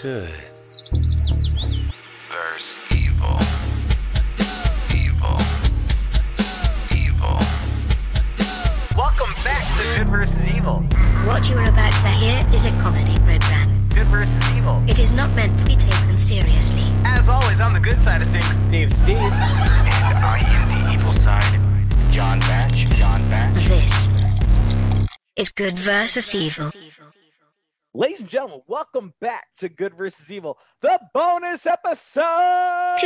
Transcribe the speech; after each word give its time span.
Good. 0.00 0.28
Verse 2.30 2.78
evil. 2.94 3.36
Evil. 4.94 5.36
Evil. 6.94 7.38
Welcome 8.96 9.34
back 9.42 9.66
to 9.76 9.98
Good 9.98 10.08
versus 10.08 10.46
Evil. 10.46 10.82
What 11.26 11.48
you 11.48 11.56
are 11.56 11.68
about 11.68 11.90
to 11.90 12.10
hear 12.10 12.40
is 12.54 12.64
a 12.64 12.70
comedy 12.80 13.16
program. 13.24 13.88
Good 13.88 14.06
versus 14.06 14.40
Evil. 14.56 14.84
It 14.86 15.00
is 15.00 15.10
not 15.10 15.34
meant 15.34 15.58
to 15.58 15.64
be 15.64 15.74
taken 15.74 16.16
seriously. 16.16 16.92
As 17.04 17.28
always, 17.28 17.60
on 17.60 17.72
the 17.72 17.80
good 17.80 18.00
side 18.00 18.22
of 18.22 18.28
things, 18.28 18.60
David 18.70 18.94
Steves. 18.94 19.18
And 19.18 20.18
I 20.24 20.38
am 20.46 20.86
the 20.86 20.92
evil 20.94 21.12
side. 21.12 21.60
John 22.12 22.38
Batch. 22.38 22.88
John 22.90 23.28
Batch. 23.30 23.66
This 23.66 24.08
is 25.34 25.48
Good 25.48 25.76
versus 25.76 26.32
Evil. 26.36 26.70
Ladies 27.98 28.20
and 28.20 28.28
gentlemen, 28.28 28.60
welcome 28.68 29.12
back 29.20 29.46
to 29.58 29.68
Good 29.68 29.92
versus 29.92 30.30
Evil, 30.30 30.56
the 30.82 31.00
bonus 31.12 31.66
episode. 31.66 32.96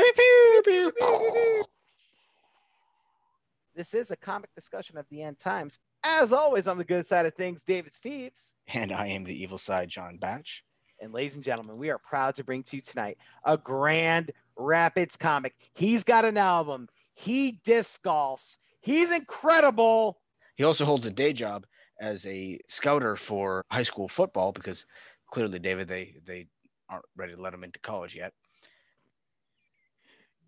This 3.75 3.95
is 3.95 4.11
a 4.11 4.17
comic 4.17 4.51
discussion 4.55 4.99
of 4.99 5.07
the 5.11 5.23
end 5.23 5.39
times. 5.39 5.79
As 6.05 6.35
always, 6.35 6.69
on 6.69 6.77
the 6.77 6.85
good 6.85 7.07
side 7.07 7.25
of 7.25 7.33
things, 7.33 7.65
David 7.65 7.91
Steves. 7.91 8.49
And 8.69 8.93
I 8.93 9.07
am 9.07 9.25
the 9.25 9.35
evil 9.35 9.57
side, 9.57 9.89
John 9.89 10.19
Batch. 10.19 10.63
And 11.01 11.15
ladies 11.15 11.37
and 11.37 11.43
gentlemen, 11.43 11.79
we 11.79 11.89
are 11.89 11.97
proud 11.97 12.35
to 12.35 12.45
bring 12.45 12.63
to 12.65 12.77
you 12.77 12.83
tonight 12.83 13.17
a 13.47 13.57
Grand 13.57 14.31
Rapids 14.59 15.17
comic. 15.17 15.55
He's 15.73 16.05
got 16.05 16.27
an 16.27 16.37
album. 16.37 16.87
He 17.15 17.63
disc 17.65 18.05
golfs. 18.05 18.59
He's 18.83 19.11
incredible. 19.11 20.19
He 20.57 20.65
also 20.65 20.85
holds 20.85 21.07
a 21.07 21.11
day 21.11 21.33
job 21.33 21.65
as 22.03 22.27
a 22.27 22.59
scouter 22.67 23.17
for 23.17 23.65
high 23.71 23.85
school 23.85 24.09
football 24.09 24.53
because 24.53 24.85
clearly, 25.31 25.59
David, 25.59 25.89
they 25.89 26.17
they 26.27 26.49
aren't 26.91 27.07
ready 27.17 27.35
to 27.35 27.41
let 27.41 27.55
him 27.55 27.65
into 27.65 27.79
college 27.79 28.15
yet. 28.15 28.35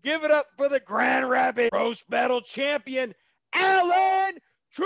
Give 0.03 0.23
it 0.23 0.29
up 0.29 0.45
for 0.57 0.69
the 0.69 0.79
Grand 0.79 1.27
Rapids 1.27 1.71
roast 1.73 2.07
battle 2.09 2.41
champion, 2.41 3.15
Alan 3.53 4.35
True. 4.75 4.85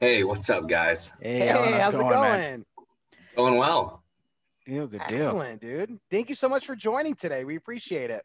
Hey, 0.00 0.24
what's 0.24 0.50
up, 0.50 0.68
guys? 0.68 1.12
Hey, 1.22 1.48
Alan, 1.48 1.72
how's 1.74 1.94
it 1.94 1.98
man? 1.98 2.10
going? 2.10 2.64
Going 3.36 3.56
well. 3.56 4.02
Deal, 4.66 4.88
good 4.88 5.00
deal. 5.08 5.18
Excellent, 5.18 5.60
dude. 5.60 5.98
Thank 6.10 6.28
you 6.28 6.34
so 6.34 6.48
much 6.48 6.66
for 6.66 6.74
joining 6.74 7.14
today. 7.14 7.44
We 7.44 7.54
appreciate 7.54 8.10
it. 8.10 8.24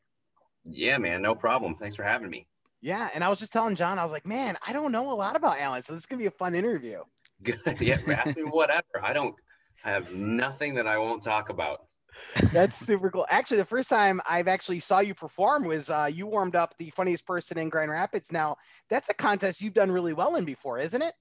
Yeah, 0.63 0.97
man, 0.97 1.21
no 1.21 1.35
problem. 1.35 1.75
Thanks 1.75 1.95
for 1.95 2.03
having 2.03 2.31
me. 2.31 2.47
Yeah, 2.81 3.09
and 3.13 3.23
I 3.23 3.29
was 3.29 3.39
just 3.39 3.53
telling 3.53 3.75
John, 3.75 3.99
I 3.99 4.03
was 4.03 4.11
like, 4.11 4.25
man, 4.25 4.57
I 4.65 4.73
don't 4.73 4.91
know 4.91 5.11
a 5.11 5.13
lot 5.13 5.35
about 5.35 5.59
Alan, 5.59 5.83
so 5.83 5.93
this 5.93 6.03
is 6.03 6.05
gonna 6.07 6.19
be 6.19 6.25
a 6.25 6.31
fun 6.31 6.55
interview. 6.55 7.03
Good. 7.43 7.59
Yeah, 7.79 7.97
ask 8.07 8.35
me 8.35 8.43
whatever. 8.43 9.01
I 9.03 9.13
don't 9.13 9.35
I 9.83 9.91
have 9.91 10.13
nothing 10.13 10.75
that 10.75 10.87
I 10.87 10.97
won't 10.97 11.23
talk 11.23 11.49
about. 11.49 11.87
That's 12.53 12.77
super 12.77 13.09
cool. 13.09 13.25
Actually, 13.29 13.57
the 13.57 13.65
first 13.65 13.89
time 13.89 14.21
I've 14.29 14.47
actually 14.47 14.79
saw 14.79 14.99
you 14.99 15.15
perform 15.15 15.65
was 15.65 15.89
uh, 15.89 16.09
you 16.11 16.27
warmed 16.27 16.55
up 16.55 16.75
the 16.77 16.89
funniest 16.91 17.25
person 17.25 17.57
in 17.57 17.69
Grand 17.69 17.89
Rapids. 17.89 18.31
Now, 18.31 18.57
that's 18.89 19.09
a 19.09 19.13
contest 19.13 19.61
you've 19.61 19.73
done 19.73 19.89
really 19.89 20.13
well 20.13 20.35
in 20.35 20.45
before, 20.45 20.77
isn't 20.77 21.01
it? 21.01 21.13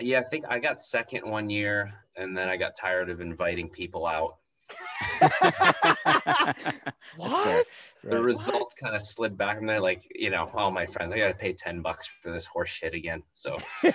Yeah, 0.00 0.20
I 0.20 0.24
think 0.24 0.46
I 0.48 0.58
got 0.58 0.80
second 0.80 1.28
one 1.28 1.50
year, 1.50 1.92
and 2.16 2.36
then 2.36 2.48
I 2.48 2.56
got 2.56 2.74
tired 2.74 3.10
of 3.10 3.20
inviting 3.20 3.68
people 3.68 4.06
out. 4.06 4.36
what? 7.16 7.66
The 8.04 8.16
Right. 8.16 8.18
results 8.18 8.74
kind 8.74 8.94
of 8.94 9.02
slid 9.02 9.36
back 9.36 9.58
from 9.58 9.66
there. 9.66 9.80
Like, 9.80 10.02
you 10.14 10.30
know, 10.30 10.50
all 10.54 10.70
my 10.70 10.86
friends, 10.86 11.12
I 11.12 11.18
got 11.18 11.28
to 11.28 11.34
pay 11.34 11.52
10 11.52 11.82
bucks 11.82 12.08
for 12.22 12.32
this 12.32 12.46
horse 12.46 12.70
shit 12.70 12.94
again. 12.94 13.22
So, 13.34 13.56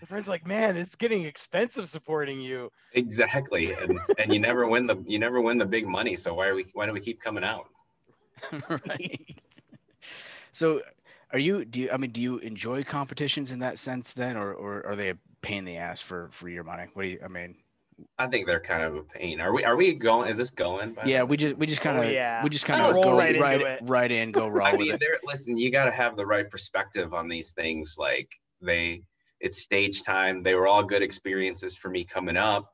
My 0.00 0.06
friend's 0.06 0.28
like, 0.28 0.46
man, 0.46 0.76
it's 0.76 0.94
getting 0.94 1.24
expensive 1.24 1.88
supporting 1.88 2.40
you. 2.40 2.70
exactly. 2.92 3.72
And, 3.72 3.98
and 4.18 4.32
you 4.32 4.38
never 4.38 4.66
win 4.66 4.86
the, 4.86 5.02
you 5.06 5.18
never 5.18 5.40
win 5.40 5.58
the 5.58 5.66
big 5.66 5.86
money. 5.86 6.16
So 6.16 6.34
why 6.34 6.46
are 6.46 6.54
we, 6.54 6.66
why 6.72 6.86
do 6.86 6.92
we 6.92 7.00
keep 7.00 7.20
coming 7.20 7.44
out? 7.44 7.66
right. 8.68 9.36
So, 10.52 10.82
are 11.32 11.38
you? 11.38 11.64
Do 11.64 11.80
you? 11.80 11.90
I 11.90 11.96
mean, 11.96 12.10
do 12.10 12.20
you 12.20 12.38
enjoy 12.38 12.84
competitions 12.84 13.52
in 13.52 13.58
that 13.60 13.78
sense 13.78 14.12
then, 14.14 14.36
or 14.36 14.54
or 14.54 14.86
are 14.86 14.96
they 14.96 15.10
a 15.10 15.18
pain 15.42 15.58
in 15.58 15.64
the 15.64 15.76
ass 15.76 16.00
for 16.00 16.28
for 16.32 16.48
your 16.48 16.64
money? 16.64 16.86
What 16.94 17.02
do 17.02 17.08
you? 17.08 17.20
I 17.24 17.28
mean, 17.28 17.56
I 18.18 18.26
think 18.28 18.46
they're 18.46 18.60
kind 18.60 18.82
of 18.82 18.96
a 18.96 19.02
pain. 19.02 19.40
Are 19.40 19.52
we, 19.52 19.64
are 19.64 19.76
we 19.76 19.92
going, 19.94 20.28
is 20.30 20.36
this 20.36 20.50
going? 20.50 20.92
by 20.92 21.04
yeah, 21.04 21.22
way? 21.22 21.28
we 21.30 21.36
just 21.36 21.56
we 21.56 21.66
just 21.66 21.80
kind 21.80 21.98
of 21.98 22.10
yeah. 22.12 22.42
we 22.44 22.50
just 22.50 22.64
kind 22.64 22.80
Oh, 22.80 22.90
of 22.90 22.94
roll 22.96 23.04
go 23.04 23.18
right 23.18 23.38
right 23.40 23.54
into 23.54 23.66
right, 23.66 23.82
it. 23.82 23.88
right 23.88 24.10
in, 24.12 24.32
go 24.32 24.48
raw 24.58 24.66
I 24.66 24.72
with 24.72 24.80
mean, 24.80 24.94
it. 24.94 25.02
Listen, 25.24 25.56
you 25.56 25.70
got 25.70 25.86
to 25.86 25.90
have 25.90 26.16
the 26.16 26.26
right 26.26 26.48
perspective 26.48 27.12
on 27.14 27.28
these 27.28 27.50
things. 27.50 27.96
Like 27.98 28.28
they, 28.60 29.02
it's 29.40 29.62
stage 29.62 30.02
time. 30.02 30.42
They 30.42 30.54
were 30.54 30.66
all 30.66 30.82
good 30.82 31.02
experiences 31.02 31.76
for 31.76 31.88
me 31.90 32.04
coming 32.04 32.36
up. 32.36 32.72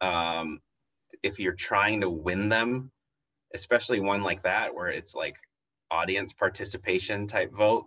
Um, 0.00 0.60
if 1.22 1.38
you're 1.38 1.54
trying 1.54 2.02
to 2.02 2.10
win 2.10 2.48
them, 2.48 2.90
especially 3.54 4.00
one 4.00 4.22
like 4.22 4.42
that 4.42 4.74
where 4.74 4.88
it's 4.88 5.14
like 5.14 5.36
audience 5.90 6.32
participation 6.34 7.26
type 7.26 7.52
vote, 7.54 7.86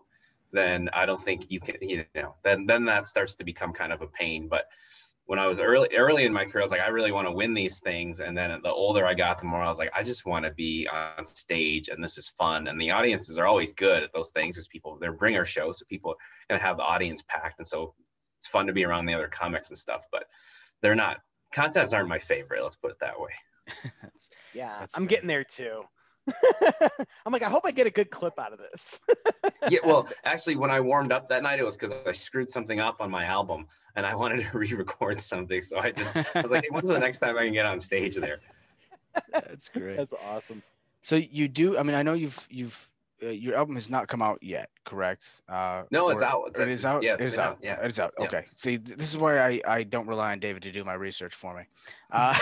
then 0.52 0.90
I 0.94 1.06
don't 1.06 1.24
think 1.24 1.46
you 1.50 1.60
can. 1.60 1.76
You 1.82 2.06
know, 2.16 2.36
then 2.44 2.66
then 2.66 2.86
that 2.86 3.08
starts 3.08 3.36
to 3.36 3.44
become 3.44 3.72
kind 3.72 3.94
of 3.94 4.02
a 4.02 4.08
pain. 4.08 4.48
But 4.50 4.66
when 5.32 5.40
I 5.40 5.48
was 5.48 5.62
early 5.62 5.88
early 5.96 6.26
in 6.26 6.34
my 6.34 6.44
career, 6.44 6.62
I 6.62 6.66
was 6.66 6.74
like, 6.74 6.82
I 6.82 6.90
really 6.90 7.14
want 7.14 7.26
to 7.26 7.32
win 7.32 7.54
these 7.54 7.80
things. 7.80 8.20
And 8.20 8.38
then 8.38 8.60
the 8.64 8.70
older 8.70 9.06
I 9.06 9.14
got, 9.14 9.40
the 9.40 9.46
more 9.46 9.62
I 9.62 9.70
was 9.70 9.78
like, 9.78 9.90
I 9.96 10.04
just 10.04 10.26
want 10.26 10.44
to 10.44 10.52
be 10.52 10.90
on 10.92 11.24
stage 11.24 11.88
and 11.88 12.04
this 12.04 12.18
is 12.18 12.28
fun. 12.38 12.68
And 12.68 12.80
the 12.82 12.92
audiences 12.92 13.38
are 13.38 13.46
always 13.46 13.72
good 13.72 14.04
at 14.04 14.12
those 14.12 14.32
things 14.32 14.58
because 14.58 14.68
people 14.68 14.98
they're 15.00 15.14
bringer 15.14 15.46
shows, 15.46 15.80
so 15.80 15.86
people 15.86 16.12
are 16.12 16.16
gonna 16.50 16.62
have 16.62 16.76
the 16.76 16.84
audience 16.84 17.24
packed. 17.30 17.60
And 17.60 17.66
so 17.66 17.94
it's 18.40 18.48
fun 18.50 18.68
to 18.68 18.74
be 18.74 18.84
around 18.84 19.06
the 19.06 19.14
other 19.14 19.30
comics 19.30 19.70
and 19.70 19.78
stuff, 19.78 20.02
but 20.12 20.26
they're 20.82 20.96
not 20.96 21.22
contests 21.54 21.94
aren't 21.94 22.10
my 22.10 22.20
favorite, 22.20 22.62
let's 22.62 22.76
put 22.76 22.92
it 22.92 22.98
that 23.00 23.18
way. 23.18 23.32
Yeah, 24.54 24.80
That's 24.82 24.98
I'm 24.98 25.04
fair. 25.04 25.10
getting 25.10 25.28
there 25.30 25.46
too. 25.46 25.84
I'm 27.26 27.32
like, 27.32 27.44
I 27.44 27.50
hope 27.50 27.64
I 27.66 27.72
get 27.72 27.88
a 27.88 27.92
good 27.92 28.12
clip 28.12 28.38
out 28.38 28.52
of 28.52 28.60
this. 28.60 29.00
yeah, 29.70 29.80
well, 29.86 30.10
actually, 30.26 30.58
when 30.58 30.72
I 30.72 30.82
warmed 30.82 31.14
up 31.14 31.30
that 31.30 31.42
night, 31.42 31.60
it 31.60 31.64
was 31.64 31.78
because 31.78 31.96
I 32.06 32.12
screwed 32.12 32.50
something 32.50 32.82
up 32.82 32.98
on 33.00 33.10
my 33.10 33.24
album 33.24 33.68
and 33.96 34.06
I 34.06 34.16
wanted 34.16 34.46
to 34.50 34.58
re-record 34.58 35.20
something. 35.22 35.62
So 35.62 35.80
I 35.80 35.92
just 35.92 36.16
I 36.16 36.42
was 36.42 36.52
like, 36.52 36.64
hey, 36.64 36.70
when's 36.72 36.88
the 36.88 37.00
next 37.08 37.20
time 37.20 37.38
I 37.38 37.44
can 37.46 37.54
get 37.54 37.66
on 37.66 37.80
stage 37.80 38.16
there? 38.16 38.40
That's 39.32 39.70
great. 39.70 39.98
That's 39.98 40.14
awesome. 40.30 40.64
So 41.02 41.16
you 41.16 41.48
do? 41.48 41.78
I 41.78 41.84
mean, 41.84 41.96
I 41.96 42.04
know 42.04 42.14
you've 42.14 42.48
you've 42.50 42.88
uh, 43.24 43.28
your 43.28 43.56
album 43.56 43.76
has 43.76 43.88
not 43.90 44.08
come 44.08 44.22
out 44.24 44.40
yet, 44.42 44.70
correct? 44.84 45.44
Uh, 45.48 45.84
No, 45.92 46.10
it's 46.10 46.24
or- 46.24 46.26
out. 46.26 46.44
It's- 46.48 46.60
It 46.60 46.70
is 46.72 46.86
out. 46.86 47.04
yeah, 47.04 47.14
it 47.14 47.22
it's 47.22 47.38
out. 47.38 47.52
out, 47.52 47.58
yeah. 47.62 47.80
it 47.84 47.88
is 47.92 48.00
out. 48.00 48.14
Yeah. 48.20 48.26
Okay. 48.26 48.46
See, 48.56 48.78
this 48.78 49.10
is 49.10 49.18
why 49.18 49.38
I 49.40 49.62
I 49.68 49.84
don't 49.84 50.08
rely 50.08 50.32
on 50.32 50.40
David 50.40 50.64
to 50.64 50.72
do 50.72 50.84
my 50.84 50.94
research 50.94 51.36
for 51.36 51.56
me. 51.56 51.64
Uh, 52.12 52.36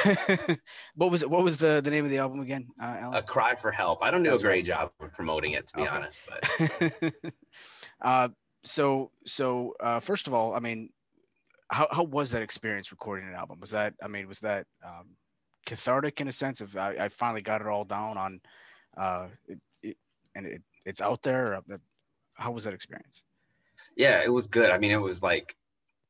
what 0.96 1.12
was 1.12 1.22
it? 1.22 1.30
What 1.30 1.44
was 1.44 1.58
the 1.58 1.80
the 1.84 1.92
name 1.92 2.04
of 2.04 2.10
the 2.12 2.18
album 2.18 2.40
again, 2.40 2.68
uh, 2.82 3.12
A 3.14 3.22
cry 3.22 3.54
for 3.56 3.72
help. 3.72 4.02
I 4.04 4.10
don't 4.10 4.24
do 4.24 4.32
That's 4.32 4.42
a 4.42 4.46
great 4.46 4.66
job 4.66 4.92
of 5.00 5.14
promoting 5.14 5.52
it, 5.52 5.68
to 5.68 5.76
be 5.76 5.82
Okay. 5.84 5.92
honest, 5.92 6.22
but 6.28 7.24
uh, 8.02 8.30
so 8.64 9.12
so 9.26 9.76
uh, 9.80 10.00
first 10.00 10.28
of 10.28 10.34
all, 10.34 10.56
I 10.56 10.60
mean, 10.60 10.90
how 11.70 11.88
how 11.92 12.04
was 12.04 12.32
that 12.32 12.42
experience 12.42 12.92
recording 12.92 13.28
an 13.28 13.36
album? 13.36 13.60
Was 13.60 13.72
that 13.72 13.94
I 14.04 14.08
mean, 14.08 14.28
was 14.28 14.40
that 14.42 14.68
um, 14.86 15.16
cathartic 15.66 16.22
in 16.22 16.28
a 16.28 16.32
sense 16.32 16.62
of 16.62 16.76
I, 16.78 16.96
I 16.98 17.10
finally 17.10 17.42
got 17.42 17.62
it 17.62 17.68
all 17.68 17.86
down 17.86 18.18
on, 18.18 18.42
uh, 18.98 19.28
it, 19.48 19.60
it, 19.84 19.98
and 20.36 20.46
it 20.48 20.64
it's 20.86 21.02
out 21.02 21.22
there. 21.24 21.56
uh, 21.56 21.62
How 22.36 22.52
was 22.52 22.64
that 22.66 22.74
experience? 22.74 23.24
yeah, 23.96 24.22
it 24.24 24.30
was 24.30 24.48
good. 24.48 24.72
I 24.72 24.78
mean, 24.78 24.92
it 24.92 24.98
was 24.98 25.22
like 25.24 25.56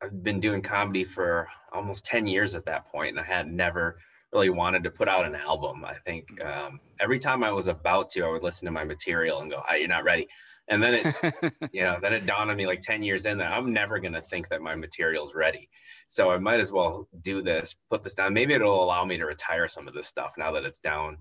I've 0.02 0.24
been 0.24 0.40
doing 0.40 0.62
comedy 0.62 1.04
for 1.04 1.48
almost 1.74 2.06
10 2.06 2.28
years 2.28 2.56
at 2.56 2.66
that 2.66 2.88
point, 2.88 3.12
and 3.12 3.20
I 3.20 3.24
had 3.24 3.52
never 3.52 4.00
really 4.34 4.50
wanted 4.50 4.84
to 4.84 4.92
put 4.92 5.08
out 5.10 5.26
an 5.26 5.36
album. 5.36 5.84
I 5.86 5.96
think 5.96 6.44
um, 6.44 6.80
every 7.00 7.20
time 7.20 7.44
I 7.44 7.52
was 7.52 7.68
about 7.68 8.10
to, 8.12 8.24
I 8.26 8.30
would 8.30 8.44
listen 8.44 8.66
to 8.66 8.72
my 8.72 8.84
material 8.84 9.42
and 9.42 9.52
go, 9.52 9.64
"Ah, 9.70 9.76
"You're 9.76 9.88
not 9.88 10.04
ready." 10.04 10.28
And 10.70 10.82
then 10.82 10.94
it, 10.94 11.54
you 11.74 11.84
know, 11.84 11.98
then 12.02 12.14
it 12.14 12.26
dawned 12.26 12.52
on 12.52 12.58
me 12.58 12.68
like 12.68 12.82
10 12.82 13.04
years 13.04 13.26
in 13.26 13.40
that 13.40 13.52
I'm 13.52 13.74
never 13.74 14.00
gonna 14.00 14.22
think 14.22 14.50
that 14.50 14.62
my 14.62 14.76
material's 14.76 15.34
ready. 15.34 15.70
So 16.08 16.32
I 16.32 16.38
might 16.38 16.60
as 16.60 16.72
well 16.72 17.08
do 17.22 17.42
this, 17.42 17.76
put 17.90 18.04
this 18.04 18.14
down. 18.14 18.34
Maybe 18.34 18.54
it'll 18.54 18.84
allow 18.84 19.04
me 19.06 19.18
to 19.18 19.26
retire 19.26 19.68
some 19.68 19.88
of 19.88 19.94
this 19.94 20.08
stuff 20.08 20.34
now 20.38 20.52
that 20.54 20.66
it's 20.66 20.80
down 20.80 21.18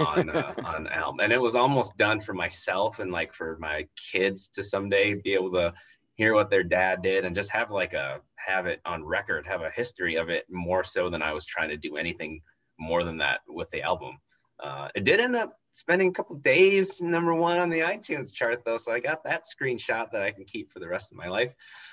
on 0.00 0.30
uh, 0.30 0.54
on 0.64 0.86
album. 0.88 1.20
And 1.20 1.32
it 1.32 1.40
was 1.40 1.54
almost 1.54 1.96
done 1.96 2.20
for 2.20 2.34
myself 2.34 2.98
and 2.98 3.12
like 3.12 3.34
for 3.34 3.56
my 3.60 3.86
kids 4.12 4.48
to 4.54 4.64
someday 4.64 5.14
be 5.14 5.34
able 5.34 5.52
to 5.52 5.74
hear 6.16 6.34
what 6.34 6.50
their 6.50 6.64
dad 6.64 7.02
did 7.02 7.24
and 7.24 7.34
just 7.34 7.50
have 7.50 7.70
like 7.70 7.92
a 7.92 8.20
have 8.36 8.66
it 8.66 8.80
on 8.86 9.04
record, 9.04 9.46
have 9.46 9.62
a 9.62 9.70
history 9.70 10.16
of 10.16 10.30
it 10.30 10.46
more 10.50 10.84
so 10.84 11.10
than 11.10 11.22
I 11.22 11.32
was 11.32 11.44
trying 11.44 11.68
to 11.68 11.76
do 11.76 11.96
anything 11.96 12.40
more 12.78 13.04
than 13.04 13.18
that 13.18 13.40
with 13.48 13.70
the 13.70 13.82
album. 13.82 14.18
Uh, 14.58 14.88
it 14.94 15.04
did 15.04 15.20
end 15.20 15.36
up 15.36 15.58
spending 15.76 16.08
a 16.08 16.12
couple 16.12 16.34
days 16.36 17.02
number 17.02 17.34
one 17.34 17.58
on 17.58 17.68
the 17.68 17.80
iTunes 17.80 18.32
chart 18.32 18.64
though, 18.64 18.78
so 18.78 18.92
I 18.92 19.00
got 19.00 19.24
that 19.24 19.44
screenshot 19.44 20.10
that 20.12 20.22
I 20.22 20.30
can 20.30 20.44
keep 20.44 20.72
for 20.72 20.78
the 20.80 20.88
rest 20.88 21.12
of 21.12 21.18
my 21.18 21.28
life. 21.28 21.52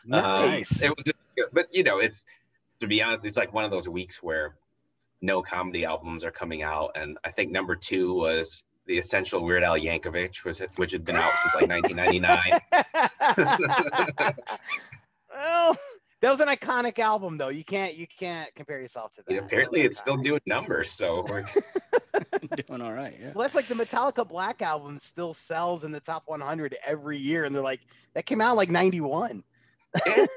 Uh, 0.09 0.21
Nice. 0.21 0.81
it 0.81 0.87
was 0.89 1.03
just. 1.03 1.17
But 1.51 1.67
you 1.71 1.83
know, 1.83 1.97
it's 1.99 2.23
to 2.79 2.87
be 2.87 3.03
honest, 3.03 3.25
it's 3.25 3.35
like 3.35 3.51
one 3.53 3.65
of 3.65 3.71
those 3.71 3.89
weeks 3.89 4.23
where 4.23 4.55
no 5.21 5.41
comedy 5.41 5.83
albums 5.83 6.23
are 6.23 6.31
coming 6.31 6.63
out, 6.63 6.91
and 6.95 7.17
I 7.25 7.31
think 7.31 7.51
number 7.51 7.75
two 7.75 8.13
was 8.13 8.63
the 8.85 8.97
essential 8.97 9.43
Weird 9.43 9.63
Al 9.63 9.77
Yankovic, 9.77 10.45
was 10.45 10.61
which 10.77 10.93
had 10.93 11.03
been 11.03 11.17
out 11.17 11.33
since 11.41 11.55
like 11.55 11.67
1999. 11.69 14.23
well, 16.23 16.35
That 16.35 16.47
was 16.47 16.47
an 16.47 16.55
iconic 16.55 16.99
album, 16.99 17.37
though. 17.37 17.49
You 17.49 17.63
can't 17.63 17.95
you 17.95 18.07
can't 18.07 18.53
compare 18.55 18.79
yourself 18.79 19.11
to 19.13 19.23
that. 19.27 19.33
Yeah, 19.33 19.41
apparently 19.41 19.81
it's 19.81 19.95
was 19.95 19.99
still 19.99 20.17
doing 20.17 20.41
numbers. 20.45 20.91
So 20.91 21.25
we're, 21.27 21.45
Doing 22.67 22.81
all 22.81 22.93
right. 22.93 23.15
Yeah. 23.19 23.31
Well, 23.33 23.43
that's 23.43 23.55
like 23.55 23.67
the 23.67 23.75
Metallica 23.75 24.27
Black 24.27 24.61
album 24.61 24.99
still 24.99 25.33
sells 25.33 25.83
in 25.83 25.91
the 25.91 25.99
top 25.99 26.23
100 26.27 26.75
every 26.85 27.17
year, 27.17 27.45
and 27.45 27.55
they're 27.55 27.63
like 27.63 27.81
that 28.13 28.25
came 28.25 28.41
out 28.41 28.55
like 28.55 28.69
'91. 28.69 29.43
every 30.07 30.27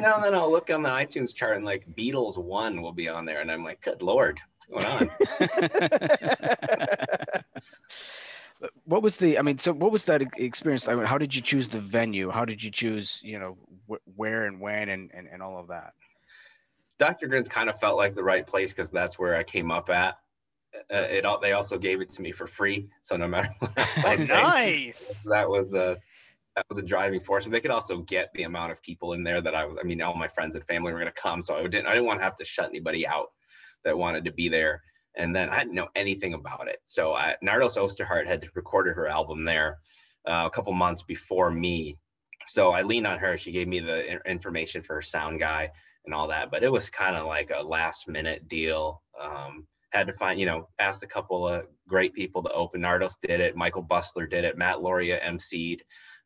now 0.00 0.14
and 0.16 0.24
then 0.24 0.34
I'll 0.34 0.50
look 0.50 0.70
on 0.70 0.82
the 0.82 0.88
iTunes 0.88 1.34
chart 1.34 1.56
and 1.56 1.64
like 1.64 1.86
Beatles 1.94 2.38
one 2.38 2.80
will 2.80 2.92
be 2.92 3.08
on 3.08 3.26
there, 3.26 3.40
and 3.40 3.50
I'm 3.50 3.64
like, 3.64 3.80
good 3.82 4.02
lord, 4.02 4.40
what's 4.68 4.84
going 4.86 5.10
on? 5.10 6.08
what 8.84 9.02
was 9.02 9.16
the? 9.16 9.38
I 9.38 9.42
mean, 9.42 9.58
so 9.58 9.72
what 9.72 9.92
was 9.92 10.04
that 10.06 10.22
experience 10.36 10.86
like? 10.86 11.04
How 11.04 11.18
did 11.18 11.34
you 11.34 11.42
choose 11.42 11.68
the 11.68 11.80
venue? 11.80 12.30
How 12.30 12.44
did 12.44 12.62
you 12.62 12.70
choose? 12.70 13.20
You 13.22 13.38
know, 13.38 13.58
wh- 13.88 14.18
where 14.18 14.46
and 14.46 14.60
when 14.60 14.88
and, 14.88 15.10
and 15.14 15.28
and 15.28 15.42
all 15.42 15.58
of 15.58 15.68
that. 15.68 15.92
Dr. 16.98 17.28
Grins 17.28 17.48
kind 17.48 17.68
of 17.70 17.78
felt 17.78 17.96
like 17.96 18.14
the 18.14 18.24
right 18.24 18.46
place 18.46 18.72
because 18.72 18.90
that's 18.90 19.18
where 19.18 19.36
I 19.36 19.44
came 19.44 19.70
up 19.70 19.88
at. 19.88 20.16
Uh, 20.92 20.96
it 20.96 21.24
all, 21.24 21.40
they 21.40 21.52
also 21.52 21.78
gave 21.78 22.00
it 22.00 22.12
to 22.14 22.22
me 22.22 22.32
for 22.32 22.46
free, 22.46 22.88
so 23.02 23.16
no 23.16 23.28
matter 23.28 23.48
what 23.60 23.78
else 23.78 24.04
I 24.04 24.16
Oh, 24.16 24.24
say, 24.24 24.34
nice. 24.34 25.22
that 25.30 25.48
was 25.48 25.74
a 25.74 25.96
that 26.56 26.64
was 26.68 26.78
a 26.78 26.82
driving 26.82 27.20
force. 27.20 27.44
And 27.44 27.54
they 27.54 27.60
could 27.60 27.70
also 27.70 27.98
get 27.98 28.30
the 28.34 28.42
amount 28.42 28.72
of 28.72 28.82
people 28.82 29.12
in 29.12 29.22
there 29.22 29.40
that 29.40 29.54
I 29.54 29.64
was. 29.64 29.78
I 29.80 29.84
mean, 29.86 30.02
all 30.02 30.14
my 30.14 30.28
friends 30.28 30.56
and 30.56 30.64
family 30.66 30.92
were 30.92 30.98
going 30.98 31.12
to 31.12 31.20
come, 31.20 31.40
so 31.42 31.54
I 31.54 31.62
didn't 31.62 31.86
I 31.86 31.90
didn't 31.94 32.06
want 32.06 32.20
to 32.20 32.24
have 32.24 32.36
to 32.38 32.44
shut 32.44 32.68
anybody 32.68 33.06
out 33.06 33.28
that 33.84 33.96
wanted 33.96 34.24
to 34.24 34.32
be 34.32 34.48
there. 34.48 34.82
And 35.18 35.34
then 35.34 35.50
I 35.50 35.58
didn't 35.58 35.74
know 35.74 35.88
anything 35.94 36.34
about 36.34 36.68
it, 36.68 36.80
so 36.84 37.12
I, 37.12 37.34
Nardos 37.44 37.76
Osterhart 37.76 38.26
had 38.26 38.48
recorded 38.54 38.94
her 38.94 39.08
album 39.08 39.44
there 39.44 39.78
uh, 40.26 40.44
a 40.46 40.50
couple 40.50 40.72
months 40.72 41.02
before 41.02 41.50
me. 41.50 41.98
So 42.46 42.70
I 42.70 42.82
leaned 42.82 43.06
on 43.06 43.18
her. 43.18 43.36
She 43.36 43.52
gave 43.52 43.68
me 43.68 43.80
the 43.80 44.20
information 44.26 44.82
for 44.82 44.94
her 44.94 45.02
sound 45.02 45.40
guy 45.40 45.70
and 46.06 46.14
all 46.14 46.28
that. 46.28 46.50
But 46.50 46.62
it 46.62 46.72
was 46.72 46.88
kind 46.88 47.16
of 47.16 47.26
like 47.26 47.50
a 47.54 47.62
last 47.62 48.08
minute 48.08 48.48
deal. 48.48 49.02
Um, 49.20 49.66
had 49.90 50.06
to 50.06 50.12
find, 50.12 50.38
you 50.38 50.46
know, 50.46 50.68
asked 50.78 51.02
a 51.02 51.06
couple 51.06 51.46
of 51.46 51.66
great 51.86 52.14
people 52.14 52.42
to 52.42 52.52
open. 52.52 52.82
Nardos 52.82 53.16
did 53.22 53.40
it. 53.40 53.56
Michael 53.56 53.82
Bustler 53.82 54.26
did 54.26 54.44
it. 54.44 54.56
Matt 54.56 54.80
Loria 54.80 55.20
emceed. 55.20 55.80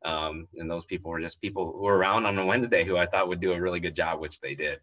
Um, 0.04 0.48
and 0.56 0.70
those 0.70 0.84
people 0.84 1.10
were 1.10 1.20
just 1.20 1.40
people 1.40 1.72
who 1.72 1.82
were 1.82 1.96
around 1.96 2.26
on 2.26 2.38
a 2.38 2.44
Wednesday 2.44 2.84
who 2.84 2.96
I 2.96 3.06
thought 3.06 3.28
would 3.28 3.40
do 3.40 3.52
a 3.52 3.60
really 3.60 3.80
good 3.80 3.94
job, 3.94 4.20
which 4.20 4.40
they 4.40 4.54
did. 4.54 4.80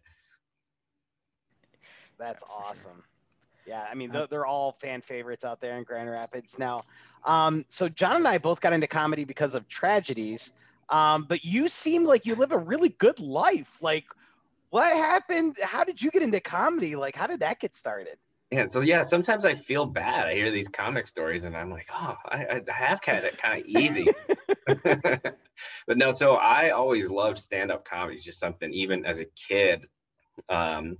That's 2.18 2.42
awesome. 2.50 3.02
Yeah, 3.70 3.86
I 3.88 3.94
mean, 3.94 4.10
they're, 4.10 4.26
they're 4.26 4.46
all 4.46 4.72
fan 4.72 5.00
favorites 5.00 5.44
out 5.44 5.60
there 5.60 5.78
in 5.78 5.84
Grand 5.84 6.10
Rapids 6.10 6.58
now. 6.58 6.80
Um, 7.24 7.64
so 7.68 7.88
John 7.88 8.16
and 8.16 8.26
I 8.26 8.36
both 8.36 8.60
got 8.60 8.72
into 8.72 8.88
comedy 8.88 9.22
because 9.22 9.54
of 9.54 9.68
tragedies, 9.68 10.54
um, 10.88 11.24
but 11.28 11.44
you 11.44 11.68
seem 11.68 12.04
like 12.04 12.26
you 12.26 12.34
live 12.34 12.50
a 12.50 12.58
really 12.58 12.88
good 12.88 13.20
life. 13.20 13.80
Like, 13.80 14.06
what 14.70 14.92
happened? 14.92 15.54
How 15.62 15.84
did 15.84 16.02
you 16.02 16.10
get 16.10 16.20
into 16.20 16.40
comedy? 16.40 16.96
Like, 16.96 17.14
how 17.14 17.28
did 17.28 17.38
that 17.40 17.60
get 17.60 17.76
started? 17.76 18.16
Yeah, 18.50 18.66
so 18.66 18.80
yeah, 18.80 19.02
sometimes 19.02 19.44
I 19.44 19.54
feel 19.54 19.86
bad. 19.86 20.26
I 20.26 20.34
hear 20.34 20.50
these 20.50 20.66
comic 20.66 21.06
stories 21.06 21.44
and 21.44 21.56
I'm 21.56 21.70
like, 21.70 21.86
oh, 21.94 22.16
I, 22.24 22.60
I 22.68 22.72
have 22.72 23.00
kind 23.00 23.24
of 23.24 23.36
kind 23.36 23.60
of 23.60 23.68
easy. 23.68 24.08
but 25.86 25.96
no, 25.96 26.10
so 26.10 26.34
I 26.34 26.70
always 26.70 27.08
loved 27.08 27.38
stand-up 27.38 27.84
comedy. 27.84 28.16
It's 28.16 28.24
just 28.24 28.40
something 28.40 28.72
even 28.72 29.06
as 29.06 29.20
a 29.20 29.26
kid. 29.48 29.86
Um, 30.48 30.96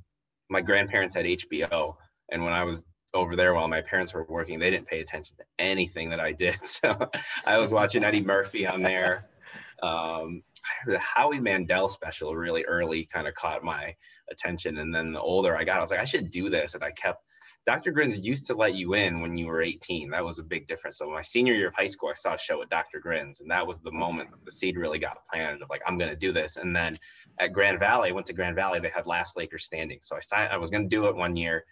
my 0.49 0.61
grandparents 0.61 1.17
had 1.17 1.25
HBO, 1.25 1.97
and 2.31 2.45
when 2.45 2.53
I 2.53 2.65
was 2.65 2.85
over 3.13 3.35
there 3.37 3.55
while 3.55 3.69
my 3.69 3.81
parents 3.81 4.15
were 4.15 4.25
working, 4.29 4.59
they 4.59 4.71
didn't 4.71 4.87
pay 4.87 5.01
attention 5.01 5.37
to 5.39 5.45
anything 5.59 6.11
that 6.11 6.21
I 6.21 6.33
did. 6.33 6.59
So 6.67 7.11
I 7.45 7.59
was 7.59 7.73
watching 7.73 8.05
Eddie 8.05 8.23
Murphy 8.23 8.67
on 8.67 8.83
there. 8.83 9.27
Um, 9.83 10.43
the 10.87 10.99
Howie 10.99 11.41
Mandel 11.41 11.89
special 11.89 12.37
really 12.37 12.65
early 12.65 13.07
kind 13.07 13.27
of 13.27 13.33
caught 13.33 13.65
my 13.65 13.97
attention. 14.31 14.77
And 14.77 14.95
then 14.95 15.15
the 15.15 15.21
older 15.21 15.57
I 15.57 15.65
got, 15.65 15.79
I 15.79 15.81
was 15.81 15.91
like, 15.91 16.01
I 16.01 16.05
should 16.05 16.31
do 16.31 16.51
this. 16.51 16.75
And 16.75 16.85
I 16.85 16.91
kept 16.91 17.25
Dr. 17.67 17.91
Grins 17.91 18.19
used 18.19 18.47
to 18.47 18.55
let 18.55 18.75
you 18.75 18.95
in 18.95 19.21
when 19.21 19.37
you 19.37 19.47
were 19.47 19.63
18. 19.63 20.11
That 20.11 20.25
was 20.25 20.39
a 20.39 20.43
big 20.43 20.67
difference. 20.67 20.99
So 20.99 21.11
my 21.11 21.23
senior 21.23 21.55
year 21.55 21.69
of 21.69 21.75
high 21.75 21.87
school, 21.87 22.09
I 22.09 22.15
saw 22.15 22.35
a 22.35 22.39
show 22.39 22.59
with 22.59 22.71
Dr. 22.71 23.01
Grins, 23.01 23.41
and 23.41 23.51
that 23.51 23.67
was 23.67 23.79
the 23.81 23.93
moment 23.93 24.31
the 24.45 24.51
seed 24.51 24.77
really 24.77 24.99
got 24.99 25.19
planted 25.31 25.63
of 25.63 25.69
like, 25.69 25.83
I'm 25.87 25.99
going 25.99 26.11
to 26.11 26.17
do 26.17 26.33
this. 26.33 26.57
And 26.57 26.75
then 26.75 26.95
at 27.39 27.53
Grand 27.53 27.79
Valley, 27.79 28.11
I 28.11 28.13
went 28.13 28.27
to 28.27 28.33
Grand 28.33 28.57
Valley, 28.57 28.81
they 28.81 28.89
had 28.89 29.07
Last 29.07 29.37
Lakers 29.37 29.65
standing. 29.65 29.99
So 30.01 30.17
I 30.17 30.21
signed, 30.21 30.53
I 30.53 30.57
was 30.57 30.71
going 30.71 30.89
to 30.89 30.89
do 30.89 31.07
it 31.07 31.17
one 31.17 31.37
year. 31.37 31.65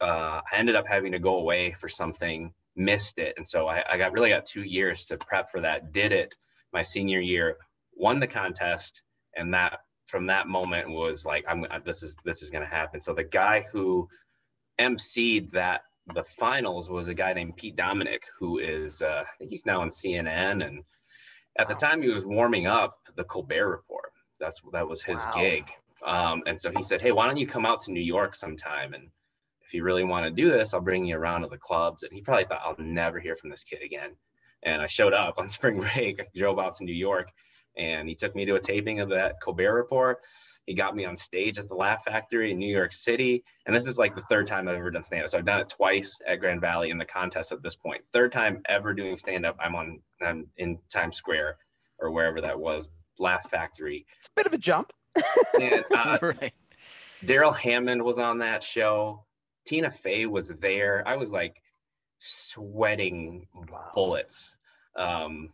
Uh, 0.00 0.40
I 0.50 0.56
ended 0.56 0.76
up 0.76 0.86
having 0.86 1.12
to 1.12 1.18
go 1.18 1.36
away 1.36 1.72
for 1.72 1.88
something, 1.88 2.52
missed 2.76 3.18
it. 3.18 3.34
And 3.36 3.46
so 3.46 3.66
I, 3.66 3.84
I 3.90 3.98
got 3.98 4.12
really 4.12 4.30
got 4.30 4.46
two 4.46 4.62
years 4.62 5.06
to 5.06 5.16
prep 5.16 5.50
for 5.50 5.60
that. 5.62 5.92
Did 5.92 6.12
it 6.12 6.34
my 6.72 6.82
senior 6.82 7.20
year, 7.20 7.56
won 7.94 8.20
the 8.20 8.26
contest. 8.26 9.02
And 9.36 9.54
that 9.54 9.80
from 10.06 10.26
that 10.26 10.48
moment 10.48 10.90
was 10.90 11.24
like, 11.24 11.44
I'm 11.48 11.66
this 11.84 12.02
is 12.02 12.16
this 12.24 12.42
is 12.42 12.50
going 12.50 12.64
to 12.64 12.70
happen. 12.70 13.00
So 13.00 13.14
the 13.14 13.24
guy 13.24 13.66
who 13.72 14.08
emceed 14.78 15.52
that 15.52 15.82
the 16.14 16.24
finals 16.38 16.88
was 16.88 17.08
a 17.08 17.14
guy 17.14 17.32
named 17.34 17.56
Pete 17.56 17.76
Dominick, 17.76 18.24
who 18.38 18.58
is 18.58 19.02
uh, 19.02 19.24
I 19.26 19.36
think 19.38 19.50
he's 19.50 19.66
now 19.66 19.82
on 19.82 19.90
CNN, 19.90 20.66
and 20.66 20.82
at 21.58 21.68
the 21.68 21.74
time 21.74 22.02
he 22.02 22.08
was 22.08 22.24
warming 22.24 22.66
up 22.66 22.98
the 23.16 23.24
Colbert 23.24 23.68
Report. 23.68 24.12
That's 24.40 24.60
that 24.72 24.88
was 24.88 25.02
his 25.02 25.18
Wow. 25.18 25.32
gig, 25.36 25.70
um, 26.04 26.42
and 26.46 26.60
so 26.60 26.70
he 26.70 26.82
said, 26.82 27.02
"Hey, 27.02 27.12
why 27.12 27.26
don't 27.26 27.36
you 27.36 27.46
come 27.46 27.66
out 27.66 27.80
to 27.80 27.92
New 27.92 28.00
York 28.00 28.34
sometime? 28.34 28.94
And 28.94 29.10
if 29.68 29.74
you 29.74 29.84
really 29.84 30.04
want 30.04 30.24
to 30.24 30.30
do 30.30 30.50
this, 30.50 30.74
I'll 30.74 30.80
bring 30.80 31.04
you 31.04 31.16
around 31.16 31.42
to 31.42 31.48
the 31.48 31.58
clubs." 31.58 32.02
And 32.02 32.12
he 32.12 32.22
probably 32.22 32.44
thought, 32.44 32.62
"I'll 32.64 32.84
never 32.84 33.20
hear 33.20 33.36
from 33.36 33.50
this 33.50 33.64
kid 33.64 33.82
again." 33.82 34.16
And 34.62 34.82
I 34.82 34.86
showed 34.86 35.12
up 35.12 35.34
on 35.38 35.48
spring 35.48 35.80
break, 35.80 36.20
I 36.20 36.26
drove 36.34 36.58
out 36.58 36.74
to 36.76 36.84
New 36.84 36.94
York, 36.94 37.30
and 37.76 38.08
he 38.08 38.14
took 38.14 38.34
me 38.34 38.44
to 38.46 38.56
a 38.56 38.60
taping 38.60 39.00
of 39.00 39.10
that 39.10 39.40
Colbert 39.40 39.74
Report. 39.74 40.18
He 40.68 40.74
got 40.74 40.94
me 40.94 41.06
on 41.06 41.16
stage 41.16 41.58
at 41.58 41.66
the 41.66 41.74
Laugh 41.74 42.04
Factory 42.04 42.52
in 42.52 42.58
New 42.58 42.70
York 42.70 42.92
City. 42.92 43.42
And 43.64 43.74
this 43.74 43.86
is 43.86 43.96
like 43.96 44.14
the 44.14 44.22
third 44.28 44.46
time 44.46 44.68
I've 44.68 44.76
ever 44.76 44.90
done 44.90 45.02
stand 45.02 45.22
up. 45.22 45.30
So 45.30 45.38
I've 45.38 45.46
done 45.46 45.60
it 45.60 45.70
twice 45.70 46.18
at 46.26 46.40
Grand 46.40 46.60
Valley 46.60 46.90
in 46.90 46.98
the 46.98 47.06
contest 47.06 47.52
at 47.52 47.62
this 47.62 47.74
point. 47.74 48.02
Third 48.12 48.32
time 48.32 48.60
ever 48.68 48.92
doing 48.92 49.16
stand 49.16 49.46
up. 49.46 49.56
I'm 49.58 49.74
on 49.74 50.02
I'm 50.20 50.46
in 50.58 50.78
Times 50.92 51.16
Square 51.16 51.56
or 51.98 52.10
wherever 52.10 52.42
that 52.42 52.60
was, 52.60 52.90
Laugh 53.18 53.48
Factory. 53.48 54.04
It's 54.18 54.28
a 54.28 54.32
bit 54.36 54.46
of 54.46 54.52
a 54.52 54.58
jump. 54.58 54.92
And 55.58 55.84
uh, 55.96 56.18
right. 56.20 56.52
Darrell 57.24 57.52
Hammond 57.52 58.02
was 58.02 58.18
on 58.18 58.38
that 58.38 58.62
show. 58.62 59.24
Tina 59.68 59.90
Fey 59.90 60.24
was 60.24 60.48
there. 60.48 61.06
I 61.06 61.16
was 61.16 61.28
like 61.28 61.60
sweating 62.18 63.48
bullets. 63.94 64.56
Um, 64.96 65.50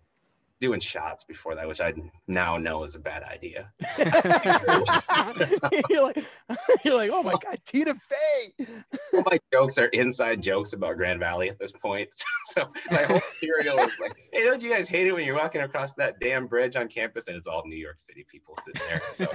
doing 0.64 0.80
shots 0.80 1.24
before 1.24 1.54
that, 1.54 1.68
which 1.68 1.82
I 1.82 1.92
now 2.26 2.56
know 2.56 2.84
is 2.84 2.94
a 2.94 2.98
bad 2.98 3.22
idea. 3.22 3.70
you're 5.90 6.02
like, 6.02 6.24
you're 6.84 6.96
like, 6.96 7.10
oh 7.12 7.22
my 7.22 7.32
god, 7.32 7.58
Tina 7.66 7.92
Fey. 7.92 8.66
all 9.12 9.24
my 9.30 9.38
jokes 9.52 9.76
are 9.76 9.88
inside 9.88 10.40
jokes 10.42 10.72
about 10.72 10.96
Grand 10.96 11.20
Valley 11.20 11.50
at 11.50 11.58
this 11.58 11.70
point. 11.70 12.08
so 12.46 12.72
my 12.90 13.02
whole 13.02 13.20
material 13.34 13.78
is 13.80 13.92
like, 14.00 14.16
hey, 14.32 14.44
don't 14.44 14.62
you 14.62 14.72
guys 14.72 14.88
hate 14.88 15.06
it 15.06 15.12
when 15.12 15.26
you're 15.26 15.36
walking 15.36 15.60
across 15.60 15.92
that 15.92 16.18
damn 16.18 16.46
bridge 16.46 16.76
on 16.76 16.88
campus 16.88 17.28
and 17.28 17.36
it's 17.36 17.46
all 17.46 17.62
New 17.66 17.76
York 17.76 17.98
City 17.98 18.24
people 18.26 18.56
sitting 18.64 18.80
there? 18.88 19.02
So 19.12 19.26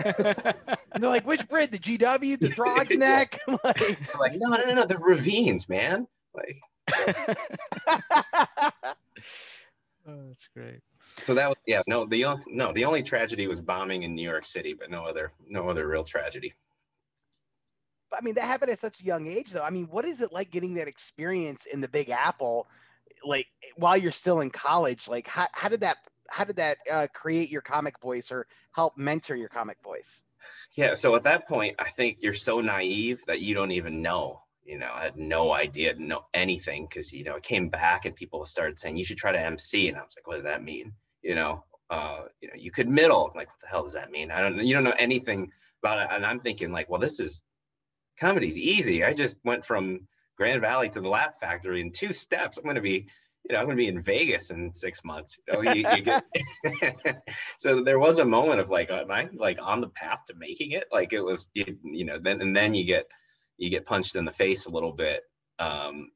And 0.91 1.03
they're 1.03 1.11
like, 1.11 1.27
which 1.27 1.47
bridge? 1.47 1.69
The 1.69 1.77
GW, 1.77 2.39
the 2.39 2.49
Throgs 2.49 2.97
Neck? 2.97 3.39
like, 3.63 4.17
like, 4.19 4.33
no, 4.35 4.49
no, 4.49 4.65
no, 4.65 4.73
no, 4.73 4.85
the 4.85 4.97
ravines, 4.97 5.69
man. 5.69 6.07
Like, 6.33 6.59
Oh, 10.09 10.27
that's 10.27 10.47
great. 10.55 10.79
So 11.23 11.33
that 11.33 11.49
was 11.49 11.57
yeah, 11.65 11.81
no, 11.87 12.05
the 12.05 12.23
on- 12.23 12.43
no, 12.47 12.73
the 12.73 12.85
only 12.85 13.03
tragedy 13.03 13.47
was 13.47 13.61
bombing 13.61 14.03
in 14.03 14.15
New 14.15 14.27
York 14.27 14.45
City, 14.45 14.73
but 14.73 14.89
no 14.89 15.05
other, 15.05 15.31
no 15.47 15.69
other 15.69 15.87
real 15.87 16.03
tragedy. 16.03 16.53
I 18.17 18.21
mean, 18.21 18.35
that 18.35 18.45
happened 18.45 18.71
at 18.71 18.79
such 18.79 19.01
a 19.01 19.03
young 19.03 19.27
age, 19.27 19.51
though. 19.51 19.63
I 19.63 19.69
mean, 19.69 19.85
what 19.85 20.05
is 20.05 20.21
it 20.21 20.33
like 20.33 20.51
getting 20.51 20.75
that 20.75 20.87
experience 20.87 21.65
in 21.65 21.81
the 21.81 21.87
Big 21.87 22.09
Apple, 22.09 22.67
like 23.23 23.47
while 23.75 23.97
you're 23.97 24.11
still 24.11 24.41
in 24.41 24.49
college? 24.49 25.07
Like, 25.07 25.27
how, 25.27 25.47
how 25.53 25.69
did 25.69 25.81
that 25.81 25.97
how 26.29 26.43
did 26.43 26.57
that 26.57 26.77
uh, 26.91 27.07
create 27.13 27.49
your 27.49 27.61
comic 27.61 27.99
voice 27.99 28.31
or 28.31 28.47
help 28.71 28.97
mentor 28.97 29.35
your 29.35 29.49
comic 29.49 29.77
voice? 29.83 30.23
Yeah, 30.75 30.93
so 30.93 31.15
at 31.15 31.23
that 31.23 31.47
point, 31.47 31.75
I 31.79 31.89
think 31.91 32.17
you're 32.21 32.33
so 32.33 32.61
naive 32.61 33.21
that 33.27 33.41
you 33.41 33.53
don't 33.53 33.71
even 33.71 34.01
know. 34.01 34.41
You 34.63 34.77
know, 34.77 34.91
I 34.93 35.03
had 35.03 35.17
no 35.17 35.51
idea, 35.51 35.95
know 35.95 36.25
anything 36.33 36.87
because 36.87 37.11
you 37.11 37.23
know 37.23 37.35
it 37.35 37.43
came 37.43 37.69
back 37.69 38.05
and 38.05 38.15
people 38.15 38.45
started 38.45 38.77
saying 38.77 38.97
you 38.97 39.03
should 39.03 39.17
try 39.17 39.31
to 39.31 39.39
MC, 39.39 39.89
and 39.89 39.97
I 39.97 40.01
was 40.01 40.15
like, 40.15 40.27
what 40.27 40.35
does 40.35 40.43
that 40.43 40.63
mean? 40.63 40.93
You 41.21 41.35
know, 41.35 41.63
uh, 41.89 42.21
you 42.41 42.47
know, 42.47 42.55
you 42.57 42.71
could 42.71 42.87
middle. 42.87 43.31
Like, 43.35 43.47
what 43.47 43.61
the 43.61 43.67
hell 43.67 43.83
does 43.83 43.93
that 43.93 44.11
mean? 44.11 44.31
I 44.31 44.41
don't. 44.41 44.65
You 44.65 44.73
don't 44.73 44.83
know 44.83 44.95
anything 44.97 45.51
about 45.83 45.99
it, 45.99 46.07
and 46.11 46.25
I'm 46.25 46.39
thinking 46.39 46.71
like, 46.71 46.89
well, 46.89 47.01
this 47.01 47.19
is 47.19 47.41
comedy's 48.19 48.57
easy. 48.57 49.03
I 49.03 49.13
just 49.13 49.37
went 49.43 49.65
from 49.65 50.07
Grand 50.37 50.61
Valley 50.61 50.89
to 50.89 51.01
the 51.01 51.09
Laugh 51.09 51.39
Factory 51.39 51.81
in 51.81 51.91
two 51.91 52.11
steps. 52.11 52.57
I'm 52.57 52.65
gonna 52.65 52.81
be 52.81 53.07
you 53.47 53.53
know, 53.53 53.61
I'm 53.61 53.65
gonna 53.65 53.77
be 53.77 53.87
in 53.87 54.01
Vegas 54.01 54.51
in 54.51 54.73
six 54.73 55.03
months. 55.03 55.37
You 55.47 55.53
know, 55.53 55.73
you, 55.73 55.85
you 55.95 56.01
get, 56.01 57.23
so 57.59 57.83
there 57.83 57.99
was 57.99 58.19
a 58.19 58.25
moment 58.25 58.59
of 58.59 58.69
like, 58.69 58.91
am 58.91 59.09
I 59.09 59.29
like 59.33 59.57
on 59.61 59.81
the 59.81 59.89
path 59.89 60.19
to 60.27 60.35
making 60.35 60.71
it? 60.71 60.85
Like 60.91 61.13
it 61.13 61.21
was, 61.21 61.47
you, 61.53 61.77
you 61.83 62.05
know, 62.05 62.19
then 62.21 62.41
and 62.41 62.55
then 62.55 62.73
you 62.73 62.83
get 62.83 63.05
you 63.57 63.69
get 63.69 63.85
punched 63.85 64.15
in 64.15 64.25
the 64.25 64.31
face 64.31 64.65
a 64.65 64.71
little 64.71 64.93
bit. 64.93 65.21
Um, 65.57 66.11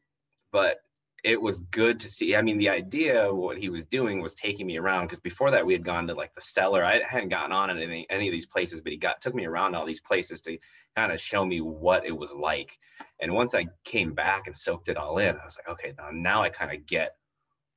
but 0.51 0.77
it 1.24 1.42
was 1.42 1.60
good 1.60 2.01
to 2.01 2.10
see. 2.10 2.36
I 2.36 2.42
mean, 2.42 2.58
the 2.58 2.70
idea 2.70 3.30
of 3.30 3.38
what 3.38 3.58
he 3.58 3.70
was 3.70 3.86
doing 3.86 4.22
was 4.22 4.34
taking 4.34 4.68
me 4.68 4.77
around 4.77 5.06
because 5.06 5.22
before 5.22 5.51
that 5.51 5.65
we 5.65 5.72
had 5.72 5.86
gone 5.86 6.06
to 6.08 6.13
like 6.13 6.36
the 6.36 6.42
cellar. 6.42 6.84
I 6.84 7.01
hadn't 7.01 7.30
gotten 7.30 7.53
on 7.53 7.70
anything, 7.70 8.06
any 8.10 8.27
of 8.27 8.34
these 8.34 8.46
places, 8.46 8.82
but 8.82 8.92
he 8.92 8.98
got 8.98 9.22
took 9.22 9.34
me 9.34 9.46
around 9.46 9.74
all 9.74 9.86
these 9.86 10.01
places 10.01 10.42
to 10.42 10.58
kind 10.98 11.13
of 11.13 11.22
show 11.22 11.46
me 11.46 11.62
what 11.62 12.06
it 12.06 12.12
was 12.12 12.34
like. 12.34 12.77
And 13.22 13.34
once 13.34 13.56
I 13.56 13.68
came 13.86 14.13
back 14.13 14.48
and 14.48 14.56
soaked 14.56 14.89
it 14.89 14.98
all 14.98 15.18
in, 15.18 15.38
I 15.38 15.46
was 15.46 15.58
like, 15.58 15.74
okay, 15.74 15.94
now, 15.98 16.10
now 16.12 16.44
I 16.44 16.50
kind 16.50 16.75
of 16.77 16.86
get 16.86 17.15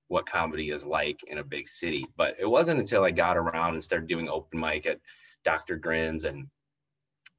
what 0.09 0.27
comedy 0.27 0.71
is 0.71 0.85
like 0.85 1.21
in 1.29 1.39
a 1.39 1.45
big 1.45 1.69
city. 1.69 2.05
But 2.17 2.35
it 2.41 2.47
wasn't 2.47 2.81
until 2.81 3.05
I 3.05 3.13
got 3.13 3.37
around 3.37 3.75
and 3.75 3.83
started 3.83 4.09
doing 4.09 4.29
open 4.29 4.59
mic 4.59 4.87
at 4.87 4.99
Dr. 5.45 5.77
Grins 5.77 6.25
and 6.25 6.49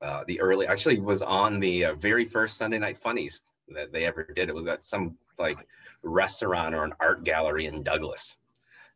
uh, 0.02 0.24
the 0.26 0.40
early, 0.40 0.68
actually 0.68 1.00
was 1.00 1.22
on 1.22 1.60
the 1.60 1.86
uh, 1.86 1.94
very 1.96 2.24
first 2.24 2.56
Sunday 2.56 2.78
Night 2.78 2.98
Funnies 2.98 3.42
that 3.70 3.92
they 3.92 4.06
ever 4.06 4.24
did. 4.36 4.48
It 4.48 4.56
was 4.56 4.68
at 4.68 4.86
some 4.86 5.18
like 5.38 5.58
restaurant 6.04 6.76
or 6.76 6.84
an 6.84 6.94
art 7.00 7.24
gallery 7.24 7.66
in 7.66 7.84
Douglas. 7.84 8.36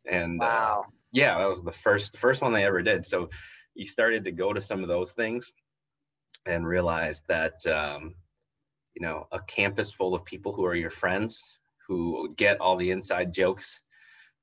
And 0.06 0.42
uh, 0.42 0.82
yeah, 1.12 1.38
that 1.38 1.48
was 1.48 1.62
the 1.62 1.72
first 1.72 2.12
the 2.12 2.18
first 2.18 2.42
one 2.42 2.52
they 2.52 2.64
ever 2.64 2.82
did. 2.82 3.06
So 3.06 3.30
you 3.74 3.84
started 3.84 4.24
to 4.24 4.32
go 4.32 4.52
to 4.52 4.60
some 4.60 4.82
of 4.82 4.88
those 4.88 5.12
things 5.12 5.52
and 6.46 6.66
realize 6.66 7.22
that 7.28 7.64
um, 7.66 8.14
you 8.94 9.02
know 9.02 9.26
a 9.32 9.40
campus 9.40 9.92
full 9.92 10.14
of 10.14 10.24
people 10.24 10.52
who 10.52 10.64
are 10.64 10.74
your 10.74 10.90
friends 10.90 11.58
who 11.86 12.32
get 12.36 12.60
all 12.60 12.76
the 12.76 12.90
inside 12.90 13.32
jokes 13.32 13.80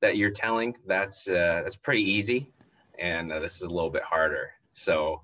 that 0.02 0.18
you're 0.18 0.32
telling. 0.32 0.76
That's 0.86 1.28
uh, 1.28 1.62
that's 1.64 1.76
pretty 1.76 2.04
easy, 2.04 2.52
and 2.98 3.32
uh, 3.32 3.40
this 3.40 3.56
is 3.56 3.64
a 3.64 3.70
little 3.70 3.90
bit 3.90 4.04
harder. 4.04 4.52
So 4.74 5.22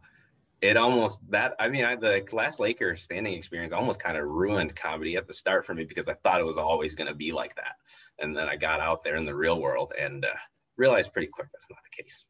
it 0.66 0.78
almost 0.78 1.20
that 1.30 1.54
I 1.60 1.70
mean 1.70 1.86
I, 1.86 1.96
the 1.96 2.26
last 2.32 2.60
Laker 2.60 2.96
standing 2.96 3.34
experience 3.34 3.74
almost 3.74 4.00
kind 4.00 4.18
of 4.18 4.26
ruined 4.26 4.76
comedy 4.76 5.16
at 5.16 5.28
the 5.28 5.34
start 5.34 5.66
for 5.66 5.74
me 5.74 5.86
because 5.86 6.08
I 6.08 6.16
thought 6.16 6.40
it 6.40 6.46
was 6.46 6.58
always 6.58 6.96
going 6.96 7.08
to 7.08 7.16
be 7.16 7.32
like 7.32 7.56
that, 7.56 7.76
and 8.20 8.36
then 8.36 8.48
I 8.50 8.56
got 8.56 8.80
out 8.80 9.04
there 9.04 9.16
in 9.16 9.26
the 9.26 9.36
real 9.36 9.62
world 9.62 9.94
and 10.00 10.26
uh, 10.26 10.30
realized 10.78 11.14
pretty 11.14 11.28
quick 11.28 11.48
that's 11.54 11.68
not 11.70 11.80
the 11.84 12.04
case. 12.04 12.26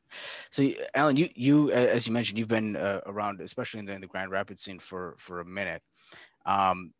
so, 0.50 0.68
Alan, 0.94 1.16
you 1.16 1.28
you 1.34 1.70
as 1.72 2.06
you 2.06 2.12
mentioned, 2.12 2.38
you've 2.38 2.48
been 2.48 2.76
uh, 2.76 3.00
around, 3.06 3.40
especially 3.40 3.80
in 3.80 3.86
the, 3.86 3.94
in 3.94 4.00
the 4.00 4.06
Grand 4.06 4.30
Rapids 4.30 4.62
scene 4.62 4.78
for 4.78 5.16
for 5.18 5.40
a 5.40 5.44
minute. 5.44 5.82
Um, 6.46 6.92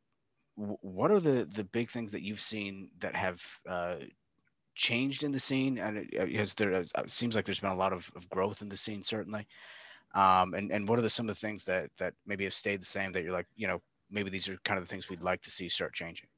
what 0.57 1.11
are 1.11 1.21
the 1.21 1.49
the 1.51 1.65
big 1.65 1.91
things 1.91 2.13
that 2.13 2.23
you've 2.23 2.41
seen 2.41 2.91
that 2.99 3.15
have 3.15 3.41
uh, 3.69 3.97
changed 4.75 5.25
in 5.25 5.33
the 5.33 5.41
scene? 5.41 5.79
And 5.79 5.99
it, 5.99 6.21
uh, 6.21 6.39
has 6.39 6.55
there 6.55 6.75
uh, 6.75 6.85
it 6.99 7.11
seems 7.11 7.35
like 7.35 7.45
there's 7.45 7.61
been 7.61 7.71
a 7.71 7.77
lot 7.77 7.93
of, 7.93 8.11
of 8.17 8.29
growth 8.29 8.63
in 8.63 8.69
the 8.69 8.77
scene, 8.77 9.03
certainly. 9.03 9.47
Um, 10.15 10.55
and 10.55 10.71
and 10.73 10.89
what 10.89 10.99
are 10.99 11.03
the, 11.03 11.11
some 11.11 11.29
of 11.29 11.35
the 11.35 11.41
things 11.41 11.65
that 11.65 11.91
that 11.99 12.15
maybe 12.27 12.45
have 12.45 12.55
stayed 12.55 12.81
the 12.81 12.87
same 12.87 13.13
that 13.13 13.23
you're 13.23 13.33
like, 13.33 13.47
you 13.57 13.67
know, 13.67 13.81
maybe 14.11 14.31
these 14.31 14.49
are 14.49 14.57
kind 14.65 14.79
of 14.79 14.85
the 14.85 14.91
things 14.91 15.09
we'd 15.09 15.23
like 15.23 15.43
to 15.43 15.51
see 15.51 15.69
start 15.69 15.95
changing. 15.95 16.29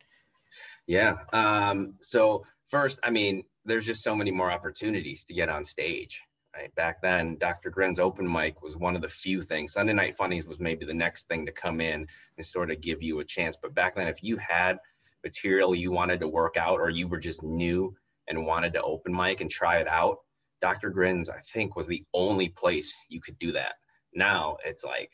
Yeah. 0.87 1.19
Um, 1.33 1.95
so 2.01 2.45
first, 2.69 2.99
I 3.05 3.11
mean, 3.11 3.45
there's 3.65 3.87
just 3.87 4.03
so 4.03 4.15
many 4.17 4.31
more 4.31 4.51
opportunities 4.51 5.25
to 5.25 5.35
get 5.35 5.49
on 5.49 5.65
stage. 5.65 6.21
Right. 6.57 6.75
Back 6.75 7.01
then, 7.01 7.37
Dr. 7.39 7.71
Grin's 7.71 8.01
open 8.01 8.31
mic 8.31 8.61
was 8.61 8.77
one 8.77 8.97
of 8.97 9.03
the 9.03 9.09
few 9.09 9.41
things. 9.41 9.73
Sunday 9.73 9.93
Night 9.93 10.17
Funnies 10.17 10.47
was 10.47 10.59
maybe 10.59 10.85
the 10.85 10.93
next 10.93 11.29
thing 11.29 11.47
to 11.47 11.53
come 11.53 11.81
in 11.81 12.05
and 12.37 12.45
sort 12.45 12.73
of 12.73 12.81
give 12.81 13.01
you 13.03 13.21
a 13.21 13.25
chance. 13.25 13.57
But 13.61 13.73
back 13.73 13.95
then, 13.95 14.09
if 14.09 14.21
you 14.21 14.37
had 14.37 14.79
material 15.23 15.77
you 15.77 15.93
wanted 15.93 16.19
to 16.21 16.29
work 16.29 16.57
out 16.57 16.81
or 16.81 16.91
you 16.91 17.07
were 17.07 17.21
just 17.21 17.45
new 17.45 17.95
and 18.27 18.47
wanted 18.47 18.73
to 18.73 18.83
open 18.83 19.15
mic 19.15 19.41
and 19.41 19.51
try 19.51 19.79
it 19.79 19.87
out, 19.87 20.19
Dr. 20.61 20.91
Grin's, 20.91 21.29
I 21.29 21.41
think, 21.53 21.77
was 21.77 21.87
the 21.87 22.05
only 22.13 22.49
place 22.49 22.95
you 23.09 23.21
could 23.21 23.39
do 23.39 23.53
that. 23.53 23.75
Now 24.15 24.57
it's 24.65 24.85
like 24.85 25.11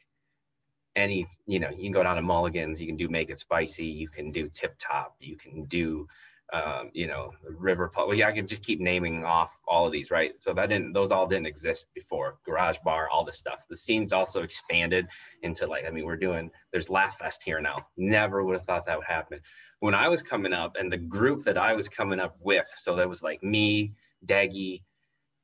any, 0.96 1.26
you 1.46 1.60
know, 1.60 1.70
you 1.70 1.82
can 1.82 1.92
go 1.92 2.02
down 2.02 2.16
to 2.16 2.22
Mulligan's, 2.22 2.80
you 2.80 2.86
can 2.86 2.96
do 2.96 3.08
Make 3.08 3.30
It 3.30 3.38
Spicy, 3.38 3.84
you 3.84 4.08
can 4.08 4.32
do 4.32 4.48
Tip 4.48 4.74
Top, 4.78 5.14
you 5.20 5.36
can 5.36 5.64
do, 5.66 6.08
um, 6.52 6.90
you 6.94 7.06
know, 7.06 7.32
River 7.44 7.88
Pub. 7.88 8.08
Well, 8.08 8.16
yeah, 8.16 8.28
I 8.28 8.32
can 8.32 8.46
just 8.46 8.64
keep 8.64 8.80
naming 8.80 9.24
off 9.24 9.58
all 9.68 9.86
of 9.86 9.92
these, 9.92 10.10
right? 10.10 10.32
So 10.38 10.54
that 10.54 10.70
didn't, 10.70 10.94
those 10.94 11.10
all 11.10 11.26
didn't 11.26 11.46
exist 11.46 11.88
before. 11.94 12.38
Garage 12.46 12.78
Bar, 12.84 13.08
all 13.10 13.24
this 13.24 13.36
stuff. 13.36 13.66
The 13.68 13.76
scene's 13.76 14.12
also 14.12 14.42
expanded 14.42 15.06
into 15.42 15.66
like, 15.66 15.84
I 15.86 15.90
mean, 15.90 16.06
we're 16.06 16.16
doing, 16.16 16.50
there's 16.72 16.88
Laugh 16.88 17.18
Fest 17.18 17.42
here 17.44 17.60
now. 17.60 17.86
Never 17.98 18.42
would 18.42 18.54
have 18.54 18.64
thought 18.64 18.86
that 18.86 18.96
would 18.96 19.06
happen. 19.06 19.40
When 19.80 19.94
I 19.94 20.08
was 20.08 20.22
coming 20.22 20.54
up 20.54 20.76
and 20.78 20.90
the 20.90 20.96
group 20.96 21.44
that 21.44 21.58
I 21.58 21.74
was 21.74 21.88
coming 21.88 22.20
up 22.20 22.36
with, 22.40 22.68
so 22.76 22.96
that 22.96 23.08
was 23.08 23.22
like 23.22 23.42
me, 23.42 23.92
Daggy, 24.24 24.82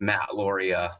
Matt 0.02 0.34
Loria, 0.34 0.98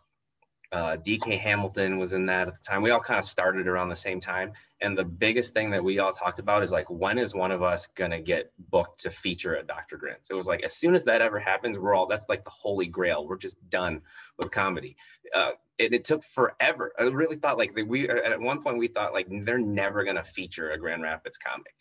uh, 0.71 0.97
DK 0.97 1.39
Hamilton 1.39 1.99
was 1.99 2.13
in 2.13 2.25
that 2.27 2.47
at 2.47 2.55
the 2.55 2.65
time. 2.65 2.83
We 2.83 2.93
all 2.93 3.01
kind 3.01 3.19
of 3.19 3.25
started 3.25 3.67
around 3.67 3.89
the 3.89 3.97
same 3.97 4.21
time. 4.21 4.53
And 4.81 4.97
the 4.97 5.05
biggest 5.05 5.53
thing 5.53 5.71
that 5.73 5.83
we 5.83 5.99
all 5.99 6.13
talked 6.13 6.39
about 6.39 6.63
is 6.63 6.71
like, 6.71 6.89
when 6.89 7.19
is 7.19 7.35
one 7.35 7.51
of 7.51 7.65
us 7.65 7.89
going 7.97 8.13
to 8.13 8.21
get 8.21 8.53
booked 8.71 9.01
to 9.01 9.11
feature 9.11 9.57
at 9.57 9.67
Dr. 9.67 9.97
Grins? 9.97 10.29
It 10.31 10.35
was 10.35 10.47
like, 10.47 10.63
as 10.63 10.75
soon 10.75 10.95
as 10.95 11.03
that 11.05 11.21
ever 11.21 11.41
happens, 11.41 11.81
we're 11.81 11.95
all, 11.95 12.07
that's 12.07 12.29
like 12.29 12.45
the 12.45 12.51
holy 12.51 12.87
grail. 12.87 13.27
We're 13.27 13.39
just 13.39 13.57
done 13.69 14.03
with 14.39 14.53
comedy. 14.53 14.97
Uh, 15.35 15.51
it, 15.79 15.93
it 15.93 16.05
took 16.05 16.23
forever. 16.23 16.93
I 16.97 17.03
really 17.03 17.37
thought 17.37 17.59
like 17.59 17.77
we, 17.87 18.09
at 18.09 18.41
one 18.41 18.63
point 18.63 18.79
we 18.79 18.87
thought 18.87 19.13
like 19.13 19.27
they're 19.45 19.59
never 19.59 20.05
going 20.05 20.17
to 20.17 20.25
feature 20.25 20.71
a 20.71 20.79
Grand 20.79 21.03
Rapids 21.03 21.39
comic. 21.39 21.75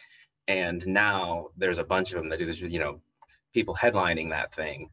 And 0.47 0.85
now 0.87 1.49
there's 1.55 1.77
a 1.77 1.83
bunch 1.83 2.11
of 2.11 2.17
them 2.17 2.29
that 2.29 2.39
do 2.39 2.45
this, 2.45 2.59
you 2.59 2.79
know, 2.79 2.99
people 3.53 3.75
headlining 3.75 4.31
that 4.31 4.55
thing. 4.55 4.89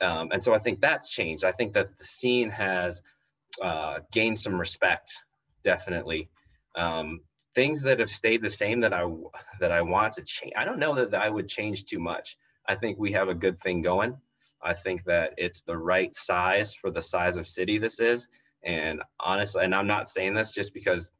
Um, 0.00 0.30
and 0.32 0.42
so 0.42 0.54
I 0.54 0.58
think 0.58 0.80
that's 0.80 1.08
changed. 1.10 1.44
I 1.44 1.52
think 1.52 1.72
that 1.74 1.96
the 1.98 2.04
scene 2.04 2.50
has 2.50 3.02
uh, 3.62 4.00
gained 4.12 4.38
some 4.38 4.58
respect, 4.58 5.12
definitely. 5.64 6.28
Um, 6.76 7.20
things 7.54 7.82
that 7.82 7.98
have 7.98 8.10
stayed 8.10 8.42
the 8.42 8.50
same 8.50 8.80
that 8.80 8.92
I 8.92 9.04
that 9.60 9.72
I 9.72 9.82
want 9.82 10.12
to 10.14 10.22
change. 10.22 10.52
I 10.56 10.64
don't 10.64 10.78
know 10.78 10.94
that 10.94 11.14
I 11.14 11.28
would 11.28 11.48
change 11.48 11.86
too 11.86 11.98
much. 11.98 12.36
I 12.68 12.74
think 12.76 12.98
we 12.98 13.12
have 13.12 13.28
a 13.28 13.34
good 13.34 13.60
thing 13.60 13.82
going. 13.82 14.16
I 14.62 14.74
think 14.74 15.04
that 15.04 15.34
it's 15.36 15.62
the 15.62 15.76
right 15.76 16.14
size 16.14 16.74
for 16.74 16.90
the 16.90 17.02
size 17.02 17.36
of 17.36 17.48
city 17.48 17.78
this 17.78 18.00
is. 18.00 18.28
And 18.64 19.02
honestly, 19.20 19.64
and 19.64 19.74
I'm 19.74 19.86
not 19.86 20.08
saying 20.08 20.34
this 20.34 20.52
just 20.52 20.74
because 20.74 21.10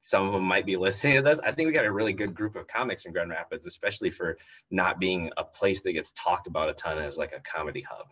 some 0.00 0.26
of 0.26 0.32
them 0.32 0.44
might 0.44 0.66
be 0.66 0.76
listening 0.76 1.16
to 1.16 1.22
this. 1.22 1.40
I 1.40 1.52
think 1.52 1.66
we 1.66 1.72
got 1.72 1.84
a 1.84 1.92
really 1.92 2.12
good 2.12 2.34
group 2.34 2.56
of 2.56 2.66
comics 2.66 3.04
in 3.04 3.12
Grand 3.12 3.30
Rapids, 3.30 3.66
especially 3.66 4.10
for 4.10 4.38
not 4.70 4.98
being 5.00 5.30
a 5.36 5.44
place 5.44 5.80
that 5.82 5.92
gets 5.92 6.12
talked 6.12 6.46
about 6.46 6.68
a 6.70 6.74
ton 6.74 6.98
as 6.98 7.16
like 7.18 7.32
a 7.32 7.40
comedy 7.40 7.82
hub. 7.82 8.08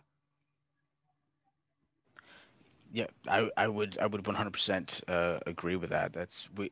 Yeah, 2.91 3.07
I, 3.27 3.49
I 3.57 3.67
would 3.67 3.97
I 3.99 4.07
would 4.07 4.23
100% 4.23 5.09
uh, 5.09 5.39
agree 5.45 5.75
with 5.75 5.89
that. 5.91 6.13
That's 6.13 6.49
we, 6.55 6.71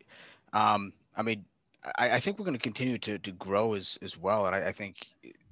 um, 0.54 0.94
I 1.16 1.24
mean, 1.24 1.46
I, 1.98 2.12
I 2.12 2.20
think 2.20 2.40
we're 2.40 2.46
going 2.46 2.58
to 2.58 2.62
continue 2.64 2.98
to 3.00 3.20
to 3.20 3.32
grow 3.32 3.74
as 3.74 3.98
as 4.02 4.18
well, 4.18 4.46
and 4.48 4.56
I, 4.56 4.68
I 4.70 4.72
think, 4.72 4.98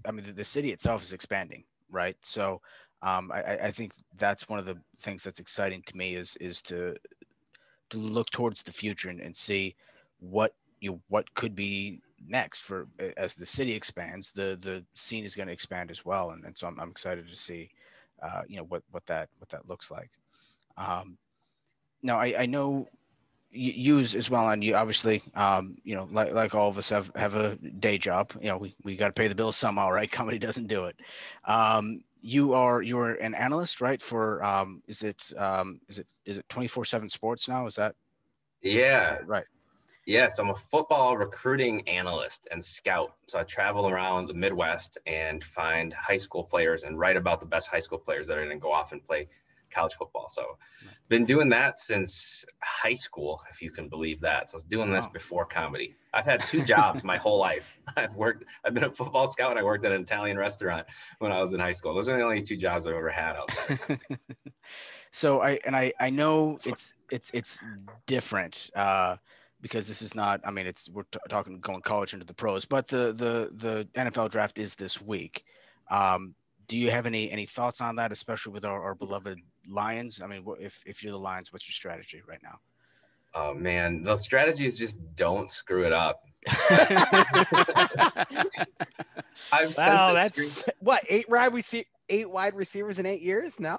I 0.08 0.12
mean, 0.12 0.25
the, 0.25 0.34
the 0.34 0.46
city 0.46 0.72
itself 0.72 1.01
is 1.03 1.13
expanding, 1.13 1.65
right? 1.91 2.15
So, 2.22 2.62
um, 3.01 3.32
I, 3.34 3.58
I- 3.67 3.72
think 3.72 3.93
that's 4.17 4.48
one 4.50 4.60
of 4.60 4.65
the 4.65 4.77
things 5.01 5.24
that's 5.24 5.39
exciting 5.39 5.84
to 5.88 5.98
me 5.98 6.15
is 6.15 6.38
is 6.39 6.62
to 6.63 6.96
to 7.93 8.13
look 8.13 8.29
towards 8.31 8.63
the 8.63 8.73
future 8.73 9.09
and, 9.09 9.21
and 9.21 9.35
see 9.35 9.75
what 10.19 10.53
you 10.81 10.91
know, 10.91 11.01
what 11.09 11.33
could 11.35 11.55
be 11.55 12.01
next 12.27 12.62
for 12.62 12.88
as 13.17 13.33
the 13.33 13.45
city 13.45 13.73
expands. 13.73 14.31
The 14.31 14.57
the 14.62 14.83
scene 14.95 15.25
is 15.25 15.35
going 15.35 15.47
to 15.47 15.53
expand 15.53 15.91
as 15.91 16.05
well, 16.05 16.31
and, 16.31 16.43
and 16.45 16.57
so 16.57 16.67
I'm, 16.67 16.79
I'm 16.79 16.91
excited 16.91 17.27
to 17.27 17.35
see, 17.38 17.69
uh, 18.21 18.41
you 18.47 18.57
know, 18.57 18.63
what 18.65 18.83
what 18.91 19.05
that 19.07 19.29
what 19.39 19.50
that 19.50 19.67
looks 19.69 19.91
like. 19.91 20.12
Um, 20.77 21.17
now 22.01 22.19
I, 22.19 22.41
I 22.41 22.45
know 22.45 22.88
you 23.53 24.00
as 24.00 24.29
well, 24.29 24.50
and 24.50 24.63
you 24.63 24.75
obviously, 24.75 25.21
um, 25.35 25.77
you 25.83 25.95
know, 25.95 26.07
like, 26.12 26.31
like 26.33 26.55
all 26.55 26.69
of 26.69 26.77
us 26.77 26.89
have, 26.89 27.12
have 27.15 27.35
a 27.35 27.55
day 27.55 27.97
job, 27.97 28.31
you 28.41 28.50
know, 28.50 28.57
we, 28.57 28.75
we 28.83 28.95
got 28.95 29.07
to 29.07 29.13
pay 29.13 29.27
the 29.27 29.35
bills 29.35 29.55
somehow, 29.55 29.91
right? 29.91 30.12
Comedy 30.12 30.39
doesn't 30.39 30.67
do 30.67 30.85
it. 30.85 30.95
Um, 31.45 32.03
you 32.24 32.53
are, 32.53 32.82
you're 32.82 33.15
an 33.15 33.36
analyst, 33.36 33.82
right? 33.82 34.01
For, 34.01 34.44
um, 34.44 34.82
is 34.88 35.03
it, 35.03 35.22
um, 35.38 35.82
is 35.89 36.00
it, 36.00 36.08
is 36.25 36.38
it 36.38 36.46
24 36.50 36.86
seven 36.86 37.10
sports 37.10 37.48
now? 37.48 37.68
Is 37.68 37.75
that 37.75 37.96
Yeah, 38.62 39.20
right? 39.25 39.46
Yes, 40.06 40.39
I'm 40.39 40.50
a 40.50 40.56
football 40.56 41.18
recruiting 41.18 41.88
analyst 41.88 42.48
and 42.51 42.63
scout. 42.63 43.13
So 43.27 43.39
I 43.39 43.44
travel 43.44 43.89
around 43.89 44.27
the 44.27 44.34
Midwest 44.34 44.98
and 45.06 45.44
find 45.44 45.94
high 45.94 46.18
school 46.18 46.44
players 46.44 46.84
and 46.84 46.98
write 46.98 47.18
about 47.18 47.39
the 47.39 47.46
best 47.46 47.70
high 47.70 47.80
school 47.80 48.00
players 48.00 48.27
that 48.27 48.38
are 48.38 48.46
going 48.46 48.58
to 48.58 48.62
go 48.62 48.72
off 48.72 48.94
and 48.94 49.06
play 49.06 49.27
college 49.74 49.94
football. 49.96 50.27
So 50.30 50.58
been 51.10 51.25
doing 51.25 51.50
that 51.50 51.80
since 51.80 52.46
high 52.62 52.94
school, 52.94 53.42
if 53.51 53.62
you 53.62 53.72
can 53.72 53.88
believe 53.89 54.22
that. 54.22 54.50
So 54.50 54.56
I 54.56 54.58
was 54.58 54.63
doing 54.63 54.92
this 54.92 55.06
Wow. 55.06 55.12
before 55.13 55.46
comedy. 55.46 55.96
I've 56.13 56.25
had 56.25 56.46
two 56.46 56.63
jobs 56.63 57.03
my 57.03 57.18
whole 57.18 57.39
life. 57.39 57.77
I've 57.96 58.15
worked, 58.15 58.46
I've 58.63 58.74
been 58.74 58.84
a 58.84 58.92
football 58.92 59.27
scout 59.30 59.51
and 59.51 59.60
I 59.60 59.63
worked 59.63 59.86
at 59.86 59.92
an 59.92 60.01
Italian 60.01 60.38
restaurant 60.38 60.86
when 61.20 61.32
I 61.32 61.42
was 61.42 61.53
in 61.53 61.60
high 61.60 61.72
school. 61.72 61.94
Those 61.94 62.10
are 62.10 62.18
the 62.18 62.24
only 62.24 62.42
two 62.42 62.58
jobs 62.58 62.86
I've 62.86 62.96
ever 62.96 63.10
had 63.10 63.36
outside. 63.36 64.00
so 65.12 65.42
I 65.42 65.60
and 65.65 65.75
I 65.75 65.94
I 66.00 66.10
know 66.10 66.58
it's 66.65 66.94
it's 67.12 67.32
it's 67.34 67.60
different 68.08 68.70
uh, 68.75 69.18
because 69.62 69.88
this 69.88 70.01
is 70.01 70.15
not. 70.15 70.42
I 70.44 70.51
mean, 70.51 70.68
it's 70.68 70.89
we're 70.89 71.03
t- 71.03 71.20
talking 71.30 71.60
going 71.60 71.82
college 71.82 72.13
into 72.13 72.25
the 72.25 72.34
pros, 72.34 72.65
but 72.65 72.88
the 72.88 73.13
the 73.13 73.51
the 73.56 73.88
NFL 73.96 74.32
draft 74.32 74.60
is 74.60 74.75
this 74.75 75.01
week. 75.01 75.44
Um, 75.89 76.36
do 76.74 76.80
you 76.80 76.89
have 76.89 77.06
any 77.06 77.30
any 77.30 77.46
thoughts 77.46 77.82
on 77.82 77.98
that, 77.98 78.12
especially 78.12 78.51
with 78.51 78.65
our, 78.65 78.82
our 78.82 78.96
beloved 78.96 79.38
Lions? 79.70 80.24
I 80.24 80.27
mean, 80.27 80.44
if 80.60 80.82
if 80.88 81.03
you're 81.03 81.12
the 81.12 81.20
Lions, 81.20 81.53
what's 81.53 81.68
your 81.68 81.74
strategy 81.74 82.24
right 82.27 82.39
now? 82.42 82.56
Oh 83.36 83.53
man, 83.53 84.01
the 84.01 84.18
strategy 84.18 84.65
is 84.65 84.75
just 84.75 85.00
don't 85.13 85.51
screw 85.51 85.86
it 85.86 85.94
up. 85.94 86.24
I've 89.53 89.77
Wow, 89.77 90.15
that's 90.15 90.42
screen- 90.42 90.74
what 90.80 91.03
eight 91.10 91.30
wide 91.30 91.53
receive 91.53 91.86
eight 92.10 92.32
wide 92.32 92.56
receivers 92.56 92.98
in 92.98 93.06
eight 93.06 93.22
years. 93.22 93.60
No, 93.60 93.77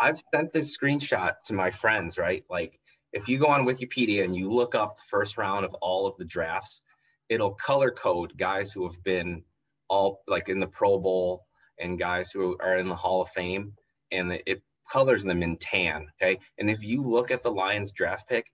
I've 0.00 0.20
sent 0.34 0.52
this 0.52 0.76
screenshot 0.76 1.34
to 1.44 1.54
my 1.54 1.70
friends, 1.70 2.18
right? 2.18 2.42
Like 2.50 2.80
if 3.12 3.28
you 3.28 3.38
go 3.38 3.46
on 3.46 3.64
Wikipedia 3.64 4.24
and 4.24 4.34
you 4.34 4.50
look 4.50 4.74
up 4.74 4.96
the 4.96 5.04
first 5.08 5.38
round 5.38 5.64
of 5.64 5.74
all 5.74 6.08
of 6.08 6.16
the 6.16 6.24
drafts, 6.24 6.82
it'll 7.28 7.54
color 7.54 7.92
code 7.92 8.36
guys 8.36 8.72
who 8.72 8.82
have 8.82 9.00
been 9.04 9.44
all 9.86 10.24
like 10.26 10.48
in 10.48 10.58
the 10.58 10.66
Pro 10.66 10.98
Bowl 10.98 11.44
and 11.82 11.98
guys 11.98 12.30
who 12.30 12.56
are 12.60 12.76
in 12.78 12.88
the 12.88 12.94
Hall 12.94 13.20
of 13.20 13.28
Fame, 13.30 13.74
and 14.10 14.40
it 14.46 14.62
colors 14.90 15.24
them 15.24 15.42
in 15.42 15.56
tan. 15.56 16.06
Okay. 16.20 16.38
And 16.58 16.70
if 16.70 16.82
you 16.82 17.02
look 17.02 17.30
at 17.30 17.42
the 17.42 17.50
Lions 17.50 17.92
draft 17.92 18.28
pick 18.28 18.46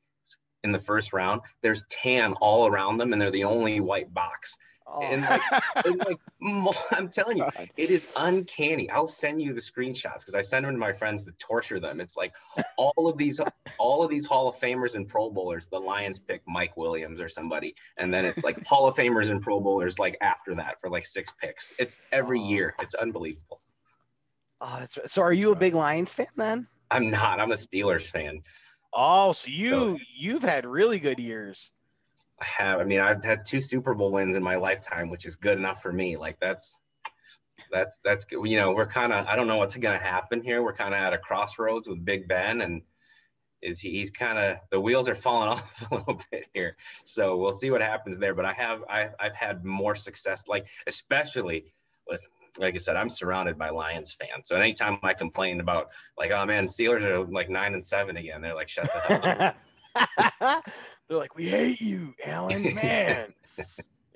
in 0.64 0.72
the 0.72 0.78
first 0.78 1.12
round, 1.12 1.40
there's 1.62 1.84
tan 1.90 2.32
all 2.40 2.66
around 2.66 2.98
them, 2.98 3.12
and 3.12 3.20
they're 3.20 3.30
the 3.30 3.44
only 3.44 3.80
white 3.80 4.12
box. 4.12 4.56
Oh, 4.88 5.00
And 5.02 5.22
like, 5.22 5.42
and 5.84 5.98
like 5.98 6.18
I'm 6.92 7.08
telling 7.08 7.38
you, 7.38 7.46
it 7.76 7.90
is 7.90 8.06
uncanny. 8.16 8.88
I'll 8.90 9.06
send 9.06 9.42
you 9.42 9.52
the 9.54 9.60
screenshots 9.60 10.20
because 10.20 10.34
I 10.34 10.40
send 10.40 10.64
them 10.64 10.72
to 10.72 10.78
my 10.78 10.92
friends 10.92 11.24
to 11.24 11.32
torture 11.38 11.80
them. 11.80 12.00
It's 12.00 12.16
like 12.16 12.32
all 12.76 13.08
of 13.08 13.16
these, 13.18 13.40
all 13.78 14.02
of 14.04 14.10
these 14.10 14.24
Hall 14.26 14.48
of 14.48 14.56
Famers 14.56 14.94
and 14.94 15.08
Pro 15.08 15.30
Bowlers. 15.30 15.66
The 15.70 15.78
Lions 15.78 16.18
pick 16.18 16.42
Mike 16.46 16.76
Williams 16.76 17.20
or 17.20 17.28
somebody, 17.28 17.74
and 17.96 18.12
then 18.14 18.24
it's 18.24 18.44
like 18.44 18.64
Hall 18.66 18.86
of 18.86 18.94
Famers 18.96 19.30
and 19.30 19.42
Pro 19.42 19.60
Bowlers 19.60 19.98
like 19.98 20.16
after 20.20 20.54
that 20.56 20.80
for 20.80 20.90
like 20.90 21.06
six 21.06 21.32
picks. 21.40 21.72
It's 21.78 21.96
every 22.12 22.40
Oh. 22.40 22.48
year. 22.48 22.74
It's 22.80 22.94
unbelievable. 22.94 23.60
oh, 24.60 24.76
that's 24.80 24.96
right. 24.96 25.10
So, 25.10 25.22
are 25.22 25.32
you 25.32 25.52
a 25.52 25.56
big 25.56 25.74
Lions 25.74 26.14
fan 26.14 26.26
then? 26.36 26.66
I'm 26.90 27.10
not. 27.10 27.40
I'm 27.40 27.50
a 27.52 27.56
Steelers 27.56 28.08
fan. 28.10 28.40
Oh, 28.92 29.32
so 29.32 29.48
you 29.50 29.98
you've 30.16 30.42
had 30.42 30.64
really 30.64 30.98
good 30.98 31.18
years. 31.18 31.72
I 32.40 32.44
have. 32.44 32.80
I 32.80 32.84
mean, 32.84 33.00
I've 33.00 33.24
had 33.24 33.44
two 33.44 33.60
Super 33.60 33.94
Bowl 33.94 34.12
wins 34.12 34.36
in 34.36 34.42
my 34.42 34.56
lifetime, 34.56 35.10
which 35.10 35.26
is 35.26 35.36
good 35.36 35.58
enough 35.58 35.82
for 35.82 35.92
me. 35.92 36.16
Like 36.16 36.38
that's 36.40 36.76
that's 37.72 37.98
that's. 38.04 38.26
You 38.30 38.58
know, 38.58 38.72
we're 38.72 38.86
kind 38.86 39.12
of. 39.12 39.26
I 39.26 39.36
don't 39.36 39.46
know 39.46 39.56
what's 39.56 39.76
going 39.76 39.98
to 39.98 40.04
happen 40.04 40.42
here. 40.42 40.62
We're 40.62 40.74
kind 40.74 40.94
of 40.94 41.00
at 41.00 41.12
a 41.12 41.18
crossroads 41.18 41.88
with 41.88 42.04
Big 42.04 42.28
Ben, 42.28 42.60
and 42.60 42.82
is 43.60 43.80
he, 43.80 43.90
he's 43.90 44.10
kind 44.10 44.38
of 44.38 44.58
the 44.70 44.80
wheels 44.80 45.08
are 45.08 45.14
falling 45.14 45.48
off 45.50 45.90
a 45.90 45.94
little 45.94 46.20
bit 46.30 46.46
here. 46.54 46.76
So 47.04 47.36
we'll 47.36 47.54
see 47.54 47.70
what 47.70 47.80
happens 47.80 48.18
there. 48.18 48.34
But 48.34 48.44
I 48.44 48.52
have 48.52 48.84
I've, 48.88 49.14
I've 49.18 49.34
had 49.34 49.64
more 49.64 49.94
success, 49.94 50.44
like 50.48 50.66
especially 50.86 51.72
with. 52.06 52.26
Like 52.56 52.74
I 52.74 52.78
said, 52.78 52.96
I'm 52.96 53.10
surrounded 53.10 53.56
by 53.56 53.68
Lions 53.70 54.16
fans. 54.18 54.48
So 54.48 54.56
anytime 54.56 54.98
I 55.04 55.14
complain 55.14 55.60
about 55.60 55.90
like, 56.16 56.32
oh 56.32 56.44
man, 56.44 56.66
Steelers 56.66 57.04
are 57.04 57.24
like 57.24 57.48
nine 57.48 57.74
and 57.74 57.86
seven 57.86 58.16
again, 58.16 58.40
they're 58.40 58.54
like, 58.54 58.68
shut 58.68 58.86
the 58.86 59.54
hell 59.94 60.50
up. 60.50 60.64
They're 61.08 61.18
like, 61.18 61.34
we 61.34 61.48
hate 61.48 61.80
you, 61.80 62.14
Alan. 62.24 62.62
Man. 62.74 63.32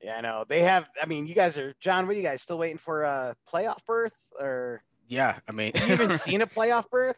yeah, 0.02 0.16
I 0.18 0.20
know. 0.20 0.44
They 0.46 0.60
have. 0.60 0.88
I 1.02 1.06
mean, 1.06 1.26
you 1.26 1.34
guys 1.34 1.58
are 1.58 1.74
John. 1.80 2.06
What 2.06 2.12
are 2.12 2.18
you 2.18 2.22
guys 2.22 2.42
still 2.42 2.58
waiting 2.58 2.78
for 2.78 3.04
a 3.04 3.34
playoff 3.52 3.84
berth, 3.86 4.16
or 4.38 4.82
yeah, 5.08 5.38
I 5.48 5.52
mean, 5.52 5.72
have 5.74 5.88
you 5.88 5.94
even 5.94 6.18
seen 6.18 6.42
a 6.42 6.46
playoff 6.46 6.88
berth? 6.90 7.16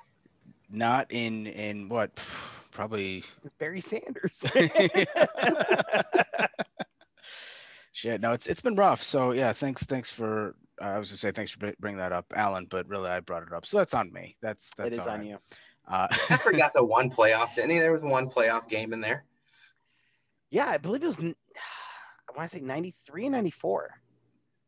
not 0.75 1.07
in 1.11 1.47
in 1.47 1.89
what 1.89 2.11
probably 2.71 3.25
It's 3.43 3.55
Barry 3.55 3.81
Sanders. 3.81 4.45
shit. 7.93 8.21
No, 8.21 8.33
it's 8.33 8.47
it's 8.47 8.61
been 8.61 8.75
rough. 8.75 9.03
So 9.03 9.31
yeah, 9.33 9.53
thanks 9.53 9.85
thanks 9.85 10.11
for 10.11 10.55
uh, 10.81 10.87
I 10.87 10.99
was 10.99 11.11
gonna 11.11 11.19
say 11.19 11.31
thanks 11.31 11.53
for 11.53 11.73
bringing 11.81 11.99
that 11.99 12.13
up, 12.13 12.27
Alan. 12.35 12.67
But 12.69 12.89
really, 12.89 13.09
I 13.09 13.21
brought 13.21 13.45
it 13.45 13.53
up, 13.53 13.65
so 13.67 13.79
that's 13.79 13.95
on 13.95 14.13
me. 14.13 14.37
That's 14.43 14.71
that's 14.77 14.89
it 14.89 14.93
is 14.95 15.01
all 15.01 15.11
on 15.11 15.21
right. 15.21 15.29
you. 15.29 15.39
Uh, 15.87 16.09
I 16.31 16.37
forgot 16.39 16.73
the 16.75 16.85
one 16.85 17.11
playoff. 17.11 17.55
Didn't 17.55 17.71
he? 17.71 17.79
There 17.79 17.93
was 17.93 18.03
one 18.03 18.29
playoff 18.29 18.69
game 18.69 18.93
in 18.93 19.01
there. 19.01 19.25
Yeah, 20.55 20.67
I 20.67 20.79
believe 20.79 21.03
it 21.03 21.07
was. 21.09 21.19
I 21.25 21.33
want 22.39 22.51
to 22.51 22.59
say 22.59 22.65
93 22.65 23.27
and 23.27 23.33
94. 23.33 23.91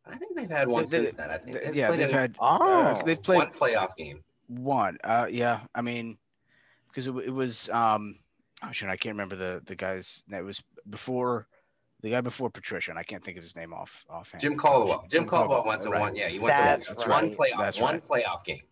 I 0.05 0.17
think 0.17 0.37
they've 0.37 0.51
had 0.51 0.67
one 0.67 0.85
They- 0.85 1.05
since 1.05 1.15
then. 1.17 1.31
I 1.31 1.39
think 1.39 1.61
th- 1.61 1.75
yeah, 1.75 1.89
played 1.89 2.01
they've 2.01 2.09
in 2.09 2.15
had 2.15 2.37
Oh, 2.41 2.83
uh, 2.83 3.03
they've 3.05 3.23
played 3.23 3.37
one 3.39 3.51
playoff 3.53 3.97
game. 3.97 4.23
One. 4.49 4.99
Uh, 5.05 5.29
yeah. 5.31 5.61
I 5.77 5.83
mean, 5.83 6.19
because 6.89 7.07
it, 7.07 7.15
it 7.17 7.31
was 7.33 7.69
um, 7.71 8.19
oh 8.65 8.73
shit, 8.73 8.89
I 8.89 8.97
can't 8.97 9.15
remember 9.15 9.37
the 9.37 9.63
the 9.65 9.77
guy's. 9.77 10.25
It 10.31 10.45
was 10.45 10.63
before 10.91 11.47
the 12.03 12.11
guy 12.11 12.21
before 12.21 12.51
Patricia, 12.51 12.91
and 12.91 12.99
I 12.99 13.05
can't 13.05 13.25
think 13.25 13.37
of 13.37 13.45
his 13.45 13.55
name 13.55 13.73
off 13.73 14.05
offhand. 14.11 14.43
Jim 14.43 14.57
Caldwell. 14.57 15.07
Jim, 15.09 15.25
Caldwell, 15.25 15.59
Caldwell, 15.59 15.67
went 15.67 15.83
to 15.83 15.91
right. 15.91 16.01
one. 16.01 16.17
Yeah, 16.17 16.29
he 16.29 16.41
went 16.41 16.57
That's 16.57 16.87
to 16.87 16.95
one 16.95 17.09
right. 17.09 17.37
playoff. 17.39 17.59
That's 17.59 17.81
one 17.81 17.95
right. 17.95 18.25
playoff 18.25 18.45
game. 18.45 18.63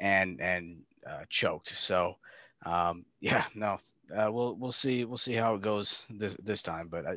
and 0.00 0.40
and 0.40 0.82
uh, 1.08 1.24
choked. 1.28 1.76
So, 1.76 2.16
um, 2.66 3.04
yeah, 3.20 3.44
no, 3.54 3.78
uh, 4.10 4.30
we'll 4.30 4.54
we'll 4.56 4.72
see 4.72 5.04
we'll 5.04 5.18
see 5.18 5.34
how 5.34 5.54
it 5.54 5.62
goes 5.62 6.02
this 6.10 6.36
this 6.42 6.62
time. 6.62 6.88
But 6.88 7.06
I, 7.06 7.16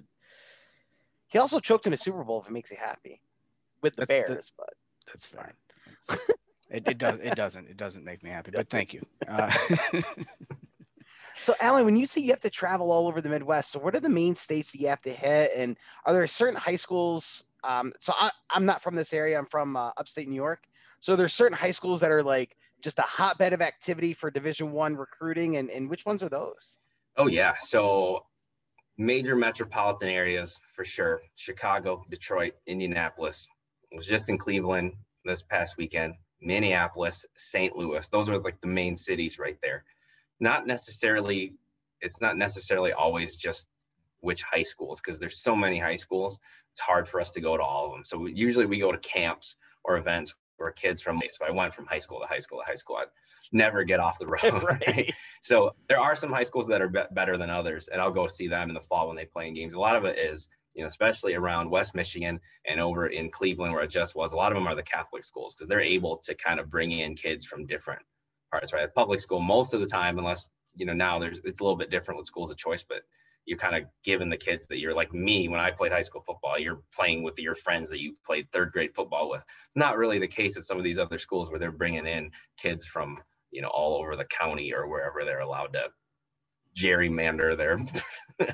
he 1.28 1.40
also 1.40 1.60
choked 1.60 1.88
in 1.88 1.94
a 1.94 1.98
Super 1.98 2.24
Bowl 2.24 2.42
if 2.42 2.48
it 2.48 2.54
makes 2.54 2.72
you 2.72 2.78
happy 2.78 3.22
with 3.82 3.96
the 3.96 4.06
Bears. 4.06 4.52
But 4.58 4.74
that's 5.06 5.26
fine. 5.26 5.54
It, 6.70 6.88
it 6.88 6.98
does 6.98 7.20
it 7.20 7.36
doesn't 7.36 7.70
it 7.70 7.78
doesn't 7.78 8.04
make 8.04 8.24
me 8.24 8.30
happy. 8.30 8.52
But 8.52 8.70
thank 8.70 8.94
you. 8.94 9.06
Uh, 9.28 9.52
so, 11.40 11.56
Alan, 11.62 11.86
when 11.86 11.96
you 11.96 12.06
say 12.06 12.22
you 12.22 12.32
have 12.32 12.42
to 12.42 12.50
travel 12.50 12.92
all 12.92 13.08
over 13.08 13.22
the 13.22 13.30
Midwest, 13.30 13.72
so 13.72 13.80
what 13.80 13.96
are 13.96 14.02
the 14.02 14.10
main 14.10 14.36
states 14.36 14.72
that 14.72 14.82
you 14.82 14.88
have 14.88 15.02
to 15.04 15.12
hit? 15.12 15.52
And 15.56 15.78
are 16.06 16.14
there 16.14 16.28
certain 16.28 16.60
high 16.60 16.76
schools? 16.76 17.46
Um, 17.64 17.94
so 18.00 18.14
I, 18.20 18.32
I'm 18.50 18.66
not 18.66 18.82
from 18.82 18.96
this 18.96 19.14
area. 19.14 19.38
I'm 19.38 19.46
from 19.46 19.76
uh, 19.76 19.92
upstate 19.98 20.28
New 20.28 20.36
York. 20.36 20.68
So 21.00 21.16
there's 21.16 21.34
certain 21.34 21.58
high 21.58 21.72
schools 21.72 22.02
that 22.02 22.12
are 22.12 22.24
like 22.24 22.58
just 22.82 23.00
a 23.00 23.04
hotbed 23.04 23.54
of 23.54 23.62
activity 23.62 24.14
for 24.14 24.30
Division 24.32 24.72
One 24.72 24.96
recruiting, 24.96 25.58
and, 25.58 25.70
and 25.70 25.90
which 25.90 26.06
ones 26.06 26.24
are 26.24 26.30
those? 26.30 26.80
Oh 27.16 27.28
yeah. 27.28 27.56
So 27.60 28.26
major 28.98 29.36
metropolitan 29.36 30.10
areas 30.10 30.60
for 30.74 30.86
sure. 30.86 31.22
Chicago, 31.36 32.04
Detroit, 32.10 32.54
Indianapolis. 32.66 33.48
I 33.92 33.96
was 33.96 34.06
just 34.06 34.30
in 34.30 34.38
Cleveland 34.38 34.94
this 35.26 35.42
past 35.42 35.78
weekend. 35.78 36.16
Minneapolis, 36.42 37.26
St. 37.36 37.76
Louis. 37.76 38.08
Those 38.10 38.30
are 38.30 38.38
like 38.38 38.62
the 38.62 38.68
main 38.68 38.96
cities 38.96 39.40
right 39.40 39.58
there. 39.62 39.84
Not 40.40 40.68
necessarily. 40.68 41.56
It's 42.02 42.22
not 42.22 42.38
necessarily 42.38 42.94
always 42.94 43.36
just 43.36 43.68
which 44.20 44.44
high 44.44 44.64
schools 44.64 45.02
because 45.02 45.20
there's 45.20 45.42
so 45.42 45.56
many 45.56 45.80
high 45.80 45.96
schools. 45.96 46.38
It's 46.72 46.82
hard 46.82 47.08
for 47.08 47.20
us 47.20 47.32
to 47.32 47.42
go 47.42 47.58
to 47.58 47.64
all 47.64 47.88
of 47.88 47.92
them. 47.94 48.06
So 48.06 48.28
usually 48.28 48.68
we 48.68 48.80
go 48.80 48.92
to 48.92 48.98
camps 49.00 49.56
or 49.84 49.98
events 49.98 50.36
where 50.58 50.72
kids 50.72 51.02
from. 51.02 51.18
Me 51.18 51.28
so 51.30 51.46
I 51.46 51.52
went 51.52 51.74
from 51.74 51.86
high 51.86 52.00
school 52.00 52.20
to 52.20 52.28
high 52.28 52.40
school 52.40 52.60
to 52.60 52.66
high 52.66 52.76
school. 52.76 52.98
I'd 52.98 53.08
never 53.52 53.84
get 53.84 54.00
off 54.00 54.20
the 54.20 54.28
road. 54.44 54.64
right. 54.64 55.14
So 55.42 55.76
there 55.88 56.00
are 56.00 56.16
some 56.16 56.32
high 56.32 56.44
schools 56.44 56.68
that 56.68 56.82
are 56.82 56.90
be- 56.90 57.04
better 57.12 57.38
than 57.38 57.50
others, 57.50 57.88
and 57.88 58.02
I'll 58.02 58.12
go 58.12 58.28
see 58.28 58.48
them 58.48 58.70
in 58.70 58.74
the 58.74 58.82
fall 58.82 59.08
when 59.08 59.16
they 59.16 59.24
play 59.24 59.48
in 59.48 59.54
games. 59.54 59.76
A 59.76 59.80
lot 59.80 59.96
of 59.96 60.04
it 60.04 60.18
is, 60.18 60.50
you 60.74 60.82
know, 60.82 60.88
especially 60.88 61.36
around 61.36 61.70
West 61.70 61.96
Michigan 61.96 62.40
and 62.66 62.82
over 62.82 63.08
in 63.08 63.30
Cleveland 63.30 63.74
where 63.74 63.84
it 63.84 63.90
just 63.90 64.14
was. 64.16 64.34
A 64.34 64.36
lot 64.36 64.52
of 64.52 64.58
them 64.58 64.68
are 64.68 64.76
the 64.76 64.84
Catholic 64.84 65.24
schools 65.24 65.56
because 65.56 65.70
they're 65.70 65.80
able 65.80 66.18
to 66.18 66.36
kind 66.36 66.60
of 66.60 66.70
bring 66.70 66.92
in 66.92 67.16
kids 67.16 67.46
from 67.46 67.66
different 67.66 68.02
parts. 68.52 68.74
Right, 68.74 68.94
public 68.94 69.20
school 69.22 69.40
most 69.40 69.74
of 69.74 69.80
the 69.80 69.88
time, 69.88 70.18
unless 70.18 70.50
you 70.76 70.86
know 70.86 70.94
now 70.94 71.18
there's 71.18 71.40
it's 71.46 71.62
a 71.62 71.64
little 71.64 71.78
bit 71.78 71.92
different 71.92 72.18
with 72.18 72.28
schools 72.28 72.52
of 72.52 72.58
choice, 72.58 72.84
but 72.84 73.04
you're 73.48 73.58
kind 73.58 73.76
of 73.76 73.90
giving 74.04 74.30
the 74.30 74.38
kids 74.38 74.68
that 74.68 74.78
you're 74.78 74.94
like 74.94 75.14
me 75.14 75.48
when 75.48 75.60
I 75.60 75.72
played 75.72 75.94
high 75.94 76.02
school 76.02 76.22
football. 76.22 76.60
You're 76.60 76.82
playing 76.94 77.24
with 77.24 77.40
your 77.40 77.56
friends 77.56 77.90
that 77.90 78.02
you 78.02 78.16
played 78.26 78.48
third 78.52 78.74
grade 78.74 78.94
football 78.94 79.30
with. 79.30 79.42
It's 79.42 79.76
not 79.76 79.98
really 79.98 80.20
the 80.20 80.28
case 80.28 80.58
at 80.58 80.66
some 80.66 80.78
of 80.78 80.84
these 80.84 81.00
other 81.00 81.18
schools 81.18 81.50
where 81.50 81.58
they're 81.58 81.72
bringing 81.72 82.06
in 82.06 82.30
kids 82.58 82.86
from 82.86 83.18
you 83.52 83.62
know 83.62 83.70
all 83.70 83.96
over 83.98 84.16
the 84.16 84.26
county 84.26 84.74
or 84.74 84.88
wherever 84.88 85.24
they're 85.24 85.40
allowed 85.40 85.74
to 85.74 85.88
gerrymander 86.78 87.58
their 87.58 87.80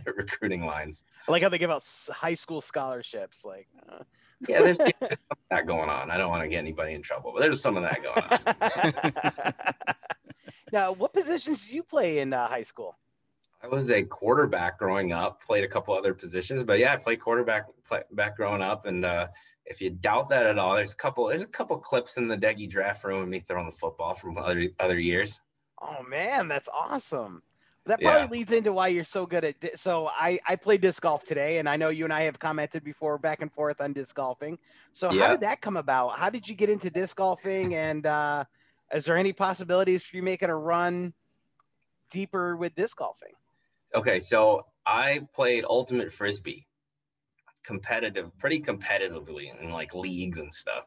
recruiting 0.16 0.66
lines. 0.66 1.04
I 1.28 1.32
like 1.32 1.44
how 1.44 1.50
they 1.50 1.58
give 1.58 1.72
out 1.72 1.84
high 2.12 2.36
school 2.36 2.62
scholarships. 2.62 3.44
Like, 3.44 3.68
uh, 3.90 4.04
Yeah, 4.48 4.62
there's 4.62 4.78
that 5.50 5.68
going 5.68 5.90
on. 5.90 6.10
I 6.12 6.18
don't 6.18 6.30
want 6.30 6.44
to 6.44 6.48
get 6.48 6.60
anybody 6.60 6.94
in 6.94 7.02
trouble, 7.02 7.32
but 7.34 7.42
there's 7.42 7.62
some 7.62 7.78
of 7.78 7.84
that 7.84 8.02
going 8.04 9.54
on. 9.84 10.14
now, 10.72 10.94
what 10.94 11.14
positions 11.14 11.66
did 11.66 11.74
you 11.74 11.84
play 11.84 12.20
in 12.20 12.32
uh, 12.32 12.48
high 12.48 12.64
school? 12.64 12.98
I 13.64 13.68
was 13.68 13.90
a 13.92 14.04
quarterback 14.04 14.78
growing 14.78 15.14
up, 15.14 15.42
played 15.42 15.64
a 15.64 15.70
couple 15.70 15.94
other 15.94 16.14
positions, 16.14 16.64
but 16.64 16.80
yeah, 16.80 16.94
I 16.94 16.98
played 16.98 17.22
quarterback 17.22 17.68
play, 17.88 18.02
back 18.12 18.36
growing 18.36 18.62
up. 18.62 18.86
And 18.86 19.06
uh, 19.06 19.28
if 19.66 19.80
you 19.80 19.90
doubt 19.90 20.28
that 20.30 20.46
at 20.46 20.60
all, 20.60 20.76
there's 20.76 20.92
a 20.92 20.98
couple 20.98 21.28
there's 21.28 21.44
a 21.44 21.48
couple 21.48 21.78
clips 21.78 22.18
in 22.18 22.28
the 22.28 22.36
Deggy 22.36 22.70
draft 22.70 23.06
room 23.06 23.22
of 23.22 23.30
me 23.30 23.40
throwing 23.40 23.66
the 23.66 23.76
football 23.76 24.16
from 24.16 24.38
other 24.38 24.68
other 24.82 25.00
years. 25.00 25.40
Oh 25.82 26.04
man, 26.04 26.50
that's 26.50 26.68
awesome. 26.68 27.42
That 27.86 28.02
Yeah. 28.02 28.12
probably 28.12 28.38
leads 28.38 28.52
into 28.52 28.74
why 28.74 28.90
you're 28.90 29.06
so 29.06 29.26
good 29.26 29.46
at. 29.46 29.60
Di- 29.62 29.76
so 29.76 30.10
I 30.10 30.40
I 30.46 30.58
played 30.58 30.82
disc 30.82 31.02
golf 31.02 31.24
today, 31.24 31.60
and 31.60 31.70
I 31.70 31.78
know 31.78 31.88
you 31.88 32.04
and 32.04 32.14
I 32.14 32.24
have 32.24 32.40
commented 32.40 32.84
before 32.84 33.18
back 33.18 33.42
and 33.42 33.52
forth 33.52 33.80
on 33.80 33.94
disc 33.94 34.14
golfing. 34.14 34.58
So 34.92 35.10
how 35.10 35.32
did 35.32 35.42
that 35.42 35.62
come 35.62 35.78
about? 35.78 36.20
How 36.20 36.30
did 36.30 36.50
you 36.50 36.56
get 36.56 36.70
into 36.70 36.90
disc 36.90 37.16
golfing? 37.16 37.76
And 37.84 38.06
uh, 38.06 38.44
is 38.94 39.06
there 39.06 39.16
any 39.16 39.32
possibilities 39.32 40.04
for 40.04 40.18
you 40.18 40.24
making 40.24 40.50
a 40.50 40.56
run 40.56 41.14
deeper 42.12 42.58
with 42.58 42.76
disc 42.76 42.98
golfing? 42.98 43.32
Okay, 43.96 44.20
so 44.20 44.66
I 44.86 45.22
played 45.36 45.66
ultimate 45.68 46.12
frisbee, 46.12 46.68
competitive, 47.64 48.36
pretty 48.40 48.60
competitively 48.60 49.50
in 49.62 49.70
like 49.70 49.94
leagues 49.94 50.40
and 50.40 50.54
stuff. 50.54 50.86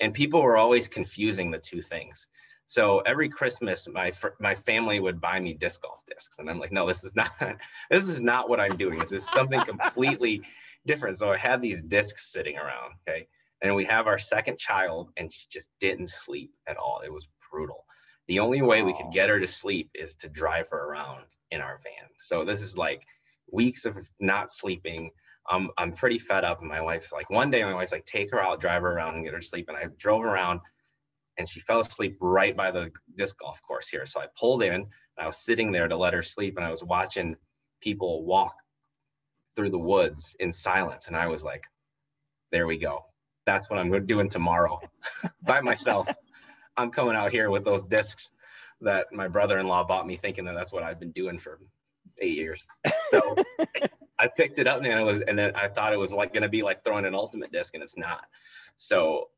And 0.00 0.14
people 0.14 0.42
were 0.42 0.56
always 0.56 0.88
confusing 0.88 1.50
the 1.50 1.58
two 1.58 1.82
things. 1.82 2.26
So 2.66 3.00
every 3.00 3.28
Christmas, 3.28 3.86
my 3.88 4.12
fr- 4.12 4.38
my 4.40 4.54
family 4.54 5.00
would 5.00 5.20
buy 5.20 5.40
me 5.40 5.54
disc 5.54 5.82
golf 5.82 6.02
discs, 6.08 6.38
and 6.38 6.48
I'm 6.48 6.58
like, 6.58 6.72
no, 6.72 6.86
this 6.86 7.04
is 7.04 7.14
not 7.14 7.30
this 7.90 8.08
is 8.08 8.20
not 8.20 8.48
what 8.48 8.60
I'm 8.60 8.76
doing. 8.76 8.98
This 8.98 9.12
is 9.12 9.26
something 9.26 9.60
completely 9.60 10.42
different. 10.86 11.18
So 11.18 11.30
I 11.30 11.36
had 11.36 11.60
these 11.60 11.82
discs 11.82 12.32
sitting 12.32 12.56
around, 12.56 12.94
okay, 13.08 13.26
and 13.62 13.74
we 13.74 13.84
have 13.86 14.06
our 14.06 14.18
second 14.18 14.58
child, 14.58 15.10
and 15.16 15.32
she 15.32 15.46
just 15.50 15.68
didn't 15.80 16.10
sleep 16.10 16.52
at 16.66 16.76
all. 16.76 17.00
It 17.04 17.12
was 17.12 17.28
brutal. 17.50 17.84
The 18.26 18.40
only 18.40 18.60
way 18.62 18.82
we 18.82 18.94
could 18.94 19.12
get 19.12 19.30
her 19.30 19.40
to 19.40 19.46
sleep 19.46 19.90
is 19.94 20.14
to 20.16 20.28
drive 20.28 20.68
her 20.68 20.78
around 20.78 21.24
in 21.50 21.60
our 21.60 21.80
van. 21.82 22.08
So 22.20 22.44
this 22.44 22.62
is 22.62 22.76
like 22.76 23.02
weeks 23.50 23.84
of 23.84 23.96
not 24.20 24.50
sleeping. 24.50 25.10
I'm 25.48 25.70
I'm 25.78 25.92
pretty 25.92 26.18
fed 26.18 26.44
up. 26.44 26.60
And 26.60 26.68
my 26.68 26.80
wife's 26.80 27.12
like, 27.12 27.30
one 27.30 27.50
day 27.50 27.64
my 27.64 27.74
wife's 27.74 27.92
like, 27.92 28.06
take 28.06 28.30
her 28.32 28.42
out, 28.42 28.60
drive 28.60 28.82
her 28.82 28.92
around, 28.92 29.14
and 29.14 29.24
get 29.24 29.34
her 29.34 29.42
sleep. 29.42 29.68
And 29.68 29.76
I 29.76 29.86
drove 29.98 30.24
around, 30.24 30.60
and 31.38 31.48
she 31.48 31.60
fell 31.60 31.80
asleep 31.80 32.16
right 32.20 32.56
by 32.56 32.70
the 32.70 32.90
disc 33.16 33.38
golf 33.38 33.60
course 33.62 33.88
here. 33.88 34.06
So 34.06 34.20
I 34.20 34.26
pulled 34.38 34.62
in, 34.62 34.74
and 34.74 34.86
I 35.18 35.26
was 35.26 35.38
sitting 35.38 35.72
there 35.72 35.88
to 35.88 35.96
let 35.96 36.14
her 36.14 36.22
sleep, 36.22 36.56
and 36.56 36.64
I 36.64 36.70
was 36.70 36.84
watching 36.84 37.36
people 37.80 38.24
walk 38.24 38.54
through 39.56 39.70
the 39.70 39.78
woods 39.78 40.36
in 40.38 40.52
silence, 40.52 41.06
and 41.06 41.16
I 41.16 41.28
was 41.28 41.42
like, 41.42 41.64
there 42.52 42.66
we 42.66 42.78
go. 42.78 43.04
That's 43.46 43.70
what 43.70 43.78
I'm 43.78 44.06
doing 44.06 44.28
tomorrow 44.28 44.80
by 45.42 45.60
myself. 45.62 46.08
I'm 46.76 46.90
coming 46.90 47.16
out 47.16 47.32
here 47.32 47.50
with 47.50 47.64
those 47.64 47.82
discs 47.82 48.30
that 48.80 49.06
my 49.12 49.28
brother-in-law 49.28 49.84
bought 49.84 50.06
me, 50.06 50.16
thinking 50.16 50.44
that 50.44 50.54
that's 50.54 50.72
what 50.72 50.82
I've 50.82 51.00
been 51.00 51.12
doing 51.12 51.38
for 51.38 51.58
eight 52.20 52.36
years. 52.36 52.66
So 53.10 53.36
I 54.18 54.28
picked 54.28 54.58
it 54.58 54.66
up 54.66 54.82
and 54.82 54.86
it 54.86 55.02
was, 55.02 55.22
and 55.22 55.38
then 55.38 55.56
I 55.56 55.68
thought 55.68 55.94
it 55.94 55.98
was 55.98 56.12
like 56.12 56.34
going 56.34 56.42
to 56.42 56.48
be 56.50 56.62
like 56.62 56.84
throwing 56.84 57.06
an 57.06 57.14
ultimate 57.14 57.50
disc, 57.50 57.72
and 57.72 57.82
it's 57.82 57.96
not. 57.96 58.24
So 58.76 59.30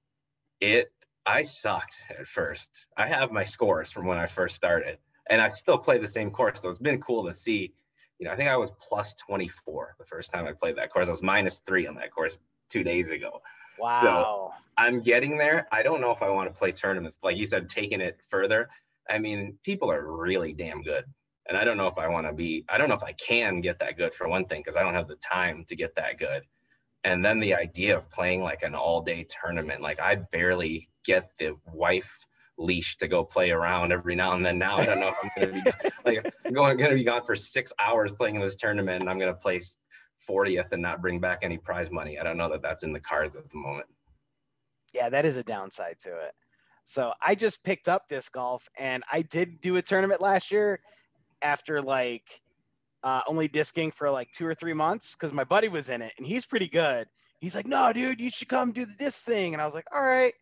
it, 0.60 0.90
I 1.24 1.42
sucked 1.42 2.02
at 2.18 2.26
first. 2.26 2.88
I 2.96 3.06
have 3.06 3.30
my 3.30 3.44
scores 3.44 3.92
from 3.92 4.06
when 4.06 4.18
I 4.18 4.26
first 4.26 4.56
started, 4.56 4.98
and 5.28 5.40
I 5.40 5.50
still 5.50 5.78
play 5.78 5.98
the 5.98 6.08
same 6.08 6.32
course. 6.32 6.62
So 6.62 6.68
it's 6.68 6.80
been 6.80 7.00
cool 7.00 7.26
to 7.28 7.34
see. 7.34 7.72
You 8.18 8.26
know, 8.26 8.32
I 8.32 8.36
think 8.36 8.50
I 8.50 8.56
was 8.56 8.72
plus 8.80 9.14
24 9.14 9.94
the 9.98 10.04
first 10.04 10.32
time 10.32 10.46
I 10.46 10.52
played 10.52 10.76
that 10.76 10.92
course. 10.92 11.06
I 11.06 11.10
was 11.10 11.22
minus 11.22 11.60
three 11.60 11.86
on 11.86 11.94
that 11.94 12.10
course 12.10 12.40
two 12.68 12.82
days 12.82 13.08
ago. 13.08 13.40
Wow. 13.78 14.52
I'm 14.76 15.00
getting 15.00 15.38
there. 15.38 15.68
I 15.72 15.82
don't 15.82 16.00
know 16.00 16.10
if 16.10 16.22
I 16.22 16.28
want 16.30 16.52
to 16.52 16.58
play 16.58 16.72
tournaments. 16.72 17.18
Like 17.22 17.36
you 17.36 17.46
said, 17.46 17.68
taking 17.68 18.00
it 18.00 18.18
further. 18.28 18.68
I 19.10 19.18
mean, 19.18 19.58
people 19.64 19.90
are 19.90 20.10
really 20.16 20.52
damn 20.52 20.82
good. 20.82 21.04
And 21.48 21.58
I 21.58 21.64
don't 21.64 21.76
know 21.76 21.88
if 21.88 21.98
I 21.98 22.06
want 22.08 22.26
to 22.26 22.32
be, 22.32 22.64
I 22.68 22.78
don't 22.78 22.88
know 22.88 22.94
if 22.94 23.02
I 23.02 23.12
can 23.12 23.60
get 23.60 23.80
that 23.80 23.98
good 23.98 24.14
for 24.14 24.28
one 24.28 24.44
thing, 24.44 24.60
because 24.60 24.76
I 24.76 24.82
don't 24.82 24.94
have 24.94 25.08
the 25.08 25.16
time 25.16 25.64
to 25.68 25.76
get 25.76 25.94
that 25.96 26.18
good. 26.18 26.42
And 27.02 27.24
then 27.24 27.40
the 27.40 27.54
idea 27.54 27.96
of 27.96 28.10
playing 28.10 28.42
like 28.42 28.62
an 28.62 28.74
all 28.74 29.00
day 29.00 29.26
tournament, 29.28 29.80
like 29.80 30.00
I 30.00 30.16
barely 30.16 30.88
get 31.04 31.32
the 31.38 31.56
wife 31.72 32.16
leash 32.58 32.98
to 32.98 33.08
go 33.08 33.24
play 33.24 33.50
around 33.50 33.90
every 33.90 34.14
now 34.14 34.32
and 34.34 34.44
then. 34.44 34.58
Now 34.58 34.76
I 34.76 34.86
don't 34.86 35.00
know 35.00 35.08
if 35.08 35.16
I'm 35.22 35.30
going 35.36 35.64
to 35.64 35.72
be 35.72 35.90
like, 36.04 36.34
I'm 36.44 36.52
going, 36.52 36.76
going 36.76 36.90
to 36.90 36.96
be 36.96 37.04
gone 37.04 37.24
for 37.24 37.34
six 37.34 37.72
hours 37.80 38.12
playing 38.12 38.36
in 38.36 38.42
this 38.42 38.56
tournament 38.56 39.00
and 39.00 39.10
I'm 39.10 39.18
going 39.18 39.32
to 39.32 39.40
place 39.40 39.76
40th 40.28 40.72
and 40.72 40.82
not 40.82 41.00
bring 41.00 41.18
back 41.18 41.40
any 41.42 41.56
prize 41.56 41.90
money. 41.90 42.18
I 42.18 42.22
don't 42.22 42.36
know 42.36 42.50
that 42.50 42.62
that's 42.62 42.82
in 42.82 42.92
the 42.92 43.00
cards 43.00 43.34
at 43.34 43.50
the 43.50 43.56
moment. 43.56 43.86
yeah, 44.92 45.08
that 45.08 45.24
is 45.24 45.36
a 45.36 45.42
downside 45.42 45.96
to 46.02 46.10
it. 46.10 46.32
So 46.90 47.12
I 47.22 47.36
just 47.36 47.62
picked 47.62 47.88
up 47.88 48.08
disc 48.08 48.32
golf 48.32 48.68
and 48.76 49.04
I 49.12 49.22
did 49.22 49.60
do 49.60 49.76
a 49.76 49.82
tournament 49.82 50.20
last 50.20 50.50
year 50.50 50.80
after 51.40 51.80
like 51.80 52.24
uh, 53.04 53.20
only 53.28 53.46
disking 53.46 53.92
for 53.92 54.10
like 54.10 54.26
two 54.32 54.44
or 54.44 54.56
three 54.56 54.72
months 54.72 55.14
because 55.14 55.32
my 55.32 55.44
buddy 55.44 55.68
was 55.68 55.88
in 55.88 56.02
it 56.02 56.12
and 56.18 56.26
he's 56.26 56.44
pretty 56.44 56.66
good. 56.66 57.06
He's 57.40 57.54
like, 57.54 57.68
no, 57.68 57.92
dude, 57.92 58.20
you 58.20 58.28
should 58.32 58.48
come 58.48 58.72
do 58.72 58.86
this 58.98 59.20
thing. 59.20 59.52
And 59.52 59.62
I 59.62 59.66
was 59.66 59.74
like, 59.74 59.86
all 59.94 60.02
right. 60.02 60.32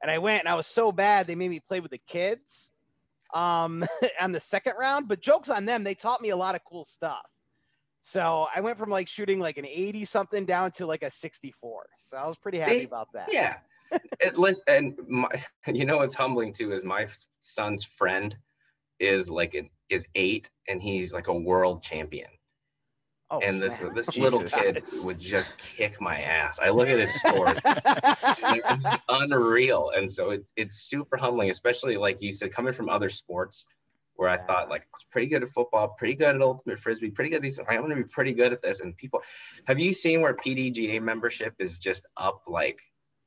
And 0.00 0.08
I 0.08 0.18
went 0.18 0.42
and 0.42 0.48
I 0.48 0.54
was 0.54 0.68
so 0.68 0.92
bad 0.92 1.26
they 1.26 1.34
made 1.34 1.48
me 1.50 1.58
play 1.58 1.80
with 1.80 1.90
the 1.90 2.00
kids 2.06 2.70
um, 3.34 3.84
on 4.20 4.30
the 4.30 4.38
second 4.38 4.74
round. 4.78 5.08
But 5.08 5.20
jokes 5.20 5.50
on 5.50 5.64
them, 5.64 5.82
they 5.82 5.96
taught 5.96 6.20
me 6.20 6.30
a 6.30 6.36
lot 6.36 6.54
of 6.54 6.60
cool 6.62 6.84
stuff. 6.84 7.26
So 8.02 8.46
I 8.54 8.60
went 8.60 8.78
from 8.78 8.90
like 8.90 9.08
shooting 9.08 9.40
like 9.40 9.58
an 9.58 9.66
80 9.66 10.04
something 10.04 10.46
down 10.46 10.70
to 10.72 10.86
like 10.86 11.02
a 11.02 11.10
64. 11.10 11.86
So 11.98 12.16
I 12.16 12.28
was 12.28 12.36
pretty 12.38 12.60
happy 12.60 12.78
They- 12.78 12.84
about 12.84 13.08
that. 13.12 13.28
Yeah. 13.32 13.56
It, 14.20 14.58
and 14.66 14.96
my, 15.08 15.28
you 15.66 15.84
know 15.84 15.98
what's 15.98 16.14
humbling 16.14 16.52
too 16.52 16.72
is 16.72 16.84
my 16.84 17.06
son's 17.40 17.84
friend 17.84 18.36
is 18.98 19.28
like 19.28 19.54
an, 19.54 19.70
is 19.88 20.04
eight 20.14 20.50
and 20.68 20.82
he's 20.82 21.12
like 21.12 21.28
a 21.28 21.34
world 21.34 21.82
champion. 21.82 22.28
Oh, 23.28 23.40
and 23.40 23.60
this 23.60 23.78
snap. 23.78 23.92
this 23.94 24.16
little 24.16 24.44
kid 24.44 24.84
would 25.02 25.18
just 25.18 25.58
kick 25.58 26.00
my 26.00 26.20
ass. 26.20 26.60
I 26.62 26.70
look 26.70 26.86
at 26.86 27.00
his 27.00 27.12
scores, 27.12 27.58
unreal, 29.08 29.90
and 29.96 30.08
so 30.08 30.30
it's 30.30 30.52
it's 30.54 30.76
super 30.76 31.16
humbling, 31.16 31.50
especially 31.50 31.96
like 31.96 32.18
you 32.20 32.30
said, 32.30 32.52
coming 32.52 32.72
from 32.72 32.88
other 32.88 33.08
sports 33.08 33.66
where 34.16 34.28
I 34.28 34.38
thought 34.38 34.68
like 34.68 34.82
I 34.82 34.92
was 34.92 35.04
pretty 35.10 35.28
good 35.28 35.42
at 35.42 35.50
football, 35.50 35.88
pretty 35.98 36.14
good 36.14 36.34
at 36.34 36.40
ultimate 36.40 36.78
frisbee, 36.78 37.10
pretty 37.10 37.30
good 37.30 37.36
at 37.36 37.42
these. 37.42 37.58
I'm 37.58 37.78
going 37.78 37.90
to 37.90 37.96
be 37.96 38.04
pretty 38.04 38.32
good 38.32 38.52
at 38.52 38.62
this. 38.62 38.80
And 38.80 38.96
people, 38.96 39.22
have 39.66 39.78
you 39.78 39.92
seen 39.92 40.20
where 40.20 40.34
PDGA 40.34 41.00
membership 41.02 41.54
is 41.58 41.78
just 41.78 42.06
up 42.16 42.42
like 42.46 42.80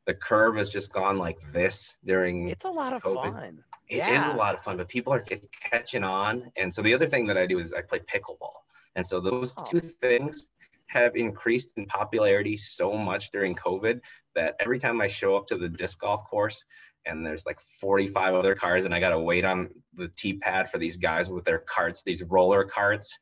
the 0.10 0.16
curve 0.16 0.56
has 0.56 0.72
just 0.72 0.92
gone 0.92 1.20
like 1.20 1.38
this 1.54 1.94
during 2.04 2.50
it's 2.50 2.66
a 2.66 2.70
lot 2.82 2.94
of 2.94 3.04
COVID. 3.04 3.32
fun. 3.32 3.64
it 3.88 3.98
is 3.98 4.08
Yeah. 4.08 4.36
a 4.36 4.38
lot 4.44 4.56
of 4.56 4.64
fun, 4.64 4.76
but 4.78 4.88
people 4.90 5.14
are 5.14 5.24
catching 5.70 6.04
on. 6.04 6.52
And 6.58 6.74
so 6.74 6.82
the 6.82 6.96
other 6.96 7.06
thing 7.06 7.28
that 7.28 7.38
I 7.38 7.46
do 7.46 7.60
is 7.60 7.74
I 7.74 7.84
play 7.84 8.00
pickleball. 8.00 8.56
And 8.96 9.06
so 9.06 9.20
those 9.20 9.54
Oh. 9.56 9.64
two 9.70 9.82
things 9.82 10.48
have 10.88 11.16
increased 11.16 11.70
in 11.78 11.86
popularity 11.86 12.58
so 12.58 12.94
much 12.94 13.30
during 13.32 13.54
COVID 13.54 14.02
that 14.34 14.56
every 14.60 14.80
time 14.80 15.00
I 15.00 15.06
show 15.06 15.36
up 15.38 15.46
to 15.50 15.58
the 15.60 15.70
disc 15.70 16.00
golf 16.00 16.22
course 16.28 16.66
and 17.06 17.26
there's 17.26 17.46
like 17.46 17.60
45 17.80 18.36
other 18.36 18.56
cars 18.56 18.86
and 18.86 18.94
I 18.94 19.00
got 19.00 19.10
to 19.10 19.20
wait 19.20 19.46
on 19.46 19.70
the 19.96 20.10
tee 20.10 20.34
pad 20.34 20.70
for 20.70 20.78
these 20.78 20.98
guys 20.98 21.30
with 21.30 21.46
their 21.46 21.60
carts, 21.60 22.04
these 22.04 22.24
roller 22.24 22.64
carts. 22.64 23.18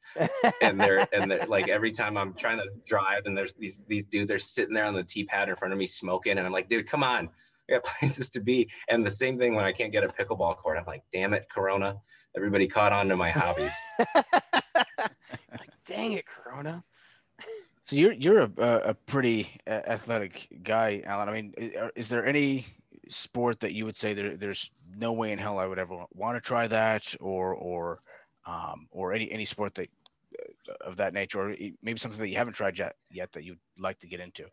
And 0.62 0.80
they're, 0.80 1.08
and 1.14 1.30
they're 1.30 1.46
like, 1.48 1.70
every 1.70 1.92
time 1.92 2.18
I'm 2.18 2.34
trying 2.34 2.58
to 2.58 2.66
drive 2.86 3.24
and 3.26 3.38
there's 3.38 3.54
these, 3.54 3.80
these 3.88 4.06
dudes 4.06 4.32
are 4.32 4.40
sitting 4.40 4.74
there 4.74 4.86
on 4.86 4.94
the 4.94 5.04
tee 5.04 5.24
pad 5.24 5.50
in 5.50 5.56
front 5.56 5.74
of 5.74 5.80
me 5.80 5.86
smoking. 5.86 6.38
And 6.38 6.46
I'm 6.46 6.54
like, 6.54 6.70
dude, 6.70 6.88
come 6.90 7.04
on. 7.04 7.30
I 7.70 7.74
got 7.74 7.84
places 8.00 8.30
to 8.32 8.40
be. 8.40 8.70
And 8.90 9.06
the 9.06 9.12
same 9.12 9.38
thing 9.38 9.56
when 9.56 9.66
I 9.66 9.72
can't 9.72 9.92
get 9.92 10.04
a 10.04 10.08
pickleball 10.08 10.58
court, 10.58 10.78
I'm 10.78 10.86
like, 10.86 11.04
damn 11.14 11.34
it, 11.34 11.48
Corona. 11.54 11.98
Everybody 12.36 12.68
caught 12.68 12.94
on 12.94 13.08
to 13.08 13.16
my 13.16 13.32
hobbies. 13.32 13.72
like, 14.96 15.72
dang 15.86 16.14
it, 16.14 16.26
Corona. 16.26 16.84
So 17.86 17.96
you're 17.96 18.12
you're 18.12 18.40
a 18.40 18.52
a 18.58 18.78
a 18.90 18.94
pretty 18.94 19.50
uh, 19.66 19.82
athletic 19.88 20.50
guy, 20.62 21.02
Alan. 21.06 21.30
I 21.30 21.32
mean, 21.32 21.54
is 21.96 22.10
there 22.10 22.26
any 22.26 22.68
sport 23.10 23.60
that 23.60 23.74
you 23.74 23.86
would 23.86 23.98
say 23.98 24.14
there 24.14 24.38
there's 24.38 24.72
no 24.96 25.14
way 25.14 25.32
in 25.32 25.40
hell 25.40 25.60
I 25.60 25.66
would 25.68 25.80
ever 25.80 26.06
want 26.14 26.38
to 26.38 26.42
try 26.42 26.68
that, 26.68 27.16
or 27.20 27.54
or 27.56 28.02
um, 28.46 28.88
or 28.92 29.14
any 29.14 29.32
any 29.32 29.46
sport 29.46 29.76
that 29.76 29.90
uh, 30.70 30.74
of 30.86 30.98
that 30.98 31.14
nature, 31.14 31.42
or 31.42 31.56
maybe 31.82 32.00
something 32.00 32.20
that 32.20 32.30
you 32.30 32.38
haven't 32.38 32.54
tried 32.54 32.78
yet 32.78 32.96
yet 33.12 33.32
that 33.34 33.44
you'd 33.44 33.60
like 33.78 34.00
to 34.00 34.08
get 34.08 34.20
into? 34.20 34.46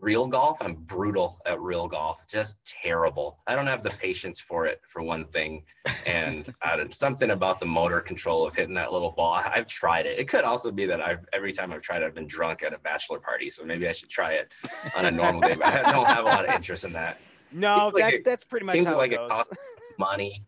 Real 0.00 0.26
golf 0.26 0.58
i'm 0.60 0.74
brutal 0.74 1.40
at 1.46 1.60
real 1.60 1.88
golf 1.88 2.26
just 2.28 2.56
terrible. 2.64 3.38
I 3.46 3.54
don't 3.54 3.66
have 3.66 3.82
the 3.82 3.90
patience 3.90 4.40
for 4.40 4.66
it 4.66 4.80
for 4.88 5.02
one 5.02 5.24
thing. 5.26 5.64
And 6.06 6.52
I 6.62 6.76
don't, 6.76 6.94
something 6.94 7.30
about 7.30 7.60
the 7.60 7.66
motor 7.66 8.00
control 8.00 8.46
of 8.46 8.54
hitting 8.54 8.74
that 8.74 8.92
little 8.92 9.12
ball 9.12 9.32
I- 9.34 9.52
i've 9.54 9.66
tried 9.66 10.06
it. 10.06 10.18
It 10.18 10.28
could 10.28 10.44
also 10.44 10.70
be 10.70 10.86
that 10.86 11.00
i've 11.00 11.24
every 11.32 11.52
time 11.52 11.72
i've 11.72 11.82
tried 11.82 12.02
it 12.02 12.06
i've 12.06 12.14
been 12.14 12.26
drunk 12.26 12.62
at 12.62 12.72
a 12.72 12.78
bachelor 12.78 13.18
party 13.20 13.48
so 13.50 13.64
maybe 13.64 13.88
i 13.88 13.92
should 13.92 14.10
try 14.10 14.32
it 14.34 14.50
on 14.96 15.06
a 15.06 15.10
normal 15.10 15.40
day 15.40 15.54
but 15.54 15.66
i 15.66 15.92
don't 15.92 16.06
have 16.06 16.24
a 16.24 16.28
lot 16.28 16.48
of 16.48 16.54
interest 16.54 16.84
in 16.84 16.92
that. 16.92 17.18
No, 17.52 17.92
like 17.94 18.02
that, 18.02 18.14
it- 18.14 18.24
that's 18.24 18.42
pretty 18.44 18.66
much 18.66 18.72
seems 18.74 18.86
how 18.86 18.96
like 18.98 19.12
it 19.12 19.14
it 19.14 19.18
goes. 19.18 19.30
costs 19.30 19.56
money 19.98 20.42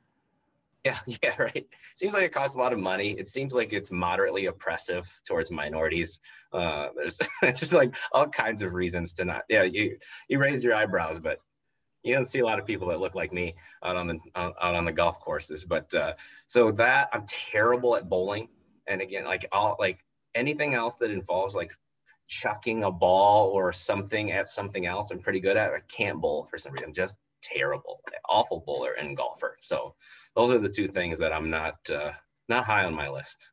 yeah 0.85 0.99
yeah 1.23 1.37
right. 1.38 1.67
Seems 1.97 2.12
like 2.12 2.25
it 2.25 2.33
costs 2.33 2.57
a 2.57 2.59
lot 2.59 2.73
of 2.73 2.79
money. 2.79 3.11
It 3.19 3.29
seems 3.29 3.53
like 3.53 3.73
it's 3.73 3.91
moderately 3.91 4.47
oppressive 4.47 5.09
towards 5.27 5.51
minorities. 5.51 6.21
Uh 6.53 6.88
there's 6.97 7.19
just 7.59 7.73
like 7.73 7.97
all 8.12 8.29
kinds 8.29 8.62
of 8.62 8.75
reasons 8.75 9.12
to 9.14 9.25
not 9.25 9.43
yeah 9.49 9.62
you 9.62 9.99
you 10.29 10.38
raised 10.38 10.62
your 10.62 10.75
eyebrows 10.75 11.19
but 11.19 11.41
you 12.03 12.14
don't 12.14 12.27
see 12.27 12.38
a 12.38 12.45
lot 12.45 12.59
of 12.59 12.64
people 12.64 12.88
that 12.88 13.01
look 13.01 13.14
like 13.14 13.33
me 13.33 13.55
out 13.85 13.97
on 13.97 14.07
the 14.07 14.19
out 14.37 14.55
on 14.61 14.85
the 14.85 14.93
golf 14.93 15.19
courses 15.21 15.64
but 15.64 15.93
uh 15.95 16.14
so 16.47 16.71
that 16.73 17.09
i'm 17.12 17.25
terrible 17.27 17.97
at 17.97 18.09
bowling. 18.09 18.49
And 18.87 19.03
again 19.03 19.25
like 19.25 19.47
all 19.53 19.77
like 19.79 19.99
anything 20.35 20.75
else 20.75 20.97
that 20.97 21.11
involves 21.11 21.55
like 21.55 21.73
chucking 22.29 22.85
a 22.85 22.91
ball 22.91 23.49
or 23.49 23.73
something 23.73 24.33
at 24.33 24.49
something 24.49 24.87
else 24.87 25.11
i'm 25.11 25.19
pretty 25.19 25.41
good 25.41 25.57
at. 25.57 25.73
I 25.73 25.81
can't 25.88 26.21
bowl 26.21 26.47
for 26.51 26.57
some 26.59 26.73
reason. 26.73 26.95
Just 26.95 27.17
terrible 27.42 28.01
awful 28.29 28.62
bowler 28.66 28.92
and 28.92 29.16
golfer 29.16 29.57
so 29.62 29.94
those 30.35 30.51
are 30.51 30.59
the 30.59 30.68
two 30.68 30.88
things 30.88 31.18
that 31.18 31.33
i'm 31.33 31.51
not 31.51 31.77
uh 31.90 32.12
not 32.48 32.64
high 32.64 32.85
on 32.85 32.94
my 32.94 33.09
list 33.09 33.51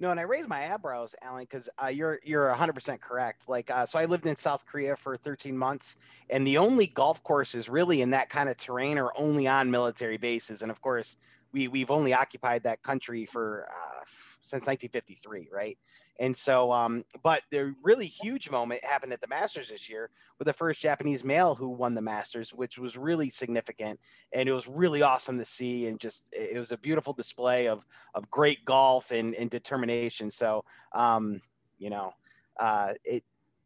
No, 0.00 0.10
and 0.10 0.18
I 0.18 0.22
raised 0.22 0.48
my 0.48 0.72
eyebrows, 0.72 1.14
Alan, 1.20 1.44
because 1.44 1.68
uh, 1.82 1.88
you're 1.88 2.20
you're 2.24 2.48
100 2.48 2.72
percent 2.72 3.02
correct. 3.02 3.50
Like, 3.50 3.70
uh, 3.70 3.84
so 3.84 3.98
I 3.98 4.06
lived 4.06 4.24
in 4.24 4.34
South 4.34 4.64
Korea 4.64 4.96
for 4.96 5.14
13 5.18 5.56
months, 5.56 5.98
and 6.30 6.46
the 6.46 6.56
only 6.56 6.86
golf 6.86 7.22
courses 7.22 7.68
really 7.68 8.00
in 8.00 8.10
that 8.10 8.30
kind 8.30 8.48
of 8.48 8.56
terrain 8.56 8.96
are 8.96 9.12
only 9.14 9.46
on 9.46 9.70
military 9.70 10.16
bases, 10.16 10.62
and 10.62 10.70
of 10.70 10.80
course, 10.80 11.18
we 11.52 11.68
we've 11.68 11.90
only 11.90 12.14
occupied 12.14 12.62
that 12.62 12.82
country 12.82 13.26
for 13.26 13.68
uh, 13.68 14.04
since 14.40 14.62
1953, 14.66 15.48
right? 15.52 15.76
And 16.18 16.36
so, 16.36 16.70
um, 16.70 17.04
but 17.22 17.42
the 17.50 17.74
really 17.82 18.06
huge 18.06 18.50
moment 18.50 18.84
happened 18.84 19.12
at 19.12 19.20
the 19.20 19.28
Masters 19.28 19.70
this 19.70 19.88
year 19.88 20.10
with 20.38 20.46
the 20.46 20.52
first 20.52 20.82
Japanese 20.82 21.24
male 21.24 21.54
who 21.54 21.68
won 21.68 21.94
the 21.94 22.02
Masters, 22.02 22.52
which 22.52 22.78
was 22.78 22.96
really 22.96 23.30
significant, 23.30 23.98
and 24.32 24.48
it 24.48 24.52
was 24.52 24.68
really 24.68 25.00
awesome 25.00 25.38
to 25.38 25.44
see, 25.44 25.86
and 25.86 25.98
just 25.98 26.28
it 26.32 26.58
was 26.58 26.72
a 26.72 26.78
beautiful 26.78 27.14
display 27.14 27.68
of 27.68 27.86
of 28.14 28.30
great 28.30 28.64
golf 28.64 29.12
and, 29.12 29.34
and 29.34 29.50
determination. 29.50 30.30
So, 30.30 30.64
um, 30.92 31.40
you 31.78 31.88
know, 31.88 32.12
uh, 32.58 32.92
it, 33.04 33.24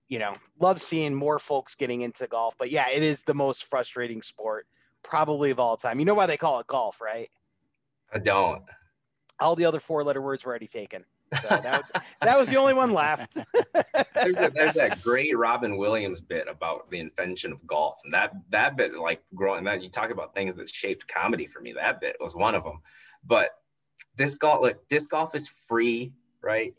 you 0.08 0.20
know, 0.20 0.36
love 0.60 0.80
seeing 0.80 1.14
more 1.14 1.40
folks 1.40 1.74
getting 1.74 2.02
into 2.02 2.28
golf, 2.28 2.54
but 2.56 2.70
yeah, 2.70 2.88
it 2.88 3.02
is 3.02 3.22
the 3.22 3.34
most 3.34 3.64
frustrating 3.64 4.22
sport 4.22 4.66
probably 5.02 5.50
of 5.50 5.60
all 5.60 5.76
time. 5.76 6.00
You 6.00 6.04
know 6.04 6.14
why 6.14 6.26
they 6.26 6.36
call 6.36 6.58
it 6.58 6.66
golf, 6.66 7.00
right? 7.00 7.30
I 8.12 8.18
don't. 8.18 8.62
All 9.40 9.54
the 9.54 9.64
other 9.64 9.80
four 9.80 10.02
letter 10.02 10.22
words 10.22 10.44
were 10.44 10.50
already 10.50 10.66
taken. 10.66 11.04
So 11.40 11.48
that, 11.48 12.04
that 12.22 12.38
was 12.38 12.48
the 12.48 12.56
only 12.56 12.74
one 12.74 12.92
left. 12.92 13.36
There's 14.14 14.40
a, 14.40 14.50
there's 14.54 14.74
that 14.74 15.02
great 15.02 15.36
Robin 15.36 15.76
Williams 15.76 16.20
bit 16.20 16.46
about 16.48 16.90
the 16.90 17.00
invention 17.00 17.52
of 17.52 17.66
golf, 17.66 17.98
and 18.04 18.14
that 18.14 18.32
that 18.50 18.76
bit 18.76 18.94
like 18.94 19.22
growing 19.34 19.64
that 19.64 19.82
you 19.82 19.90
talk 19.90 20.10
about 20.10 20.34
things 20.34 20.56
that 20.56 20.68
shaped 20.68 21.06
comedy 21.08 21.46
for 21.46 21.60
me. 21.60 21.74
That 21.74 22.00
bit 22.00 22.16
was 22.20 22.34
one 22.34 22.54
of 22.54 22.64
them. 22.64 22.80
But 23.24 23.50
disc 24.16 24.38
golf, 24.38 24.62
like 24.62 24.78
disc 24.88 25.10
golf, 25.10 25.34
is 25.34 25.48
free, 25.68 26.12
right? 26.40 26.74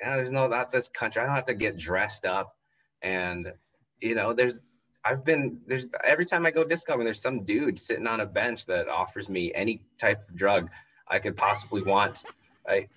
Yeah. 0.00 0.08
Yeah, 0.10 0.16
there's 0.16 0.30
no 0.30 0.46
not 0.46 0.70
this 0.70 0.88
country. 0.88 1.22
I 1.22 1.26
don't 1.26 1.34
have 1.34 1.44
to 1.44 1.54
get 1.54 1.76
dressed 1.76 2.24
up, 2.26 2.54
and 3.02 3.52
you 4.00 4.14
know, 4.14 4.32
there's 4.32 4.60
I've 5.04 5.24
been 5.24 5.60
there's 5.66 5.88
every 6.04 6.26
time 6.26 6.46
I 6.46 6.50
go 6.50 6.64
disc 6.64 6.86
golfing, 6.86 7.04
there's 7.04 7.22
some 7.22 7.44
dude 7.44 7.78
sitting 7.78 8.06
on 8.06 8.20
a 8.20 8.26
bench 8.26 8.66
that 8.66 8.88
offers 8.88 9.28
me 9.28 9.52
any 9.54 9.82
type 9.98 10.28
of 10.28 10.36
drug 10.36 10.68
I 11.08 11.20
could 11.20 11.36
possibly 11.36 11.82
want. 11.82 12.24
Right? 12.68 12.88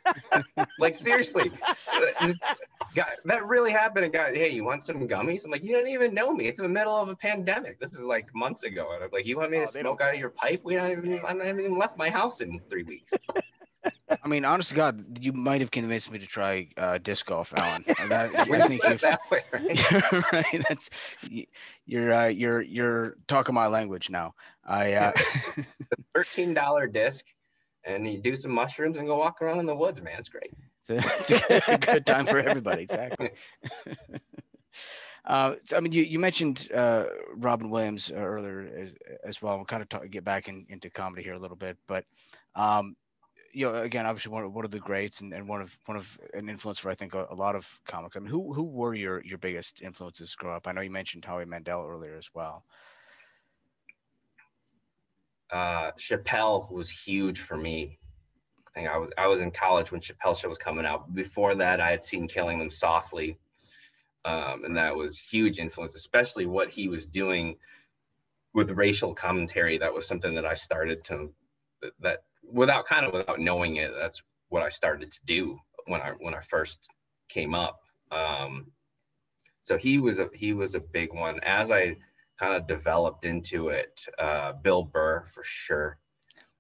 like 0.79 0.97
seriously, 0.97 1.51
It's- 2.21 2.55
God, 2.95 3.05
that 3.25 3.45
really 3.45 3.71
happened. 3.71 4.05
And 4.05 4.13
got 4.13 4.35
hey, 4.35 4.49
you 4.49 4.63
want 4.63 4.83
some 4.83 5.07
gummies? 5.07 5.45
I'm 5.45 5.51
like, 5.51 5.63
you 5.63 5.73
don't 5.73 5.87
even 5.87 6.13
know 6.13 6.33
me. 6.33 6.47
It's 6.47 6.59
in 6.59 6.63
the 6.63 6.69
middle 6.69 6.95
of 6.95 7.07
a 7.09 7.15
pandemic. 7.15 7.79
This 7.79 7.93
is 7.93 7.99
like 7.99 8.33
months 8.33 8.63
ago. 8.63 8.91
And 8.95 9.03
I'm 9.03 9.09
like, 9.13 9.27
you 9.27 9.37
want 9.37 9.51
me 9.51 9.57
Oh, 9.59 9.65
to 9.65 9.71
they 9.71 9.81
smoke 9.81 10.01
out 10.01 10.13
of 10.15 10.19
your 10.19 10.31
pipe? 10.31 10.61
We 10.63 10.73
don't 10.75 10.91
even 10.91 11.13
I 11.23 11.29
haven't 11.45 11.59
even 11.59 11.77
left 11.77 11.97
my 11.97 12.09
house 12.09 12.41
in 12.41 12.59
three 12.69 12.83
weeks. 12.83 13.13
I 14.21 14.27
mean, 14.27 14.43
honest 14.43 14.69
to 14.69 14.75
God, 14.75 15.23
you 15.23 15.31
might 15.33 15.61
have 15.61 15.71
convinced 15.71 16.11
me 16.11 16.19
to 16.19 16.25
try 16.27 16.67
uh, 16.77 16.97
disc 16.97 17.25
golf, 17.27 17.53
Alan. 17.55 17.85
That, 18.09 18.35
I 18.35 18.67
think 18.67 18.83
you've 18.83 19.01
that 19.01 19.21
way, 19.29 19.43
right? 19.53 20.33
right. 20.33 20.65
That's 20.67 20.89
you're 21.85 22.11
uh, 22.13 22.27
you're 22.27 22.61
you're 22.61 23.15
talking 23.27 23.53
my 23.53 23.67
language 23.67 24.09
now. 24.09 24.33
I 24.65 24.93
uh, 24.93 25.11
the 25.55 25.65
Thirteen 26.15 26.53
dollar 26.55 26.87
disc, 26.87 27.23
and 27.85 28.07
you 28.07 28.19
do 28.21 28.35
some 28.35 28.51
mushrooms 28.51 28.97
and 28.97 29.07
go 29.07 29.17
walk 29.17 29.41
around 29.41 29.59
in 29.59 29.65
the 29.65 29.75
woods, 29.75 30.01
man. 30.01 30.15
It's 30.19 30.29
great. 30.29 30.53
it's 30.89 31.31
a 31.31 31.77
good, 31.77 32.05
time 32.05 32.25
for 32.25 32.39
everybody. 32.39 32.83
Exactly. 32.83 33.31
Uh, 35.25 35.53
so, 35.63 35.77
I 35.77 35.79
mean, 35.79 35.91
you, 35.91 36.01
you 36.01 36.17
mentioned 36.17 36.69
uh, 36.73 37.03
Robin 37.35 37.69
Williams 37.69 38.09
uh, 38.09 38.15
earlier 38.15 38.67
as, 38.75 38.89
as 39.23 39.41
well. 39.41 39.57
We'll 39.57 39.65
kind 39.65 39.83
of 39.83 39.89
talk, 39.89 40.09
get 40.09 40.23
back 40.23 40.47
in, 40.47 40.65
into 40.69 40.89
comedy 40.89 41.21
here 41.21 41.33
a 41.33 41.39
little 41.39 41.57
bit, 41.57 41.77
but 41.87 42.05
um, 42.55 42.95
you 43.53 43.65
know, 43.65 43.75
again, 43.75 44.05
obviously 44.05 44.31
one 44.31 44.43
of, 44.43 44.53
one 44.53 44.65
of 44.65 44.71
the 44.71 44.79
greats 44.79 45.21
and, 45.21 45.33
and 45.33 45.47
one 45.47 45.61
of 45.61 45.77
one 45.85 45.97
of 45.97 46.19
an 46.33 46.49
influence 46.49 46.79
for 46.79 46.89
I 46.89 46.95
think 46.95 47.13
a, 47.13 47.27
a 47.29 47.35
lot 47.35 47.55
of 47.55 47.67
comics. 47.87 48.15
I 48.15 48.19
mean, 48.19 48.29
who 48.29 48.53
who 48.53 48.63
were 48.63 48.93
your 48.93 49.23
your 49.23 49.37
biggest 49.37 49.81
influences 49.81 50.35
growing 50.35 50.55
up? 50.55 50.67
I 50.67 50.71
know 50.71 50.81
you 50.81 50.89
mentioned 50.89 51.25
Howie 51.25 51.45
Mandel 51.45 51.85
earlier 51.87 52.15
as 52.15 52.29
well. 52.33 52.63
Uh, 55.51 55.91
Chappelle 55.97 56.71
was 56.71 56.89
huge 56.89 57.39
for 57.39 57.57
me. 57.57 57.97
I 58.67 58.71
think 58.73 58.89
I 58.89 58.97
was 58.97 59.09
I 59.17 59.27
was 59.27 59.41
in 59.41 59.51
college 59.51 59.91
when 59.91 60.01
Chappelle 60.01 60.39
show 60.39 60.47
was 60.47 60.57
coming 60.57 60.85
out. 60.85 61.13
Before 61.13 61.55
that, 61.55 61.81
I 61.81 61.89
had 61.89 62.03
seen 62.03 62.27
Killing 62.27 62.59
Them 62.59 62.69
Softly, 62.69 63.37
um, 64.25 64.63
and 64.63 64.77
that 64.77 64.95
was 64.95 65.17
huge 65.17 65.57
influence, 65.57 65.95
especially 65.95 66.45
what 66.45 66.69
he 66.69 66.87
was 66.87 67.05
doing 67.05 67.57
with 68.53 68.71
racial 68.71 69.13
commentary. 69.15 69.77
That 69.77 69.93
was 69.93 70.07
something 70.07 70.35
that 70.35 70.45
I 70.45 70.53
started 70.53 71.03
to 71.05 71.31
that, 72.01 72.23
without 72.43 72.85
kind 72.85 73.05
of 73.05 73.13
without 73.13 73.39
knowing 73.39 73.77
it. 73.77 73.91
That's 73.97 74.21
what 74.49 74.63
I 74.63 74.69
started 74.69 75.11
to 75.11 75.19
do 75.25 75.57
when 75.87 76.01
I 76.01 76.11
when 76.19 76.33
I 76.35 76.41
first 76.41 76.89
came 77.27 77.55
up. 77.55 77.79
Um, 78.11 78.67
so 79.63 79.77
he 79.77 79.99
was 79.99 80.19
a 80.19 80.29
he 80.33 80.53
was 80.53 80.75
a 80.75 80.79
big 80.79 81.13
one. 81.13 81.39
As 81.41 81.71
I 81.71 81.97
kind 82.39 82.55
of 82.55 82.67
developed 82.67 83.25
into 83.25 83.69
it. 83.69 83.99
Uh, 84.17 84.53
Bill 84.53 84.83
Burr, 84.83 85.25
for 85.27 85.43
sure. 85.43 85.97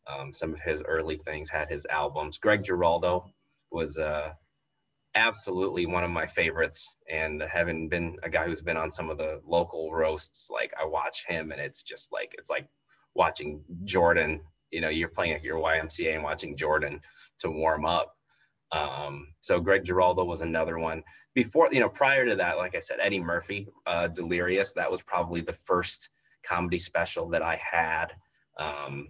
Um, 0.07 0.33
some 0.33 0.53
of 0.53 0.59
his 0.59 0.81
early 0.83 1.17
things 1.17 1.49
had 1.49 1.69
his 1.69 1.85
albums. 1.89 2.37
Greg 2.37 2.63
Giraldo 2.63 3.31
was 3.71 3.97
uh, 3.97 4.33
absolutely 5.15 5.85
one 5.85 6.03
of 6.03 6.09
my 6.09 6.25
favorites. 6.25 6.95
And 7.09 7.41
having 7.43 7.89
been 7.89 8.17
a 8.23 8.29
guy 8.29 8.45
who's 8.45 8.61
been 8.61 8.77
on 8.77 8.91
some 8.91 9.09
of 9.09 9.17
the 9.17 9.41
local 9.45 9.93
roasts, 9.93 10.49
like 10.49 10.73
I 10.79 10.85
watch 10.85 11.25
him 11.27 11.51
and 11.51 11.61
it's 11.61 11.83
just 11.83 12.11
like, 12.11 12.35
it's 12.37 12.49
like 12.49 12.67
watching 13.15 13.63
Jordan. 13.85 14.41
You 14.71 14.81
know, 14.81 14.89
you're 14.89 15.09
playing 15.09 15.33
at 15.33 15.43
your 15.43 15.59
YMCA 15.59 16.15
and 16.15 16.23
watching 16.23 16.57
Jordan 16.57 17.01
to 17.39 17.49
warm 17.49 17.85
up. 17.85 18.15
Um, 18.71 19.33
so 19.41 19.59
Greg 19.59 19.83
Giraldo 19.83 20.23
was 20.23 20.41
another 20.41 20.79
one. 20.79 21.03
Before 21.33 21.69
you 21.71 21.79
know 21.79 21.89
prior 21.89 22.25
to 22.25 22.35
that 22.35 22.57
like 22.57 22.75
i 22.75 22.79
said 22.79 22.97
eddie 22.99 23.19
murphy 23.19 23.67
uh 23.85 24.07
delirious 24.07 24.71
that 24.73 24.91
was 24.91 25.01
probably 25.03 25.41
the 25.41 25.53
first 25.53 26.09
comedy 26.43 26.77
special 26.77 27.29
that 27.29 27.41
i 27.41 27.55
had. 27.55 28.07
Um 28.57 29.09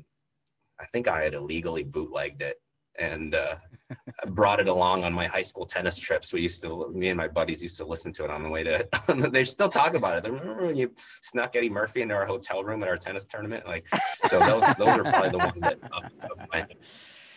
i 0.80 0.86
think 0.92 1.08
i 1.08 1.24
had 1.24 1.34
illegally 1.34 1.84
bootlegged 1.84 2.42
it 2.42 2.62
and 2.98 3.36
uh 3.36 3.56
brought 4.28 4.60
it 4.60 4.68
along 4.68 5.04
on 5.04 5.14
my 5.14 5.26
high 5.26 5.42
school 5.42 5.66
tennis 5.66 5.98
trips. 5.98 6.32
We 6.32 6.42
used 6.42 6.62
to 6.64 6.92
me 6.94 7.10
and 7.10 7.18
my 7.18 7.28
buddies 7.28 7.64
used 7.64 7.78
to 7.78 7.86
listen 7.86 8.12
to 8.14 8.24
it 8.26 8.30
on 8.30 8.44
the 8.44 8.50
way 8.50 8.64
to 8.64 8.88
they 9.32 9.44
still 9.44 9.70
talk 9.70 9.96
about 9.96 10.18
it. 10.18 10.24
They 10.24 10.30
remember 10.30 10.68
when 10.68 10.76
you 10.76 10.94
snuck 11.22 11.56
eddie 11.56 11.70
murphy 11.70 12.02
into 12.02 12.14
our 12.14 12.26
hotel 12.26 12.64
room 12.64 12.84
at 12.84 12.90
our 12.90 12.98
tennis 12.98 13.26
tournament? 13.26 13.66
Like 13.66 13.86
so 14.30 14.40
those 14.40 14.64
those 14.78 14.98
are 15.00 15.04
probably 15.04 15.30
the 15.30 15.38
ones 15.38 15.62
that 15.62 15.80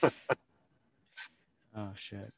Oh 1.77 1.91
shit. 1.97 2.33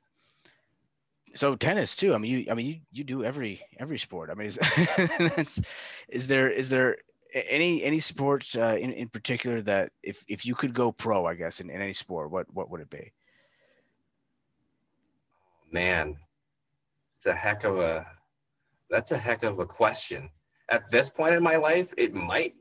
So 1.34 1.56
tennis 1.56 1.96
too. 1.96 2.14
I 2.14 2.18
mean, 2.18 2.30
you. 2.30 2.46
I 2.50 2.54
mean, 2.54 2.66
you. 2.66 2.80
You 2.92 3.04
do 3.04 3.24
every 3.24 3.62
every 3.78 3.98
sport. 3.98 4.30
I 4.30 4.34
mean, 4.34 4.48
is, 4.48 4.58
that's, 5.36 5.60
is 6.08 6.26
there 6.26 6.50
is 6.50 6.68
there 6.68 6.96
any 7.34 7.82
any 7.82 8.00
sport 8.00 8.46
uh, 8.56 8.76
in 8.76 8.92
in 8.92 9.08
particular 9.08 9.60
that 9.62 9.90
if 10.02 10.24
if 10.28 10.46
you 10.46 10.54
could 10.54 10.74
go 10.74 10.92
pro, 10.92 11.26
I 11.26 11.34
guess 11.34 11.60
in, 11.60 11.70
in 11.70 11.80
any 11.80 11.92
sport, 11.92 12.30
what 12.30 12.46
what 12.54 12.70
would 12.70 12.80
it 12.80 12.90
be? 12.90 13.12
man 15.74 16.16
it's 17.16 17.26
a 17.26 17.34
heck 17.34 17.64
of 17.64 17.80
a 17.80 18.06
that's 18.88 19.10
a 19.10 19.18
heck 19.18 19.42
of 19.42 19.58
a 19.58 19.66
question 19.66 20.30
at 20.70 20.88
this 20.88 21.10
point 21.10 21.34
in 21.34 21.42
my 21.42 21.56
life 21.56 21.92
it 21.98 22.14
might 22.14 22.54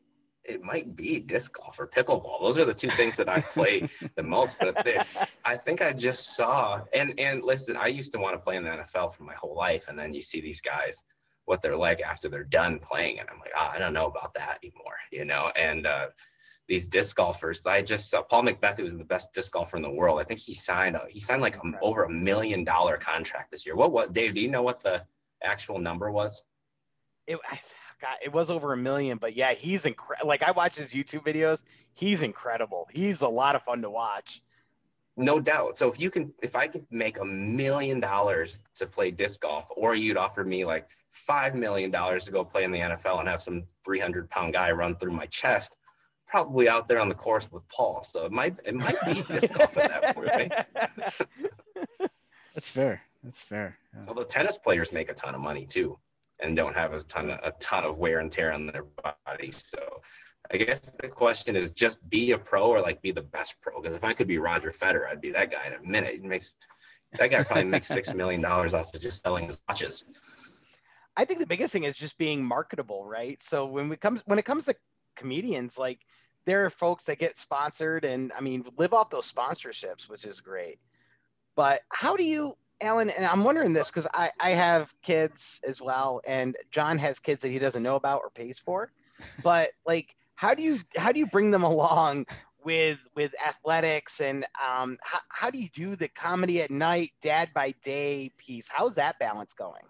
it 0.46 0.62
might 0.62 0.96
be 0.96 1.20
disc 1.20 1.56
golf 1.58 1.80
or 1.80 1.88
pickleball 1.88 2.42
those 2.42 2.58
are 2.58 2.66
the 2.66 2.74
two 2.74 2.90
things 2.92 3.16
that 3.16 3.30
i 3.30 3.40
play 3.40 3.88
the 4.16 4.24
most 4.24 4.58
but 4.60 4.84
they, 4.84 5.00
i 5.46 5.56
think 5.56 5.82
i 5.82 5.92
just 5.94 6.36
saw 6.36 6.82
and 6.94 7.14
and 7.20 7.44
listen 7.44 7.76
i 7.78 7.88
used 7.88 8.12
to 8.12 8.20
want 8.20 8.36
to 8.36 8.40
play 8.40 8.56
in 8.56 8.64
the 8.64 8.70
nfl 8.70 9.14
for 9.14 9.24
my 9.24 9.34
whole 9.36 9.56
life 9.56 9.86
and 9.88 9.98
then 9.98 10.14
you 10.14 10.22
see 10.22 10.42
these 10.42 10.62
guys 10.62 11.04
what 11.46 11.62
they're 11.62 11.78
like 11.78 12.02
after 12.02 12.30
they're 12.30 12.44
done 12.44 12.80
playing 12.80 13.20
and 13.20 13.30
i'm 13.30 13.40
like 13.40 13.52
oh, 13.58 13.70
i 13.74 13.78
don't 13.80 13.94
know 13.94 14.08
about 14.08 14.34
that 14.34 14.60
anymore 14.64 14.96
you 15.12 15.26
know 15.26 15.52
and 15.56 15.86
uh 15.86 16.08
these 16.66 16.86
disc 16.86 17.18
golfers. 17.18 17.62
I 17.66 17.82
just 17.82 18.10
saw 18.10 18.22
Paul 18.22 18.44
McBeth, 18.44 18.78
who 18.78 18.84
was 18.84 18.96
the 18.98 19.04
best 19.04 19.34
disc 19.34 19.52
golfer 19.52 19.76
in 19.76 19.84
the 19.84 19.90
world. 19.90 20.22
I 20.22 20.24
think 20.24 20.40
he 20.40 20.54
signed 20.54 20.96
a, 20.96 21.02
he 21.10 21.20
signed 21.20 21.42
like 21.42 21.58
a, 21.58 21.62
over 21.82 22.06
a 22.06 22.10
million 22.10 22.64
dollar 22.64 22.96
contract 22.96 23.52
this 23.52 23.66
year. 23.66 23.76
What 23.76 23.92
what 23.92 24.14
Dave? 24.14 24.34
Do 24.34 24.40
you 24.40 24.50
know 24.50 24.62
what 24.62 24.82
the 24.82 25.04
actual 25.44 25.78
number 25.78 26.10
was? 26.10 26.42
it, 27.28 27.40
I, 27.50 27.60
God, 28.04 28.18
it 28.22 28.34
was 28.34 28.50
over 28.50 28.74
a 28.74 28.78
million, 28.78 29.18
but 29.18 29.34
yeah, 29.34 29.54
he's 29.54 29.86
incredible. 29.86 30.28
Like 30.28 30.44
I 30.44 30.52
watch 30.52 30.76
his 30.76 30.94
YouTube 30.94 31.24
videos, 31.24 31.64
he's 31.94 32.22
incredible. 32.22 32.90
He's 32.92 33.22
a 33.22 33.30
lot 33.30 33.56
of 33.56 33.62
fun 33.62 33.82
to 33.82 33.90
watch. 33.90 34.42
No 35.16 35.40
doubt. 35.40 35.78
So 35.78 35.90
if 35.90 35.98
you 36.02 36.12
can, 36.12 36.34
if 36.42 36.54
I 36.54 36.68
could 36.68 36.86
make 36.92 37.20
a 37.20 37.24
million 37.24 38.02
dollars 38.02 38.60
to 38.76 38.86
play 38.86 39.10
disc 39.10 39.40
golf, 39.40 39.68
or 39.70 39.96
you'd 39.96 40.18
offer 40.18 40.44
me 40.44 40.66
like 40.66 40.90
five 41.12 41.56
million 41.56 41.92
dollars 41.92 42.26
to 42.26 42.32
go 42.32 42.44
play 42.44 42.66
in 42.66 42.74
the 42.74 42.80
NFL 42.80 43.22
and 43.22 43.30
have 43.30 43.42
some 43.42 43.64
300 43.86 44.30
pound 44.30 44.52
guy 44.52 44.70
run 44.72 44.98
through 44.98 45.14
my 45.14 45.28
chest, 45.28 45.74
probably 46.28 46.68
out 46.68 46.90
there 46.90 47.00
on 47.00 47.08
the 47.08 47.16
course 47.16 47.50
with 47.54 47.66
Paul. 47.70 48.04
So 48.04 48.26
it 48.26 48.34
might 48.34 48.58
it 48.66 48.76
might 48.76 48.98
be 49.06 49.22
disc 49.34 49.54
golf 49.54 49.78
at 49.78 50.02
that 50.02 50.14
point. 50.14 50.28
Right? 50.28 52.10
That's 52.54 52.70
fair. 52.70 53.02
That's 53.24 53.42
fair. 53.42 53.78
Yeah. 53.94 54.06
Although 54.10 54.26
tennis 54.26 54.58
players 54.58 54.92
make 54.92 55.10
a 55.10 55.14
ton 55.14 55.36
of 55.36 55.40
money 55.40 55.66
too, 55.66 55.98
and 56.40 56.56
don't 56.56 56.76
have 56.76 56.94
a 56.94 57.00
ton 57.02 57.30
of, 57.30 57.40
a 57.44 57.52
ton 57.60 57.84
of 57.86 57.98
wear 57.98 58.20
and 58.20 58.32
tear 58.32 58.52
on 58.52 58.66
their 58.68 58.86
body. 59.26 59.54
So 59.56 60.02
I 60.52 60.58
guess 60.58 60.92
the 61.02 61.08
question 61.08 61.56
is 61.56 61.72
just 61.72 61.98
be 62.10 62.32
a 62.32 62.38
pro 62.38 62.68
or 62.68 62.82
like 62.82 63.02
be 63.02 63.12
the 63.12 63.22
best 63.22 63.56
pro. 63.62 63.82
Because 63.82 63.96
if 63.96 64.04
I 64.04 64.14
could 64.14 64.28
be 64.28 64.38
Roger 64.38 64.72
Federer, 64.72 65.08
I'd 65.10 65.22
be 65.22 65.32
that 65.32 65.52
guy 65.52 65.68
in 65.68 65.74
a 65.74 65.90
minute. 65.90 66.20
He 66.22 66.28
makes 66.28 66.54
that 67.18 67.30
guy 67.30 67.44
probably 67.44 67.66
makes 67.66 67.88
six 67.88 68.14
million 68.16 68.42
dollars 68.42 68.74
off 68.74 68.94
of 68.94 69.02
just 69.02 69.22
selling 69.22 69.48
his 69.48 69.60
watches. 69.68 70.04
I 71.16 71.26
think 71.26 71.40
the 71.40 71.48
biggest 71.48 71.74
thing 71.74 71.84
is 71.84 71.96
just 71.96 72.18
being 72.18 72.44
marketable, 72.44 73.06
right? 73.06 73.42
So 73.42 73.66
when 73.66 73.90
we 73.90 73.98
comes 73.98 74.22
when 74.26 74.40
it 74.40 74.46
comes 74.46 74.66
to 74.66 74.76
comedians, 75.16 75.78
like 75.78 76.00
there 76.46 76.66
are 76.66 76.70
folks 76.70 77.06
that 77.06 77.20
get 77.20 77.38
sponsored 77.38 78.04
and 78.04 78.32
I 78.38 78.42
mean 78.42 78.66
live 78.78 78.94
off 78.94 79.10
those 79.10 79.32
sponsorships, 79.32 80.10
which 80.10 80.26
is 80.26 80.42
great. 80.42 80.80
But 81.56 81.82
how 81.90 82.16
do 82.16 82.24
you, 82.24 82.58
Alan? 82.84 83.10
And 83.10 83.26
I'm 83.26 83.44
wondering 83.44 83.74
this 83.74 83.90
because 83.90 84.08
I 84.14 84.30
I 84.40 84.52
have 84.52 84.94
kids 85.02 85.62
as 85.68 85.82
well, 85.82 86.22
and 86.28 86.56
John 86.72 86.98
has 87.00 87.20
kids 87.20 87.42
that 87.42 87.50
he 87.50 87.60
doesn't 87.60 87.84
know 87.84 87.96
about 87.96 88.22
or 88.24 88.30
pays 88.30 88.60
for. 88.60 88.92
But 89.42 89.70
like, 89.86 90.16
how 90.36 90.54
do 90.54 90.62
you 90.62 90.80
how 90.98 91.14
do 91.14 91.20
you 91.20 91.28
bring 91.28 91.52
them 91.52 91.64
along 91.64 92.26
with 92.66 93.00
with 93.16 93.34
athletics 93.48 94.20
and 94.20 94.46
um, 94.62 94.98
how, 95.02 95.20
how 95.30 95.50
do 95.50 95.58
you 95.58 95.70
do 95.70 95.96
the 95.96 96.10
comedy 96.10 96.62
at 96.62 96.72
night, 96.72 97.12
dad 97.22 97.50
by 97.54 97.74
day 97.84 98.32
piece? 98.38 98.70
How's 98.70 98.96
that 98.96 99.18
balance 99.20 99.54
going? 99.54 99.84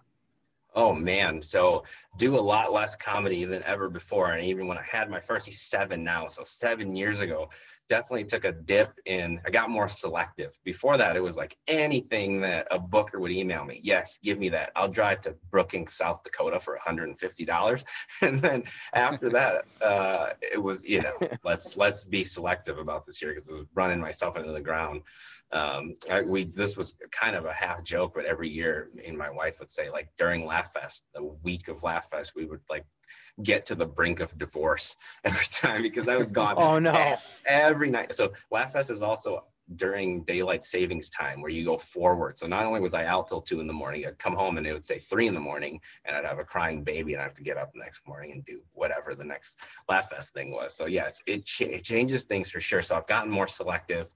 Oh 0.76 0.92
man, 0.92 1.40
so 1.40 1.84
do 2.18 2.36
a 2.36 2.40
lot 2.40 2.72
less 2.72 2.96
comedy 2.96 3.44
than 3.44 3.62
ever 3.62 3.88
before. 3.88 4.32
And 4.32 4.44
even 4.44 4.66
when 4.66 4.76
I 4.76 4.82
had 4.82 5.08
my 5.08 5.20
first, 5.20 5.46
he's 5.46 5.60
seven 5.60 6.02
now. 6.02 6.26
So 6.26 6.42
seven 6.44 6.96
years 6.96 7.20
ago, 7.20 7.48
definitely 7.88 8.24
took 8.24 8.44
a 8.44 8.52
dip 8.52 8.92
in. 9.06 9.40
I 9.46 9.50
got 9.50 9.70
more 9.70 9.88
selective. 9.88 10.58
Before 10.64 10.96
that, 10.96 11.16
it 11.16 11.20
was 11.20 11.36
like 11.36 11.56
anything 11.68 12.40
that 12.42 12.66
a 12.70 12.78
booker 12.78 13.20
would 13.20 13.30
email 13.30 13.64
me. 13.64 13.80
Yes, 13.82 14.18
give 14.22 14.38
me 14.38 14.48
that. 14.50 14.70
I'll 14.74 14.88
drive 14.88 15.20
to 15.22 15.34
Brookings, 15.50 15.94
South 15.94 16.22
Dakota 16.24 16.60
for 16.60 16.78
$150. 16.84 17.84
And 18.22 18.40
then 18.40 18.64
after 18.94 19.28
that, 19.30 19.64
uh, 19.82 20.30
it 20.40 20.62
was 20.62 20.82
you 20.84 21.02
know 21.02 21.18
let's 21.44 21.76
let's 21.76 22.04
be 22.04 22.24
selective 22.24 22.78
about 22.78 23.06
this 23.06 23.20
year 23.20 23.32
because 23.32 23.50
I 23.50 23.54
was 23.54 23.66
running 23.74 24.00
myself 24.00 24.36
into 24.36 24.52
the 24.52 24.60
ground. 24.60 25.02
Um, 25.52 25.96
I, 26.10 26.22
we 26.22 26.44
this 26.44 26.76
was 26.76 26.94
kind 27.10 27.36
of 27.36 27.44
a 27.44 27.52
half 27.52 27.84
joke, 27.84 28.12
but 28.14 28.24
every 28.24 28.48
year, 28.48 28.88
me 28.94 29.04
and 29.06 29.18
my 29.18 29.30
wife 29.30 29.58
would 29.60 29.70
say 29.70 29.90
like 29.90 30.08
during 30.16 30.46
Laugh 30.46 30.72
Fest, 30.72 31.04
the 31.14 31.22
week 31.42 31.68
of 31.68 31.82
Laugh 31.82 32.10
Fest, 32.10 32.32
we 32.34 32.46
would 32.46 32.60
like 32.70 32.84
get 33.42 33.66
to 33.66 33.74
the 33.74 33.86
brink 33.86 34.20
of 34.20 34.36
divorce 34.38 34.96
every 35.24 35.46
time 35.46 35.82
because 35.82 36.08
I 36.08 36.16
was 36.16 36.28
gone 36.28 36.56
Oh 36.58 36.78
no. 36.78 37.16
every 37.46 37.90
night. 37.90 38.14
So 38.14 38.32
Laugh 38.50 38.72
Fest 38.72 38.90
is 38.90 39.02
also 39.02 39.44
during 39.76 40.22
daylight 40.24 40.62
savings 40.62 41.08
time 41.08 41.40
where 41.40 41.50
you 41.50 41.64
go 41.64 41.78
forward. 41.78 42.36
So 42.36 42.46
not 42.46 42.66
only 42.66 42.80
was 42.80 42.92
I 42.92 43.06
out 43.06 43.28
till 43.28 43.40
two 43.40 43.60
in 43.60 43.66
the 43.66 43.72
morning, 43.72 44.04
I'd 44.06 44.18
come 44.18 44.34
home 44.34 44.58
and 44.58 44.66
it 44.66 44.74
would 44.74 44.86
say 44.86 44.98
three 44.98 45.26
in 45.26 45.34
the 45.34 45.40
morning 45.40 45.80
and 46.04 46.14
I'd 46.14 46.24
have 46.26 46.38
a 46.38 46.44
crying 46.44 46.84
baby 46.84 47.14
and 47.14 47.20
I 47.20 47.24
have 47.24 47.34
to 47.34 47.42
get 47.42 47.56
up 47.56 47.72
the 47.72 47.78
next 47.78 48.06
morning 48.06 48.32
and 48.32 48.44
do 48.44 48.60
whatever 48.72 49.14
the 49.14 49.24
next 49.24 49.58
Laugh 49.88 50.10
Fest 50.10 50.34
thing 50.34 50.50
was. 50.50 50.76
So 50.76 50.84
yes, 50.84 51.20
it, 51.26 51.46
ch- 51.46 51.62
it 51.62 51.82
changes 51.82 52.24
things 52.24 52.50
for 52.50 52.60
sure. 52.60 52.82
So 52.82 52.94
I've 52.94 53.06
gotten 53.06 53.30
more 53.30 53.48
selective. 53.48 54.08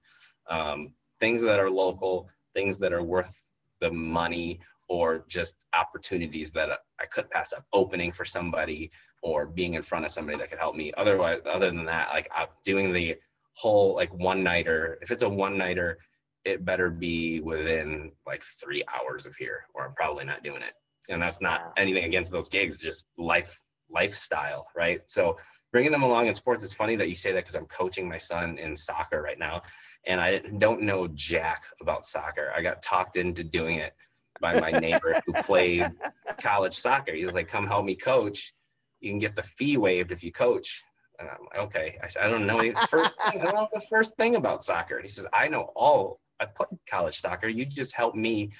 Um, 0.47 0.93
things 1.19 1.41
that 1.41 1.59
are 1.59 1.69
local, 1.69 2.29
things 2.53 2.77
that 2.79 2.93
are 2.93 3.03
worth 3.03 3.41
the 3.81 3.91
money 3.91 4.59
or 4.87 5.23
just 5.27 5.65
opportunities 5.73 6.51
that 6.51 6.69
I 6.99 7.05
couldn't 7.05 7.31
pass 7.31 7.53
up 7.53 7.65
opening 7.73 8.11
for 8.11 8.25
somebody 8.25 8.91
or 9.21 9.45
being 9.45 9.73
in 9.73 9.81
front 9.83 10.05
of 10.05 10.11
somebody 10.11 10.37
that 10.37 10.49
could 10.49 10.59
help 10.59 10.75
me. 10.75 10.93
Otherwise, 10.97 11.39
other 11.45 11.67
than 11.71 11.85
that, 11.85 12.09
like 12.09 12.29
I'm 12.35 12.47
doing 12.63 12.93
the 12.93 13.17
whole 13.53 13.95
like 13.95 14.13
one 14.13 14.43
nighter. 14.43 14.97
If 15.01 15.11
it's 15.11 15.23
a 15.23 15.29
one 15.29 15.57
nighter, 15.57 15.97
it 16.45 16.65
better 16.65 16.89
be 16.89 17.41
within 17.41 18.11
like 18.25 18.43
three 18.61 18.83
hours 18.93 19.25
of 19.25 19.35
here, 19.35 19.65
or 19.73 19.85
I'm 19.85 19.93
probably 19.93 20.25
not 20.25 20.43
doing 20.43 20.61
it. 20.61 20.73
And 21.09 21.21
that's 21.21 21.41
not 21.41 21.61
Wow. 21.61 21.73
anything 21.77 22.05
against 22.05 22.31
those 22.31 22.49
gigs, 22.49 22.79
just 22.79 23.05
life 23.17 23.59
lifestyle, 23.89 24.67
right? 24.75 25.01
So 25.07 25.37
bringing 25.71 25.91
them 25.91 26.03
along 26.03 26.27
in 26.27 26.33
sports. 26.33 26.63
It's 26.63 26.73
funny 26.73 26.95
that 26.95 27.09
you 27.09 27.15
say 27.15 27.31
that 27.31 27.39
because 27.39 27.55
I'm 27.55 27.65
coaching 27.65 28.07
my 28.07 28.17
son 28.17 28.57
in 28.57 28.75
soccer 28.75 29.21
right 29.21 29.39
now, 29.39 29.61
and 30.05 30.21
I 30.21 30.39
don't 30.59 30.83
know 30.83 31.07
jack 31.13 31.63
about 31.81 32.05
soccer. 32.05 32.51
I 32.55 32.61
got 32.61 32.81
talked 32.81 33.17
into 33.17 33.43
doing 33.43 33.77
it 33.77 33.93
by 34.39 34.59
my 34.59 34.71
neighbor 34.71 35.17
who 35.25 35.33
played 35.33 35.91
college 36.41 36.77
soccer. 36.77 37.13
He's 37.13 37.33
like, 37.33 37.47
"Come 37.49 37.67
help 37.67 37.85
me 37.85 37.95
coach. 37.95 38.53
You 38.99 39.11
can 39.11 39.19
get 39.19 39.35
the 39.35 39.43
fee 39.43 39.77
waived 39.77 40.11
if 40.11 40.23
you 40.23 40.31
coach." 40.31 40.83
And 41.19 41.27
I'm 41.29 41.45
like, 41.45 41.59
"Okay." 41.67 41.97
I 42.03 42.07
said, 42.07 42.23
"I 42.23 42.29
don't 42.29 42.47
know 42.47 42.59
the 42.59 42.87
first 42.87 43.15
thing. 43.23 43.41
I 43.41 43.45
don't 43.45 43.55
know 43.55 43.69
the 43.73 43.85
first 43.89 44.15
thing 44.15 44.35
about 44.35 44.63
soccer." 44.63 44.95
And 44.95 45.03
he 45.03 45.09
says, 45.09 45.25
"I 45.33 45.47
know 45.47 45.71
all. 45.75 46.19
I 46.39 46.45
played 46.45 46.79
college 46.87 47.19
soccer. 47.19 47.47
You 47.47 47.65
just 47.65 47.93
help 47.93 48.15
me 48.15 48.51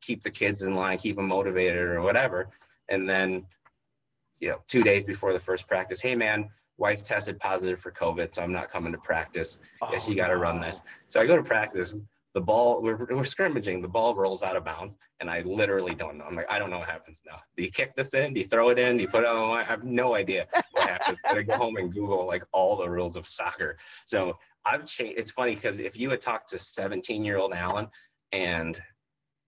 keep 0.00 0.22
the 0.22 0.30
kids 0.30 0.62
in 0.62 0.74
line, 0.74 0.98
keep 0.98 1.16
them 1.16 1.28
motivated, 1.28 1.82
or 1.82 2.00
whatever." 2.00 2.50
And 2.88 3.08
then, 3.08 3.46
you 4.40 4.48
know, 4.48 4.62
two 4.68 4.82
days 4.82 5.04
before 5.04 5.32
the 5.32 5.40
first 5.40 5.66
practice, 5.66 6.00
hey 6.00 6.14
man, 6.14 6.50
wife 6.78 7.02
tested 7.02 7.38
positive 7.40 7.80
for 7.80 7.90
COVID, 7.90 8.32
so 8.32 8.42
I'm 8.42 8.52
not 8.52 8.70
coming 8.70 8.92
to 8.92 8.98
practice. 8.98 9.58
Guess 9.90 10.06
Oh, 10.06 10.10
you 10.10 10.16
got 10.16 10.28
to 10.28 10.34
no. 10.36 10.40
run 10.40 10.60
this. 10.60 10.82
So 11.08 11.20
I 11.20 11.26
go 11.26 11.36
to 11.36 11.42
practice. 11.42 11.96
The 12.36 12.42
ball, 12.42 12.82
we're, 12.82 13.06
we're 13.06 13.24
scrimmaging. 13.24 13.80
The 13.80 13.88
ball 13.88 14.14
rolls 14.14 14.42
out 14.42 14.56
of 14.56 14.64
bounds, 14.66 14.98
and 15.20 15.30
I 15.30 15.40
literally 15.40 15.94
don't 15.94 16.18
know. 16.18 16.24
I'm 16.24 16.36
like, 16.36 16.50
I 16.50 16.58
don't 16.58 16.68
know 16.68 16.80
what 16.80 16.88
happens 16.90 17.22
now. 17.26 17.38
Do 17.56 17.62
you 17.62 17.70
kick 17.70 17.96
this 17.96 18.12
in? 18.12 18.34
Do 18.34 18.40
you 18.40 18.46
throw 18.46 18.68
it 18.68 18.78
in? 18.78 18.98
Do 18.98 19.02
you 19.02 19.08
put 19.08 19.22
it 19.22 19.26
on? 19.26 19.56
I 19.56 19.62
have 19.62 19.84
no 19.84 20.14
idea 20.14 20.46
what 20.72 20.86
happens. 20.90 21.16
I 21.24 21.40
go 21.40 21.56
home 21.56 21.78
and 21.78 21.90
Google 21.90 22.26
like 22.26 22.44
all 22.52 22.76
the 22.76 22.90
rules 22.90 23.16
of 23.16 23.26
soccer. 23.26 23.78
So 24.04 24.36
I've 24.66 24.84
changed. 24.84 25.18
It's 25.18 25.30
funny 25.30 25.54
because 25.54 25.78
if 25.78 25.96
you 25.96 26.10
had 26.10 26.20
talked 26.20 26.50
to 26.50 26.58
17 26.58 27.24
year 27.24 27.38
old 27.38 27.54
Alan, 27.54 27.88
and 28.32 28.78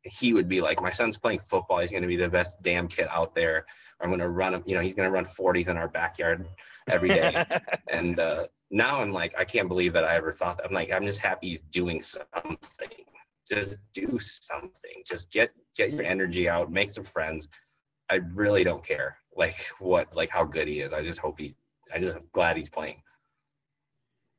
he 0.05 0.33
would 0.33 0.49
be 0.49 0.63
like, 0.63 0.81
my 0.81 0.91
son's 0.91 1.19
playing 1.19 1.41
football. 1.41 1.81
He's 1.81 1.91
going 1.91 2.05
to 2.05 2.09
be 2.09 2.17
the 2.17 2.31
best 2.31 2.57
damn 2.63 2.89
kid 2.89 3.09
out 3.11 3.35
there. 3.35 3.67
I'm 4.01 4.09
going 4.09 4.21
to 4.21 4.31
run 4.31 4.55
him. 4.55 4.63
You 4.65 4.77
know, 4.77 4.81
he's 4.81 4.95
going 4.95 5.09
to 5.09 5.13
run 5.13 5.27
40s 5.27 5.69
in 5.69 5.77
our 5.77 5.89
backyard 5.89 6.47
every 6.91 7.09
day. 7.09 7.45
and 7.91 8.19
uh, 8.19 8.47
now 8.71 9.01
I'm 9.01 9.13
like, 9.13 9.35
I 9.39 9.45
can't 9.45 9.69
believe 9.69 9.93
that 9.95 10.05
I 10.05 10.17
ever 10.17 10.33
thought 10.33 10.59
that. 10.59 10.67
I'm 10.67 10.75
like, 10.75 10.91
I'm 10.93 11.07
just 11.07 11.21
happy 11.21 11.51
he's 11.51 11.61
doing 11.61 12.03
something. 12.03 13.05
Just 13.51 13.81
do 13.95 14.19
something. 14.19 15.03
Just 15.07 15.31
get 15.33 15.51
get 15.77 15.93
your 15.93 16.03
energy 16.03 16.49
out. 16.49 16.71
Make 16.71 16.91
some 16.91 17.05
friends. 17.05 17.49
I 18.11 18.17
really 18.35 18.65
don't 18.65 18.85
care 18.85 19.19
like 19.37 19.57
what 19.79 20.15
like 20.15 20.29
how 20.29 20.45
good 20.45 20.69
he 20.69 20.81
is. 20.81 20.93
I 20.93 21.03
just 21.03 21.19
hope 21.19 21.39
he. 21.39 21.55
I 21.95 21.99
just 21.99 22.15
am 22.15 22.25
glad 22.35 22.57
he's 22.57 22.69
playing. 22.69 23.01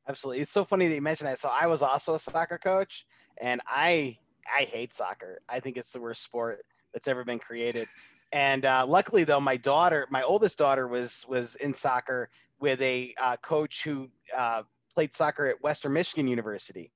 Absolutely. 0.08 0.42
It's 0.42 0.52
so 0.52 0.64
funny 0.64 0.88
that 0.88 0.94
you 0.94 1.02
mentioned 1.02 1.28
that. 1.28 1.38
So 1.38 1.50
I 1.52 1.66
was 1.66 1.82
also 1.82 2.14
a 2.14 2.18
soccer 2.18 2.58
coach 2.58 3.06
and 3.40 3.60
I 3.66 4.18
I 4.54 4.62
hate 4.64 4.92
soccer. 4.92 5.40
I 5.48 5.60
think 5.60 5.76
it's 5.76 5.92
the 5.92 6.00
worst 6.00 6.22
sport 6.22 6.64
that's 6.92 7.08
ever 7.08 7.24
been 7.24 7.38
created. 7.38 7.88
And 8.32 8.64
uh, 8.64 8.86
luckily 8.86 9.24
though, 9.24 9.40
my 9.40 9.56
daughter, 9.56 10.06
my 10.10 10.22
oldest 10.22 10.58
daughter 10.58 10.86
was 10.86 11.24
was 11.28 11.56
in 11.56 11.74
soccer 11.74 12.28
with 12.60 12.80
a 12.82 13.14
uh, 13.20 13.36
coach 13.38 13.82
who 13.82 14.08
uh, 14.36 14.62
played 14.94 15.12
soccer 15.12 15.46
at 15.48 15.62
Western 15.62 15.92
Michigan 15.92 16.28
University. 16.28 16.92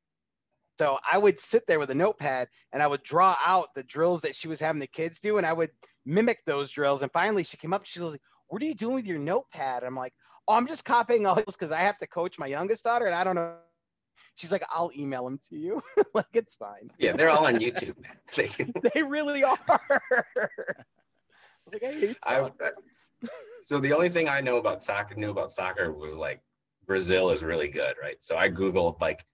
So 0.78 0.98
I 1.10 1.18
would 1.18 1.38
sit 1.38 1.66
there 1.66 1.78
with 1.78 1.90
a 1.90 1.94
notepad 1.94 2.48
and 2.72 2.82
I 2.82 2.86
would 2.86 3.02
draw 3.02 3.36
out 3.44 3.74
the 3.74 3.84
drills 3.84 4.22
that 4.22 4.34
she 4.34 4.48
was 4.48 4.58
having 4.58 4.80
the 4.80 4.86
kids 4.86 5.20
do, 5.20 5.38
and 5.38 5.46
I 5.46 5.52
would 5.52 5.70
mimic 6.04 6.44
those 6.44 6.70
drills. 6.70 7.02
And 7.02 7.12
finally, 7.12 7.44
she 7.44 7.56
came 7.56 7.72
up. 7.72 7.86
She 7.86 8.00
was 8.00 8.12
like, 8.12 8.22
"What 8.48 8.60
are 8.62 8.66
you 8.66 8.74
doing 8.74 8.94
with 8.94 9.06
your 9.06 9.18
notepad?" 9.18 9.84
I'm 9.84 9.96
like, 9.96 10.12
"Oh, 10.48 10.54
I'm 10.54 10.66
just 10.66 10.84
copying 10.84 11.26
all 11.26 11.36
this 11.36 11.56
because 11.56 11.70
I 11.70 11.80
have 11.80 11.96
to 11.98 12.06
coach 12.06 12.38
my 12.38 12.46
youngest 12.46 12.84
daughter, 12.84 13.06
and 13.06 13.14
I 13.14 13.22
don't 13.24 13.36
know." 13.36 13.54
She's 14.34 14.50
like, 14.50 14.64
"I'll 14.68 14.90
email 14.96 15.24
them 15.24 15.38
to 15.48 15.56
you. 15.56 15.80
like 16.14 16.26
it's 16.34 16.54
fine." 16.54 16.90
Yeah, 16.98 17.12
they're 17.12 17.30
all 17.30 17.46
on 17.46 17.56
YouTube. 17.56 17.94
man. 18.00 18.72
they 18.94 19.02
really 19.02 19.44
are. 19.44 19.80
Was 21.66 21.74
like, 21.74 21.84
"I 21.84 21.98
hate 21.98 22.16
I, 22.24 22.50
so 23.62 23.80
the 23.80 23.92
only 23.92 24.10
thing 24.10 24.28
I 24.28 24.40
know 24.40 24.58
about 24.58 24.82
soccer, 24.82 25.14
knew 25.14 25.30
about 25.30 25.50
soccer 25.50 25.92
was 25.92 26.14
like 26.14 26.40
Brazil 26.86 27.30
is 27.30 27.42
really 27.42 27.68
good, 27.68 27.94
right? 28.02 28.16
So 28.20 28.36
I 28.36 28.50
Googled 28.50 29.00
like 29.00 29.24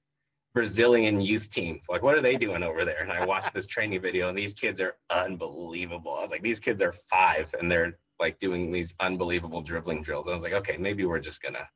Brazilian 0.55 1.21
youth 1.21 1.51
team. 1.51 1.81
Like, 1.89 2.03
what 2.03 2.17
are 2.17 2.23
they 2.23 2.37
doing 2.37 2.63
over 2.63 2.85
there? 2.85 3.03
And 3.03 3.13
I 3.13 3.25
watched 3.25 3.55
this 3.55 3.67
training 3.67 4.01
video, 4.01 4.29
and 4.29 4.37
these 4.37 4.55
kids 4.55 4.81
are 4.81 4.97
unbelievable. 5.11 6.15
I 6.17 6.23
was 6.23 6.31
like, 6.31 6.43
these 6.43 6.61
kids 6.61 6.83
are 6.83 6.93
five, 7.09 7.55
and 7.59 7.71
they're 7.71 7.99
like 8.19 8.39
doing 8.39 8.71
these 8.71 8.95
unbelievable 9.01 9.63
dribbling 9.63 10.03
drills. 10.03 10.27
I 10.29 10.35
was 10.35 10.43
like, 10.43 10.53
okay, 10.53 10.77
maybe 10.77 11.05
we're 11.05 11.21
just 11.21 11.43
gonna, 11.43 11.69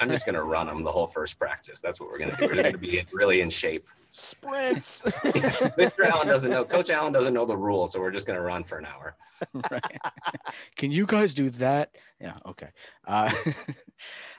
I'm 0.00 0.10
just 0.10 0.26
gonna 0.26 0.42
run 0.42 0.66
them 0.66 0.82
the 0.82 0.92
whole 0.92 1.06
first 1.06 1.38
practice. 1.38 1.80
That's 1.80 2.00
what 2.00 2.10
we're 2.10 2.18
gonna 2.18 2.36
do. 2.36 2.46
We're 2.46 2.56
gonna 2.56 2.78
be 2.78 3.04
really 3.12 3.40
in 3.40 3.50
shape. 3.50 3.86
Sprints. 4.10 5.02
Mr. 5.02 6.06
Alan 6.06 6.28
doesn't 6.28 6.50
know. 6.50 6.64
Coach 6.64 6.90
Alan 6.90 7.12
doesn't 7.12 7.34
know 7.34 7.44
the 7.44 7.56
rules, 7.56 7.92
so 7.92 8.00
we're 8.00 8.12
just 8.12 8.26
gonna 8.26 8.40
run 8.40 8.64
for 8.64 8.78
an 8.78 8.86
hour. 8.86 9.16
right. 9.70 9.98
Can 10.76 10.90
you 10.90 11.06
guys 11.06 11.34
do 11.34 11.50
that? 11.50 11.90
Yeah. 12.20 12.36
Okay. 12.46 12.68
Uh, 13.06 13.34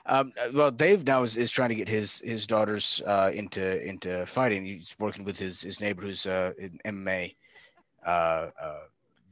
um, 0.06 0.32
uh, 0.40 0.48
well, 0.54 0.70
Dave 0.70 1.06
now 1.06 1.22
is, 1.22 1.36
is 1.36 1.50
trying 1.50 1.68
to 1.68 1.74
get 1.74 1.88
his 1.88 2.20
his 2.20 2.46
daughters 2.46 3.02
uh, 3.06 3.30
into 3.32 3.86
into 3.86 4.24
fighting. 4.26 4.64
He's 4.64 4.96
working 4.98 5.24
with 5.24 5.38
his 5.38 5.60
his 5.60 5.80
neighbor 5.80 6.02
who's 6.02 6.26
uh, 6.26 6.52
an 6.58 6.80
MMA 6.84 7.34
uh, 8.04 8.50
uh, 8.60 8.80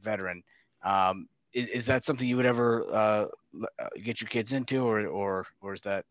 veteran. 0.01 0.43
Um, 0.83 1.27
is, 1.55 1.67
is 1.67 1.85
that 1.87 2.05
something 2.05 2.27
you 2.27 2.37
would 2.37 2.45
ever 2.45 2.85
uh, 2.91 3.25
uh, 3.79 3.89
get 4.03 4.21
your 4.21 4.27
kids 4.27 4.53
into, 4.53 4.83
or 4.83 5.07
or 5.07 5.45
or 5.61 5.73
is 5.73 5.81
that 5.81 6.05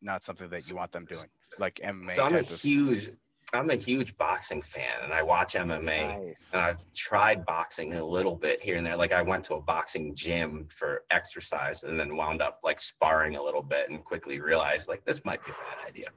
not 0.00 0.24
something 0.24 0.48
that 0.48 0.68
you 0.68 0.74
want 0.74 0.90
them 0.90 1.04
doing, 1.04 1.26
like 1.58 1.80
MMA? 1.84 2.14
So 2.14 2.24
I'm 2.24 2.34
a 2.34 2.42
type 2.42 2.50
of- 2.50 2.60
huge, 2.60 3.10
I'm 3.52 3.70
a 3.70 3.76
huge 3.76 4.16
boxing 4.16 4.62
fan, 4.62 5.04
and 5.04 5.12
I 5.12 5.22
watch 5.22 5.54
MMA. 5.54 6.08
nice. 6.08 6.50
And 6.52 6.62
I've 6.62 6.80
tried 6.94 7.44
boxing 7.44 7.94
a 7.94 8.04
little 8.04 8.34
bit 8.34 8.62
here 8.62 8.76
and 8.76 8.86
there. 8.86 8.96
Like 8.96 9.12
I 9.12 9.20
went 9.22 9.44
to 9.44 9.54
a 9.54 9.60
boxing 9.60 10.14
gym 10.14 10.66
for 10.70 11.04
exercise 11.10 11.82
and 11.82 12.00
then 12.00 12.16
wound 12.16 12.40
up 12.40 12.60
like 12.64 12.80
sparring 12.80 13.36
a 13.36 13.42
little 13.42 13.62
bit 13.62 13.90
and 13.90 14.02
quickly 14.02 14.40
realized 14.40 14.88
like 14.88 15.04
this 15.04 15.24
might 15.24 15.44
be 15.44 15.52
a 15.52 15.54
bad 15.54 15.88
idea. 15.88 16.08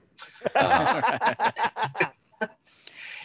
Uh, 0.55 2.05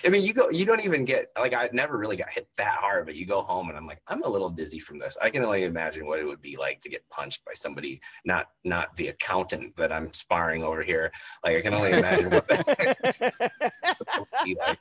I 0.05 0.09
mean, 0.09 0.22
you 0.22 0.32
go, 0.32 0.51
you 0.51 0.64
don't 0.64 0.84
even 0.84 1.05
get 1.05 1.30
like 1.38 1.55
I 1.55 1.68
never 1.72 1.97
really 1.99 2.16
got 2.16 2.30
hit 2.30 2.49
that 2.59 2.76
hard, 2.76 3.07
but 3.07 3.14
you 3.14 3.26
go 3.26 3.42
home 3.42 3.68
and 3.68 3.76
I'm 3.78 3.86
like, 3.86 4.01
I'm 4.09 4.22
a 4.22 4.28
little 4.28 4.51
dizzy 4.51 4.78
from 4.78 4.99
this. 4.99 5.16
I 5.20 5.30
can 5.30 5.44
only 5.44 5.64
imagine 5.64 6.07
what 6.07 6.18
it 6.18 6.24
would 6.24 6.42
be 6.42 6.57
like 6.57 6.80
to 6.82 6.88
get 6.88 7.09
punched 7.11 7.44
by 7.44 7.53
somebody, 7.55 8.01
not 8.24 8.47
not 8.64 8.94
the 8.97 9.09
accountant 9.09 9.76
that 9.76 9.92
I'm 9.92 10.12
sparring 10.12 10.62
over 10.62 10.82
here. 10.82 11.11
Like 11.44 11.57
I 11.57 11.61
can 11.62 11.74
only 11.74 11.92
imagine 11.92 12.30
what 12.30 12.47
that 12.49 13.32
would 14.18 14.26
be 14.44 14.57
like. 14.66 14.78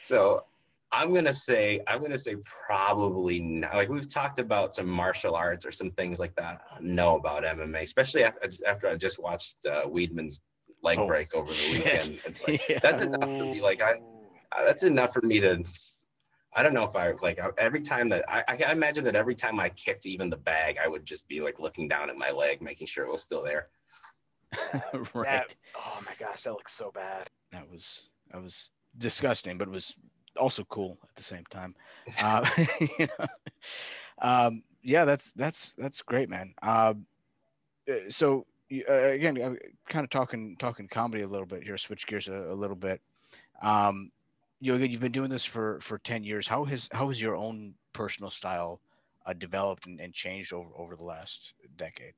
So 0.00 0.44
I'm 0.92 1.12
gonna 1.12 1.32
say 1.32 1.80
I'm 1.86 2.00
gonna 2.02 2.18
say 2.18 2.36
probably 2.44 3.40
not. 3.40 3.74
Like 3.74 3.88
we've 3.88 4.08
talked 4.08 4.38
about 4.38 4.74
some 4.74 4.86
martial 4.86 5.34
arts 5.34 5.66
or 5.66 5.72
some 5.72 5.90
things 5.92 6.18
like 6.18 6.34
that. 6.36 6.60
I 6.70 6.74
don't 6.76 6.94
know 6.94 7.16
about 7.16 7.42
MMA, 7.44 7.82
especially 7.82 8.24
after, 8.24 8.48
after 8.66 8.88
I 8.88 8.96
just 8.96 9.18
watched 9.22 9.56
uh, 9.66 9.84
Weidman's 9.86 10.40
leg 10.82 10.98
Oh, 10.98 11.06
break 11.06 11.34
over 11.34 11.48
the 11.50 11.54
shit. 11.58 11.84
weekend. 11.84 12.20
It's 12.24 12.40
like, 12.42 12.62
Yeah. 12.68 12.78
That's 12.82 13.02
enough 13.02 13.20
for 13.28 13.44
me. 13.44 13.60
Like 13.60 13.82
I- 13.82 14.00
that's 14.56 14.82
enough 14.82 15.12
for 15.12 15.22
me 15.22 15.40
to. 15.40 15.64
I 16.54 16.62
don't 16.62 16.74
know 16.74 16.84
if 16.84 16.96
I 16.96 17.12
like 17.22 17.38
every 17.58 17.82
time 17.82 18.08
that 18.08 18.24
I, 18.28 18.42
I 18.48 18.72
imagine 18.72 19.04
that 19.04 19.14
every 19.14 19.34
time 19.34 19.60
I 19.60 19.68
kicked 19.68 20.06
even 20.06 20.30
the 20.30 20.36
bag, 20.36 20.76
I 20.82 20.88
would 20.88 21.04
just 21.04 21.28
be 21.28 21.40
like 21.40 21.60
looking 21.60 21.88
down 21.88 22.10
at 22.10 22.16
my 22.16 22.30
leg, 22.30 22.62
making 22.62 22.86
sure 22.86 23.04
it 23.04 23.10
was 23.10 23.22
still 23.22 23.42
there. 23.42 23.68
right. 25.14 25.26
That- 25.26 25.54
oh 25.76 26.00
my 26.04 26.14
gosh, 26.18 26.42
that 26.42 26.52
looks 26.52 26.72
so 26.72 26.90
bad. 26.90 27.28
That 27.52 27.70
was 27.70 28.08
that 28.32 28.42
was 28.42 28.70
disgusting, 28.96 29.58
but 29.58 29.68
it 29.68 29.72
was 29.72 29.94
also 30.36 30.64
cool 30.64 30.98
at 31.02 31.14
the 31.16 31.22
same 31.22 31.44
time. 31.50 31.74
Uh, 32.20 32.48
you 32.98 33.08
know? 33.18 33.26
um, 34.22 34.62
yeah, 34.82 35.04
that's 35.04 35.30
that's 35.32 35.72
that's 35.76 36.02
great, 36.02 36.28
man. 36.28 36.54
Um, 36.62 37.06
uh, 37.90 38.08
so 38.08 38.46
uh, 38.72 38.92
again, 38.92 39.40
uh, 39.40 39.54
kind 39.88 40.04
of 40.04 40.10
talking 40.10 40.56
talking 40.58 40.88
comedy 40.88 41.22
a 41.22 41.28
little 41.28 41.46
bit 41.46 41.62
here. 41.62 41.78
Switch 41.78 42.06
gears 42.06 42.28
a, 42.28 42.32
a 42.32 42.54
little 42.54 42.76
bit. 42.76 43.00
Um, 43.62 44.10
you 44.60 44.76
you've 44.76 45.00
been 45.00 45.12
doing 45.12 45.30
this 45.30 45.44
for 45.44 45.80
for 45.80 45.98
ten 45.98 46.24
years. 46.24 46.46
How 46.46 46.64
has 46.64 46.88
how 46.92 47.08
has 47.08 47.20
your 47.20 47.36
own 47.36 47.74
personal 47.92 48.30
style 48.30 48.80
uh, 49.26 49.32
developed 49.32 49.86
and, 49.86 50.00
and 50.00 50.12
changed 50.12 50.52
over 50.52 50.70
over 50.76 50.96
the 50.96 51.04
last 51.04 51.54
decade? 51.76 52.14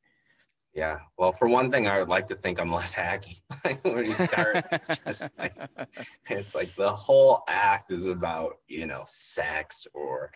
Yeah. 0.73 1.01
Well, 1.19 1.33
for 1.33 1.49
one 1.49 1.71
thing, 1.71 1.89
I 1.89 1.99
would 1.99 2.09
like 2.09 2.29
to 2.29 2.37
think 2.37 2.61
I'm 2.61 2.73
less 2.73 2.95
hacky. 2.95 3.41
Like 3.65 3.85
when 3.85 4.07
you 4.07 4.15
start, 4.15 4.65
it's 4.73 4.99
just 5.01 5.29
like 5.39 5.55
it's 6.31 6.55
like 6.55 6.75
the 6.75 6.91
whole 6.91 7.43
act 7.47 7.93
is 7.93 8.07
about 8.07 8.59
you 8.69 8.87
know 8.87 9.03
sex 9.05 9.87
or 9.93 10.33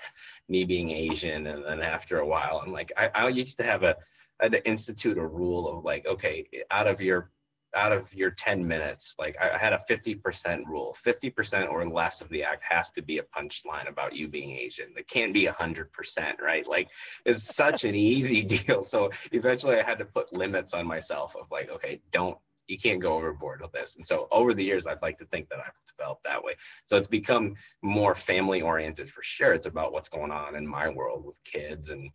me 0.48 0.64
being 0.64 0.90
Asian, 0.90 1.46
and 1.46 1.64
then 1.64 1.80
after 1.80 2.18
a 2.18 2.26
while, 2.26 2.62
I'm 2.64 2.70
like 2.70 2.92
I, 2.96 3.08
I 3.14 3.28
used 3.28 3.56
to 3.58 3.64
have 3.64 3.82
a 3.82 3.96
I 4.40 4.44
had 4.44 4.52
to 4.52 4.68
institute 4.68 5.16
a 5.16 5.26
rule 5.26 5.68
of 5.68 5.84
like 5.84 6.06
okay, 6.06 6.46
out 6.70 6.86
of 6.86 7.00
your 7.00 7.30
out 7.74 7.92
of 7.92 8.12
your 8.14 8.30
10 8.30 8.66
minutes, 8.66 9.14
like 9.18 9.36
I 9.40 9.58
had 9.58 9.72
a 9.72 9.80
50% 9.88 10.64
rule. 10.66 10.96
50% 11.04 11.70
or 11.70 11.88
less 11.88 12.20
of 12.20 12.28
the 12.28 12.42
act 12.42 12.62
has 12.68 12.90
to 12.92 13.02
be 13.02 13.18
a 13.18 13.22
punchline 13.22 13.88
about 13.88 14.14
you 14.14 14.28
being 14.28 14.52
Asian. 14.52 14.92
It 14.96 15.08
can't 15.08 15.34
be 15.34 15.46
100%, 15.46 16.40
right? 16.40 16.66
Like 16.66 16.88
it's 17.24 17.42
such 17.56 17.84
an 17.84 17.94
easy 17.94 18.42
deal. 18.42 18.82
So 18.82 19.10
eventually 19.32 19.78
I 19.78 19.82
had 19.82 19.98
to 19.98 20.04
put 20.04 20.32
limits 20.32 20.74
on 20.74 20.86
myself 20.86 21.36
of 21.36 21.50
like, 21.50 21.70
okay, 21.70 22.00
don't 22.12 22.38
you 22.66 22.78
can't 22.78 23.00
go 23.00 23.14
overboard 23.14 23.60
with 23.60 23.72
this. 23.72 23.96
And 23.96 24.06
so 24.06 24.26
over 24.30 24.54
the 24.54 24.64
years, 24.64 24.86
I'd 24.86 25.02
like 25.02 25.18
to 25.18 25.26
think 25.26 25.48
that 25.50 25.58
I've 25.58 25.74
developed 25.96 26.24
that 26.24 26.42
way. 26.42 26.54
So 26.86 26.96
it's 26.96 27.08
become 27.08 27.54
more 27.82 28.14
family 28.14 28.62
oriented 28.62 29.10
for 29.10 29.22
sure. 29.22 29.52
It's 29.52 29.66
about 29.66 29.92
what's 29.92 30.08
going 30.08 30.30
on 30.30 30.56
in 30.56 30.66
my 30.66 30.88
world 30.88 31.24
with 31.24 31.36
kids 31.44 31.90
and 31.90 32.10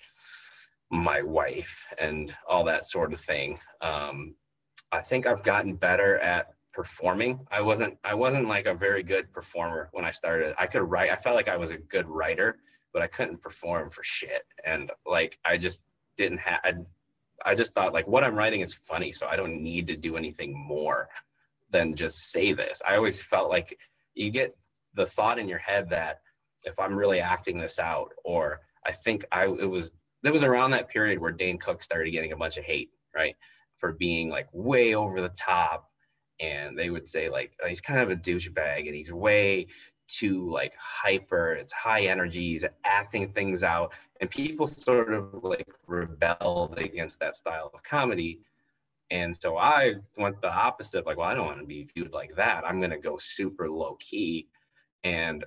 my 0.90 1.22
wife 1.22 1.86
and 2.00 2.34
all 2.48 2.64
that 2.66 2.86
sort 2.86 3.14
of 3.14 3.22
thing. 3.22 3.60
Um, 3.82 4.36
I 4.92 5.02
think 5.02 5.28
I've 5.28 5.44
gotten 5.44 5.76
better 5.76 6.20
at 6.20 6.54
performing. 6.74 7.46
I 7.52 7.62
wasn't 7.62 7.98
I 8.04 8.14
wasn't 8.14 8.48
like 8.48 8.66
a 8.66 8.74
very 8.74 9.04
good 9.04 9.32
performer 9.32 9.90
when 9.92 10.06
I 10.06 10.12
started. 10.12 10.56
I 10.58 10.68
could 10.68 10.82
write. 10.82 11.12
I 11.12 11.16
felt 11.16 11.36
like 11.36 11.50
I 11.50 11.58
was 11.58 11.72
a 11.72 11.78
good 11.78 12.08
writer, 12.08 12.60
but 12.94 13.02
I 13.02 13.08
couldn't 13.08 13.42
perform 13.42 13.90
for 13.90 14.04
shit. 14.04 14.44
And 14.66 14.92
like 15.06 15.38
I 15.46 15.58
just 15.58 15.82
didn't 16.18 16.40
have 16.40 16.60
I, 16.64 16.74
I 17.46 17.56
just 17.56 17.74
thought 17.74 17.94
like 17.94 18.08
what 18.08 18.24
I'm 18.24 18.36
writing 18.36 18.62
is 18.62 18.80
funny, 18.86 19.12
so 19.12 19.28
I 19.28 19.36
don't 19.36 19.62
need 19.62 19.88
to 19.88 19.96
do 19.96 20.18
anything 20.18 20.58
more 20.58 21.10
than 21.72 21.96
just 21.96 22.32
say 22.32 22.54
this. 22.54 22.82
I 22.88 22.96
always 22.96 23.22
felt 23.22 23.50
like 23.50 23.78
you 24.16 24.30
get 24.32 24.56
the 24.96 25.06
thought 25.06 25.40
in 25.40 25.48
your 25.48 25.60
head 25.60 25.90
that 25.90 26.22
if 26.64 26.80
I'm 26.80 26.96
really 26.96 27.20
acting 27.20 27.60
this 27.60 27.80
out, 27.80 28.12
or 28.24 28.62
I 28.86 28.92
think 28.92 29.26
I 29.32 29.46
it 29.46 29.70
was 29.70 29.94
it 30.24 30.34
was 30.34 30.44
around 30.44 30.72
that 30.72 30.90
period 30.90 31.20
where 31.20 31.32
Dane 31.32 31.58
Cook 31.58 31.84
started 31.84 32.12
getting 32.12 32.32
a 32.32 32.38
bunch 32.38 32.58
of 32.58 32.64
hate, 32.64 32.92
right, 33.16 33.36
for 33.80 33.94
being 33.94 34.30
like 34.30 34.48
way 34.52 34.96
over 34.96 35.22
the 35.22 35.30
top, 35.30 35.90
and 36.40 36.78
they 36.78 36.90
would 36.90 37.08
say 37.08 37.30
like 37.30 37.52
oh, 37.64 37.68
he's 37.68 37.82
kind 37.82 38.00
of 38.00 38.10
a 38.10 38.16
douchebag 38.16 38.86
and 38.86 38.96
he's 38.96 39.12
way 39.12 39.68
too 40.08 40.50
like 40.52 40.74
hyper. 40.78 41.54
It's 41.54 41.74
high 41.74 42.06
energy. 42.08 42.50
He's 42.50 42.66
acting 42.86 43.32
things 43.34 43.64
out, 43.64 43.94
and 44.22 44.30
people 44.30 44.68
sort 44.68 45.14
of 45.14 45.44
like 45.44 45.68
rebelled 45.88 46.78
against 46.78 47.20
that 47.20 47.36
style 47.36 47.72
of 47.74 47.84
comedy. 47.84 48.42
And 49.12 49.36
so 49.36 49.58
I 49.58 49.96
went 50.18 50.40
the 50.42 50.54
opposite, 50.54 51.06
like, 51.06 51.18
well, 51.18 51.28
I 51.28 51.34
don't 51.34 51.48
want 51.48 51.60
to 51.60 51.66
be 51.66 51.88
viewed 51.96 52.14
like 52.14 52.36
that. 52.36 52.64
I'm 52.64 52.80
going 52.80 52.92
to 52.92 53.00
go 53.00 53.18
super 53.18 53.68
low 53.70 53.98
key. 54.00 54.48
And 55.04 55.44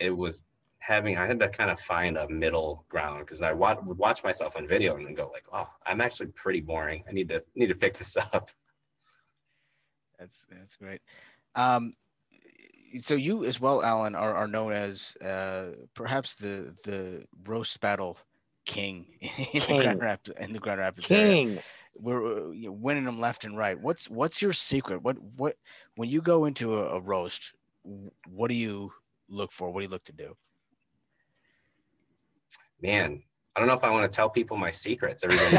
it 0.00 0.10
was 0.10 0.44
having, 0.86 1.16
I 1.16 1.26
had 1.26 1.38
to 1.40 1.48
kind 1.48 1.70
of 1.70 1.80
find 1.80 2.16
a 2.16 2.28
middle 2.28 2.84
ground 2.88 3.20
because 3.20 3.40
I 3.40 3.52
wa- 3.52 3.76
would 3.84 3.98
watch 3.98 4.22
myself 4.22 4.56
on 4.56 4.68
video 4.68 4.96
and 4.96 5.16
go 5.16 5.30
like, 5.32 5.44
oh, 5.52 5.68
I'm 5.86 6.00
actually 6.00 6.26
pretty 6.28 6.60
boring. 6.60 7.04
I 7.08 7.12
need 7.12 7.28
to, 7.30 7.42
need 7.54 7.68
to 7.68 7.74
pick 7.74 7.96
this 7.96 8.16
up. 8.32 8.50
That's 10.18 10.46
that's 10.50 10.76
great. 10.76 11.00
Um, 11.54 11.94
so 13.00 13.14
you 13.14 13.44
as 13.44 13.60
well, 13.60 13.82
Alan, 13.82 14.14
are, 14.14 14.34
are 14.34 14.46
known 14.46 14.72
as 14.72 15.16
uh, 15.16 15.70
perhaps 15.94 16.34
the 16.34 16.74
the 16.84 17.24
roast 17.46 17.80
battle 17.80 18.18
king 18.64 19.06
in 19.20 19.62
the 19.68 19.82
Grand 19.82 20.00
Rapids 20.00 20.36
in 20.38 20.52
the 20.52 20.58
Grand 20.58 20.80
Rapids 20.80 21.10
area. 21.10 21.32
King. 21.32 21.58
We're 21.98 22.48
uh, 22.48 22.50
you 22.50 22.66
know, 22.66 22.72
winning 22.72 23.04
them 23.04 23.20
left 23.20 23.44
and 23.44 23.56
right. 23.56 23.80
What's 23.80 24.08
what's 24.08 24.40
your 24.40 24.52
secret? 24.52 25.02
What 25.02 25.16
what 25.36 25.56
when 25.96 26.08
you 26.08 26.20
go 26.20 26.44
into 26.44 26.76
a, 26.76 26.96
a 26.96 27.00
roast, 27.00 27.52
what 28.28 28.48
do 28.48 28.54
you 28.54 28.92
look 29.28 29.50
for? 29.50 29.70
What 29.70 29.80
do 29.80 29.84
you 29.84 29.90
look 29.90 30.04
to 30.04 30.12
do? 30.12 30.36
Man, 32.84 33.22
I 33.56 33.60
don't 33.60 33.66
know 33.66 33.74
if 33.74 33.82
I 33.82 33.88
want 33.88 34.10
to 34.10 34.14
tell 34.14 34.28
people 34.28 34.58
my 34.58 34.70
secrets. 34.70 35.24
Everybody 35.24 35.56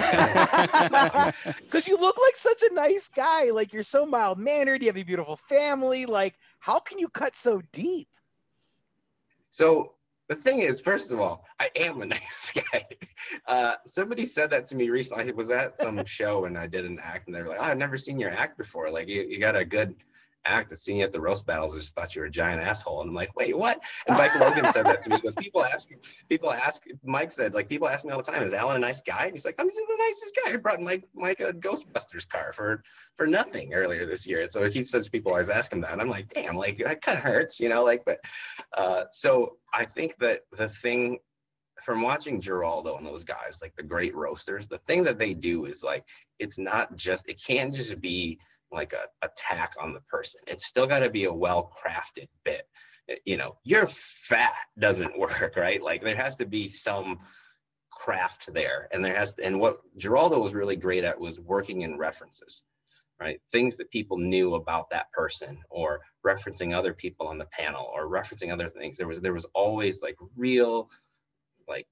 Because 1.63 1.87
you 1.87 1.99
look 1.99 2.17
like 2.21 2.35
such 2.35 2.61
a 2.69 2.71
nice 2.71 3.07
guy. 3.07 3.49
Like 3.49 3.73
you're 3.73 3.81
so 3.81 4.05
mild 4.05 4.37
mannered. 4.37 4.83
You 4.83 4.89
have 4.89 4.97
a 4.97 5.01
beautiful 5.01 5.35
family. 5.35 6.05
Like, 6.05 6.35
how 6.59 6.77
can 6.79 6.99
you 6.99 7.09
cut 7.09 7.35
so 7.35 7.63
deep? 7.73 8.07
So 9.49 9.93
the 10.29 10.35
thing 10.35 10.59
is, 10.59 10.79
first 10.79 11.09
of 11.11 11.19
all, 11.19 11.43
I 11.59 11.71
am 11.75 12.03
a 12.03 12.05
nice 12.17 12.53
guy. 12.71 12.85
Uh, 13.47 13.73
somebody 13.87 14.27
said 14.27 14.51
that 14.51 14.67
to 14.67 14.75
me 14.75 14.91
recently. 14.91 15.27
I 15.27 15.31
was 15.31 15.49
at 15.49 15.79
some 15.79 16.05
show 16.05 16.45
and 16.45 16.55
I 16.55 16.67
did 16.67 16.85
an 16.85 16.99
act, 17.01 17.25
and 17.25 17.35
they 17.35 17.41
were 17.41 17.49
like, 17.49 17.59
"Oh, 17.59 17.63
I've 17.63 17.79
never 17.79 17.97
seen 17.97 18.19
your 18.19 18.29
act 18.29 18.55
before. 18.55 18.91
Like, 18.91 19.07
you, 19.07 19.23
you 19.23 19.39
got 19.39 19.55
a 19.55 19.65
good 19.65 19.95
act. 20.45 20.71
I've 20.71 20.77
seen 20.77 20.97
you 20.97 21.03
at 21.03 21.11
the 21.11 21.19
roast 21.19 21.45
battles. 21.45 21.73
I 21.73 21.79
just 21.79 21.95
thought 21.95 22.15
you 22.15 22.21
were 22.21 22.27
a 22.27 22.31
giant 22.31 22.61
asshole." 22.61 23.01
And 23.01 23.09
I'm 23.09 23.15
like, 23.15 23.35
"Wait, 23.35 23.57
what?" 23.57 23.79
And 24.07 24.17
Mike 24.17 24.35
Logan 24.35 24.71
said 24.71 24.85
that 24.85 25.01
to 25.03 25.09
me. 25.09 25.19
Goes, 25.19 25.35
"People 25.35 25.63
ask, 25.63 25.89
people 26.29 26.51
ask." 26.51 26.83
Mike 27.03 27.31
said, 27.31 27.53
"Like, 27.53 27.69
people 27.69 27.87
ask 27.87 28.05
me 28.05 28.11
all 28.11 28.21
the 28.21 28.31
time, 28.31 28.43
is 28.43 28.53
Alan 28.53 28.77
a 28.77 28.79
nice 28.79 29.01
guy?" 29.01 29.25
And 29.25 29.33
he's 29.33 29.45
like, 29.45 29.55
"I'm 29.59 29.67
just 29.67 29.77
the 29.77 29.97
nicest 29.97 30.39
guy. 30.43 30.53
I 30.53 30.55
brought 30.57 30.81
Mike 30.81 31.03
Mike 31.13 31.39
a 31.39 31.53
Ghostbusters 31.53 32.27
car 32.27 32.53
for 32.53 32.83
for 33.15 33.27
nothing 33.27 33.73
earlier 33.73 34.05
this 34.05 34.27
year." 34.27 34.41
And 34.43 34.51
so 34.51 34.69
he 34.69 34.83
says 34.83 35.09
people 35.09 35.31
always 35.31 35.49
ask 35.49 35.71
him 35.71 35.81
that, 35.81 35.93
and 35.93 36.01
I'm 36.01 36.09
like, 36.09 36.29
"Damn, 36.33 36.57
like 36.57 36.77
that 36.83 37.01
kind 37.01 37.17
of 37.17 37.23
hurts, 37.23 37.59
you 37.59 37.69
know?" 37.69 37.83
Like, 37.83 38.03
but 38.05 38.19
uh, 38.77 39.05
so 39.11 39.57
I 39.73 39.85
think 39.85 40.17
that 40.19 40.41
the 40.57 40.69
thing 40.69 41.19
from 41.83 42.01
watching 42.01 42.41
Geraldo 42.41 42.97
and 42.97 43.05
those 43.05 43.23
guys, 43.23 43.59
like 43.61 43.75
the 43.75 43.83
great 43.83 44.15
roasters, 44.15 44.67
the 44.67 44.79
thing 44.79 45.03
that 45.03 45.19
they 45.19 45.33
do 45.33 45.65
is 45.65 45.83
like 45.83 46.05
it's 46.39 46.57
not 46.57 46.95
just 46.95 47.27
it 47.27 47.41
can't 47.41 47.73
just 47.73 47.99
be 48.01 48.39
like 48.71 48.93
a 48.93 49.25
attack 49.25 49.73
on 49.81 49.93
the 49.93 50.01
person. 50.01 50.41
It's 50.47 50.65
still 50.65 50.87
got 50.87 50.99
to 50.99 51.09
be 51.09 51.25
a 51.25 51.33
well 51.33 51.71
crafted 51.75 52.27
bit. 52.43 52.67
Eh, 53.09 53.15
you 53.25 53.37
know, 53.37 53.57
you're 53.63 53.87
fat 53.87 54.53
doesn't 54.79 55.17
work, 55.19 55.53
right? 55.55 55.81
Like 55.81 56.03
there 56.03 56.15
has 56.15 56.35
to 56.37 56.45
be 56.45 56.67
some 56.67 57.19
craft 57.91 58.53
there, 58.53 58.89
and 58.91 59.03
there 59.03 59.15
has 59.15 59.35
and 59.41 59.59
what 59.59 59.79
Geraldo 59.97 60.41
was 60.41 60.53
really 60.53 60.75
great 60.75 61.03
at 61.03 61.19
was 61.19 61.39
working 61.39 61.81
in 61.81 61.97
references 61.97 62.63
right? 63.19 63.39
Things 63.51 63.77
that 63.77 63.89
people 63.91 64.17
knew 64.17 64.55
about 64.55 64.89
that 64.89 65.11
person 65.11 65.57
or 65.69 66.01
referencing 66.25 66.75
other 66.75 66.93
people 66.93 67.27
on 67.27 67.37
the 67.37 67.45
panel 67.45 67.89
or 67.93 68.07
referencing 68.07 68.51
other 68.51 68.69
things. 68.69 68.97
There 68.97 69.07
was 69.07 69.21
there 69.21 69.33
was 69.33 69.45
always 69.53 70.01
like 70.01 70.15
real 70.35 70.89
like 71.67 71.87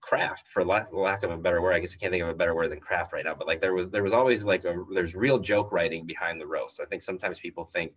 craft 0.00 0.48
for 0.48 0.64
lack, 0.64 0.92
lack 0.92 1.22
of 1.22 1.30
a 1.30 1.36
better 1.36 1.60
word. 1.60 1.74
I 1.74 1.78
guess 1.78 1.94
I 1.94 1.96
can't 1.96 2.12
think 2.12 2.22
of 2.22 2.28
a 2.28 2.34
better 2.34 2.54
word 2.54 2.70
than 2.70 2.80
craft 2.80 3.12
right 3.12 3.24
now, 3.24 3.34
but 3.34 3.46
like 3.46 3.60
there 3.60 3.74
was 3.74 3.90
there 3.90 4.02
was 4.02 4.12
always 4.12 4.44
like 4.44 4.64
a 4.64 4.84
there's 4.94 5.14
real 5.14 5.38
joke 5.38 5.72
writing 5.72 6.06
behind 6.06 6.40
the 6.40 6.46
roast. 6.46 6.80
I 6.80 6.86
think 6.86 7.02
sometimes 7.02 7.38
people 7.38 7.64
think 7.64 7.92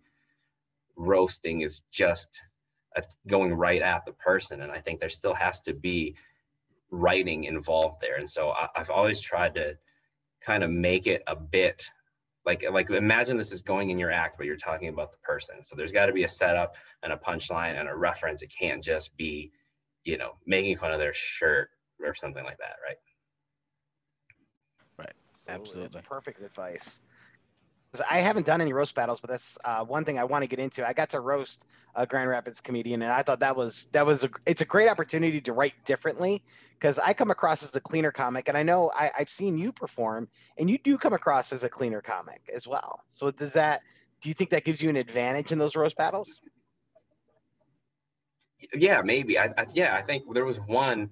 roasting 0.96 1.62
is 1.62 1.82
just 1.90 2.42
a, 2.96 3.02
going 3.26 3.54
right 3.54 3.82
at 3.82 4.04
the 4.04 4.12
person 4.12 4.62
and 4.62 4.70
I 4.70 4.80
think 4.80 5.00
there 5.00 5.08
still 5.08 5.34
has 5.34 5.60
to 5.62 5.74
be 5.74 6.14
writing 6.90 7.44
involved 7.44 8.00
there. 8.00 8.16
And 8.16 8.28
so 8.28 8.50
I, 8.50 8.68
I've 8.76 8.90
always 8.90 9.20
tried 9.20 9.54
to 9.56 9.76
kind 10.40 10.62
of 10.62 10.70
make 10.70 11.06
it 11.06 11.22
a 11.26 11.34
bit 11.34 11.84
like 12.46 12.64
like 12.70 12.90
imagine 12.90 13.38
this 13.38 13.52
is 13.52 13.62
going 13.62 13.88
in 13.90 13.98
your 13.98 14.10
act, 14.10 14.36
but 14.36 14.46
you're 14.46 14.56
talking 14.56 14.88
about 14.88 15.10
the 15.10 15.18
person. 15.18 15.64
So 15.64 15.74
there's 15.74 15.92
got 15.92 16.06
to 16.06 16.12
be 16.12 16.24
a 16.24 16.28
setup 16.28 16.76
and 17.02 17.12
a 17.12 17.16
punchline 17.16 17.78
and 17.80 17.88
a 17.88 17.96
reference. 17.96 18.42
It 18.42 18.52
can't 18.56 18.84
just 18.84 19.16
be, 19.16 19.50
you 20.04 20.18
know, 20.18 20.32
making 20.46 20.76
fun 20.76 20.92
of 20.92 20.98
their 20.98 21.14
shirt 21.14 21.70
or 22.04 22.14
something 22.14 22.44
like 22.44 22.58
that, 22.58 22.76
right? 22.86 22.96
Right. 24.98 25.12
Absolutely. 25.48 25.88
That's 25.92 26.06
perfect 26.06 26.42
advice. 26.42 27.00
I 28.10 28.18
haven't 28.18 28.44
done 28.44 28.60
any 28.60 28.72
roast 28.72 28.96
battles, 28.96 29.20
but 29.20 29.30
that's 29.30 29.56
uh, 29.64 29.84
one 29.84 30.04
thing 30.04 30.18
I 30.18 30.24
want 30.24 30.42
to 30.42 30.48
get 30.48 30.58
into. 30.58 30.86
I 30.86 30.92
got 30.92 31.10
to 31.10 31.20
roast 31.20 31.64
a 31.94 32.04
Grand 32.04 32.28
Rapids 32.28 32.60
comedian, 32.60 33.02
and 33.02 33.12
I 33.12 33.22
thought 33.22 33.38
that 33.38 33.56
was 33.56 33.88
that 33.92 34.04
was 34.04 34.24
a 34.24 34.30
it's 34.46 34.62
a 34.62 34.64
great 34.64 34.88
opportunity 34.88 35.40
to 35.40 35.52
write 35.52 35.74
differently 35.84 36.42
because 36.72 36.98
I 36.98 37.12
come 37.12 37.30
across 37.30 37.62
as 37.62 37.74
a 37.76 37.80
cleaner 37.80 38.10
comic, 38.10 38.48
and 38.48 38.58
I 38.58 38.64
know 38.64 38.90
I, 38.96 39.12
I've 39.16 39.28
seen 39.28 39.56
you 39.56 39.70
perform, 39.70 40.28
and 40.58 40.68
you 40.68 40.76
do 40.78 40.98
come 40.98 41.12
across 41.12 41.52
as 41.52 41.62
a 41.62 41.68
cleaner 41.68 42.00
comic 42.00 42.42
as 42.52 42.66
well. 42.66 43.00
So 43.06 43.30
does 43.30 43.52
that? 43.52 43.80
Do 44.20 44.28
you 44.28 44.34
think 44.34 44.50
that 44.50 44.64
gives 44.64 44.82
you 44.82 44.90
an 44.90 44.96
advantage 44.96 45.52
in 45.52 45.58
those 45.58 45.76
roast 45.76 45.96
battles? 45.96 46.40
yeah 48.72 49.02
maybe 49.02 49.38
I, 49.38 49.46
I 49.58 49.66
yeah 49.74 49.94
i 49.94 50.02
think 50.02 50.24
there 50.32 50.44
was 50.44 50.58
one 50.60 51.10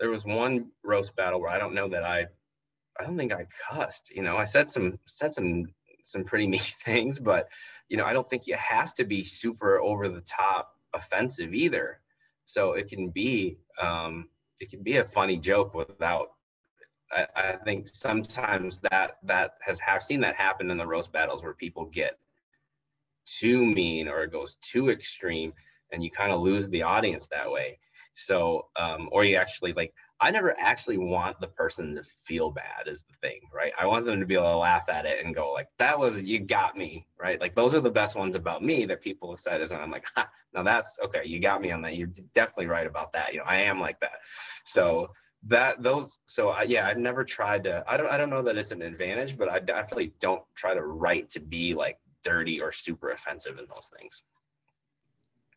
there 0.00 0.10
was 0.10 0.24
one 0.24 0.66
roast 0.82 1.14
battle 1.14 1.40
where 1.40 1.50
i 1.50 1.58
don't 1.58 1.74
know 1.74 1.88
that 1.88 2.02
i 2.02 2.26
i 2.98 3.04
don't 3.04 3.16
think 3.16 3.32
i 3.32 3.46
cussed 3.70 4.10
you 4.10 4.22
know 4.22 4.36
i 4.36 4.44
said 4.44 4.68
some 4.68 4.98
said 5.06 5.32
some 5.32 5.66
some 6.02 6.24
pretty 6.24 6.46
mean 6.48 6.60
things 6.84 7.18
but 7.18 7.48
you 7.88 7.96
know 7.96 8.04
i 8.04 8.12
don't 8.12 8.28
think 8.28 8.48
it 8.48 8.56
has 8.56 8.92
to 8.92 9.04
be 9.04 9.22
super 9.22 9.80
over 9.80 10.08
the 10.08 10.22
top 10.22 10.74
offensive 10.94 11.54
either. 11.54 12.00
So 12.44 12.72
it 12.72 12.88
can 12.88 13.10
be 13.10 13.58
um 13.80 14.28
it 14.58 14.70
can 14.70 14.82
be 14.82 14.96
a 14.98 15.04
funny 15.04 15.38
joke 15.38 15.74
without 15.74 16.30
I, 17.12 17.26
I 17.34 17.56
think 17.64 17.88
sometimes 17.88 18.80
that 18.90 19.18
that 19.24 19.54
has 19.64 19.78
have 19.80 20.02
seen 20.02 20.20
that 20.20 20.36
happen 20.36 20.70
in 20.70 20.78
the 20.78 20.86
roast 20.86 21.12
battles 21.12 21.42
where 21.42 21.54
people 21.54 21.86
get 21.86 22.18
too 23.26 23.64
mean 23.64 24.08
or 24.08 24.22
it 24.22 24.32
goes 24.32 24.56
too 24.56 24.90
extreme 24.90 25.52
and 25.92 26.02
you 26.02 26.10
kind 26.10 26.32
of 26.32 26.40
lose 26.40 26.68
the 26.68 26.82
audience 26.82 27.28
that 27.30 27.50
way 27.50 27.78
so 28.14 28.66
um 28.76 29.08
or 29.12 29.24
you 29.24 29.36
actually 29.36 29.72
like 29.72 29.92
i 30.20 30.30
never 30.30 30.58
actually 30.58 30.98
want 30.98 31.38
the 31.40 31.46
person 31.46 31.94
to 31.94 32.02
feel 32.24 32.50
bad 32.50 32.86
is 32.86 33.02
the 33.02 33.14
thing 33.20 33.40
right? 33.54 33.72
I 33.78 33.86
want 33.86 34.06
them 34.06 34.20
to 34.20 34.26
be 34.26 34.34
able 34.34 34.50
to 34.50 34.56
laugh 34.56 34.88
at 34.88 35.06
it 35.06 35.24
and 35.24 35.34
go 35.34 35.52
like 35.52 35.68
that 35.78 35.98
was 35.98 36.20
you 36.20 36.40
got 36.40 36.76
me 36.76 37.06
right? 37.18 37.40
Like 37.40 37.54
those 37.54 37.74
are 37.74 37.80
the 37.80 37.90
best 37.90 38.16
ones 38.16 38.36
about 38.36 38.62
me 38.62 38.84
that 38.86 39.02
people 39.02 39.30
have 39.30 39.40
said 39.40 39.60
is 39.60 39.72
when 39.72 39.80
i'm 39.80 39.90
like 39.90 40.06
ha, 40.14 40.28
now 40.54 40.62
that's 40.62 40.98
okay 41.04 41.22
you 41.24 41.40
got 41.40 41.60
me 41.60 41.70
on 41.70 41.82
that. 41.82 41.96
You're 41.96 42.10
definitely 42.34 42.66
right 42.66 42.86
about 42.86 43.12
that. 43.12 43.32
You 43.32 43.38
know 43.38 43.46
i 43.46 43.56
am 43.56 43.80
like 43.80 44.00
that. 44.00 44.18
So 44.64 45.10
that 45.48 45.82
those 45.82 46.18
so 46.26 46.50
I, 46.50 46.64
yeah 46.64 46.86
i've 46.86 46.98
never 46.98 47.24
tried 47.24 47.64
to 47.64 47.82
i 47.86 47.96
don't 47.96 48.10
i 48.10 48.18
don't 48.18 48.28
know 48.28 48.42
that 48.42 48.58
it's 48.58 48.72
an 48.72 48.82
advantage 48.82 49.38
but 49.38 49.48
i 49.48 49.58
definitely 49.58 50.12
don't 50.20 50.42
try 50.54 50.74
to 50.74 50.82
write 50.82 51.30
to 51.30 51.40
be 51.40 51.72
like 51.74 51.98
dirty 52.22 52.60
or 52.60 52.72
super 52.72 53.12
offensive 53.12 53.58
in 53.58 53.64
those 53.72 53.90
things 53.98 54.22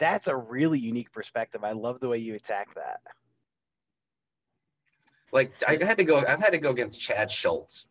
That's 0.03 0.27
a 0.27 0.35
really 0.35 0.79
unique 0.79 1.13
perspective. 1.13 1.63
I 1.63 1.71
love 1.71 2.01
the 2.01 2.09
way 2.09 2.17
you 2.17 2.35
attack 2.35 2.75
that. 2.75 2.99
like 5.31 5.53
I 5.65 5.77
had 5.81 5.95
to 5.97 6.03
go. 6.03 6.17
I've 6.17 6.41
had 6.41 6.49
to 6.51 6.57
go 6.57 6.71
against 6.71 6.99
Chad 6.99 7.31
Schultz 7.31 7.85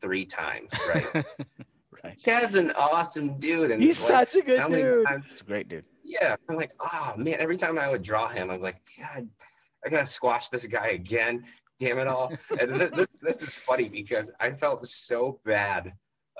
three 0.00 0.24
times. 0.24 0.70
Right, 0.88 1.06
right. 2.04 2.18
Chad's 2.24 2.54
an 2.54 2.70
awesome 2.70 3.36
dude, 3.38 3.70
and 3.70 3.82
He's 3.82 4.00
like, 4.08 4.30
such 4.30 4.40
a 4.42 4.46
good 4.46 4.66
dude. 4.66 5.06
times- 5.06 5.26
It's 5.30 5.42
a 5.42 5.44
great 5.44 5.68
dude. 5.68 5.84
yeah, 6.02 6.36
I'm 6.48 6.56
like, 6.56 6.72
oh 6.80 7.12
man. 7.18 7.36
Every 7.38 7.58
time 7.58 7.78
I 7.78 7.90
would 7.90 8.02
draw 8.02 8.28
him, 8.28 8.48
I 8.48 8.54
was 8.54 8.62
like, 8.62 8.80
God, 8.98 9.28
I 9.84 9.90
gotta 9.90 10.06
squash 10.06 10.48
this 10.48 10.64
guy 10.64 10.88
again. 10.88 11.44
Damn 11.78 11.98
it 11.98 12.06
all! 12.08 12.32
and 12.60 12.76
this, 12.94 13.06
this 13.20 13.42
is 13.42 13.54
funny 13.54 13.90
because 13.90 14.30
I 14.40 14.52
felt 14.52 14.86
so 14.86 15.38
bad 15.44 15.92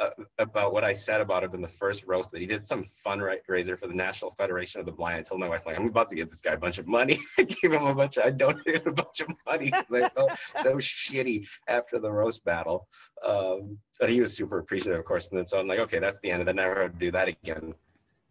uh, 0.03 0.11
about 0.39 0.73
what 0.73 0.85
I 0.85 0.93
said 0.93 1.21
about 1.21 1.45
him 1.45 1.55
in 1.55 1.61
the 1.61 1.69
first 1.69 2.05
roast 2.07 2.33
that 2.33 2.41
he 2.41 2.47
did 2.47 2.67
some 2.67 2.85
fundraiser 3.07 3.79
for 3.79 3.87
the 3.87 3.95
National 3.95 4.33
Federation 4.33 4.81
of 4.81 4.87
the 4.87 4.93
Blind. 4.93 5.19
I 5.19 5.23
told 5.23 5.41
my 5.41 5.49
wife, 5.49 5.63
like, 5.65 5.79
I'm 5.79 5.87
about 5.87 6.09
to 6.09 6.17
give 6.17 6.31
this 6.31 6.41
guy 6.41 6.53
a 6.53 6.57
bunch 6.57 6.79
of 6.79 6.87
money. 6.87 7.21
I 7.39 7.43
gave 7.43 7.73
him 7.73 7.85
a 7.85 7.95
bunch. 7.95 8.19
I 8.19 8.31
donated 8.31 8.87
a 8.87 8.93
bunch 8.93 9.21
of 9.21 9.29
money 9.47 9.67
because 9.67 9.93
I 9.93 10.09
felt 10.09 10.33
so 10.63 10.75
shitty 10.77 11.47
after 11.69 11.99
the 11.99 12.11
roast 12.11 12.45
battle. 12.45 12.89
Um, 13.25 13.79
so 13.93 14.07
he 14.07 14.21
was 14.21 14.35
super 14.35 14.59
appreciative, 14.59 14.99
of 14.99 15.05
course. 15.05 15.29
And 15.29 15.39
then 15.39 15.47
so 15.47 15.61
I'm 15.61 15.69
like, 15.69 15.79
okay, 15.81 15.99
that's 15.99 16.19
the 16.23 16.31
end 16.31 16.43
of 16.43 16.49
it. 16.49 16.57
Never 16.57 16.83
have 16.83 16.93
to 16.93 16.99
do 16.99 17.11
that 17.13 17.29
again. 17.29 17.75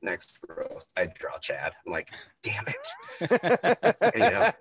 Next 0.01 0.39
roast, 0.47 0.87
I 0.97 1.05
draw 1.05 1.37
Chad. 1.37 1.73
I'm 1.85 1.93
like, 1.93 2.09
damn 2.43 2.65
it. 2.67 3.97
Yeah. 4.15 4.51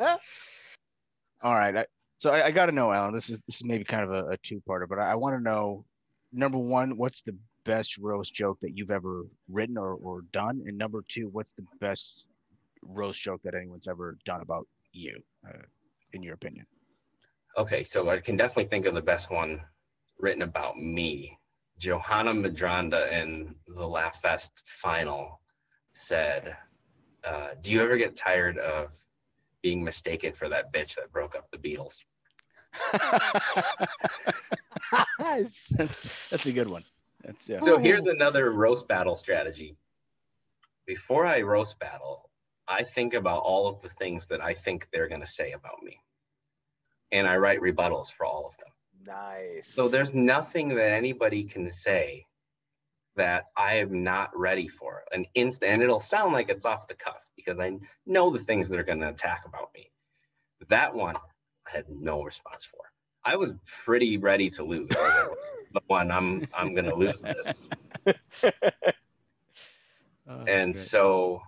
All 1.42 1.54
right. 1.54 1.74
I, 1.74 1.86
so 2.18 2.30
I, 2.30 2.46
I 2.46 2.50
got 2.50 2.66
to 2.66 2.72
know, 2.72 2.92
Alan. 2.92 3.14
This 3.14 3.30
is 3.30 3.40
this 3.46 3.56
is 3.56 3.64
maybe 3.64 3.84
kind 3.84 4.02
of 4.02 4.10
a, 4.10 4.32
a 4.32 4.36
two-parter, 4.36 4.86
but 4.86 4.98
I, 4.98 5.12
I 5.12 5.14
want 5.14 5.36
to 5.36 5.42
know 5.42 5.86
number 6.32 6.58
one, 6.58 6.96
what's 6.96 7.22
the 7.22 7.36
best 7.64 7.98
roast 7.98 8.34
joke 8.34 8.58
that 8.62 8.76
you've 8.76 8.90
ever 8.90 9.24
written 9.48 9.76
or, 9.76 9.94
or 9.94 10.22
done, 10.32 10.62
and 10.66 10.76
number 10.78 11.04
two, 11.08 11.28
what's 11.32 11.52
the 11.52 11.64
best 11.80 12.26
roast 12.82 13.20
joke 13.20 13.40
that 13.44 13.54
anyone's 13.54 13.88
ever 13.88 14.16
done 14.24 14.40
about 14.40 14.66
you, 14.92 15.20
uh, 15.48 15.62
in 16.12 16.22
your 16.22 16.34
opinion? 16.34 16.66
Okay, 17.58 17.82
so 17.82 18.08
I 18.08 18.18
can 18.18 18.36
definitely 18.36 18.68
think 18.68 18.86
of 18.86 18.94
the 18.94 19.02
best 19.02 19.30
one 19.30 19.60
written 20.18 20.42
about 20.42 20.78
me. 20.78 21.36
Johanna 21.78 22.32
Madranda 22.32 23.10
in 23.10 23.54
the 23.66 23.86
Laugh 23.86 24.20
Fest 24.20 24.62
final 24.66 25.40
said, 25.92 26.56
uh, 27.24 27.48
Do 27.62 27.72
you 27.72 27.82
ever 27.82 27.96
get 27.96 28.16
tired 28.16 28.58
of 28.58 28.94
being 29.62 29.82
mistaken 29.82 30.32
for 30.32 30.48
that 30.48 30.72
bitch 30.72 30.96
that 30.96 31.12
broke 31.12 31.34
up 31.34 31.50
the 31.50 31.58
Beatles? 31.58 31.96
That's 35.18 36.28
that's 36.30 36.46
a 36.46 36.52
good 36.52 36.68
one. 36.68 36.84
That's 37.24 37.48
yeah. 37.48 37.60
So 37.60 37.78
here's 37.78 38.06
another 38.06 38.50
roast 38.52 38.88
battle 38.88 39.14
strategy. 39.14 39.76
Before 40.86 41.26
I 41.26 41.42
roast 41.42 41.78
battle, 41.78 42.30
I 42.66 42.84
think 42.84 43.14
about 43.14 43.42
all 43.42 43.66
of 43.68 43.80
the 43.82 43.88
things 43.88 44.26
that 44.26 44.40
I 44.40 44.54
think 44.54 44.88
they're 44.92 45.08
going 45.08 45.20
to 45.20 45.26
say 45.26 45.52
about 45.52 45.82
me. 45.82 46.00
And 47.12 47.26
I 47.26 47.36
write 47.36 47.60
rebuttals 47.60 48.12
for 48.12 48.24
all 48.24 48.46
of 48.46 48.56
them. 48.58 49.14
nice. 49.14 49.66
So 49.66 49.88
there's 49.88 50.14
nothing 50.14 50.68
that 50.70 50.92
anybody 50.92 51.44
can 51.44 51.70
say 51.70 52.26
that 53.16 53.46
I 53.56 53.76
am 53.76 54.02
not 54.04 54.30
ready 54.38 54.68
for. 54.68 55.02
An 55.12 55.26
instant, 55.34 55.72
and 55.72 55.82
it'll 55.82 56.00
sound 56.00 56.32
like 56.32 56.48
it's 56.48 56.64
off 56.64 56.88
the 56.88 56.94
cuff 56.94 57.20
because 57.36 57.58
I 57.58 57.78
know 58.06 58.30
the 58.30 58.38
things 58.38 58.68
they're 58.68 58.84
going 58.84 59.00
to 59.00 59.08
attack 59.08 59.42
about 59.46 59.70
me. 59.74 59.90
That 60.68 60.94
one, 60.94 61.16
I 61.16 61.20
had 61.72 61.84
no 61.88 62.22
response 62.22 62.64
for. 62.64 62.80
I 63.24 63.36
was 63.36 63.52
pretty 63.84 64.16
ready 64.16 64.48
to 64.50 64.64
lose. 64.64 64.88
The 64.88 65.80
one 65.86 66.10
I'm 66.10 66.46
I'm 66.54 66.74
going 66.74 66.86
to 66.86 66.94
lose 66.94 67.20
this, 67.22 67.68
Oh, 70.28 70.44
and 70.46 70.74
great. 70.74 70.76
so 70.76 71.40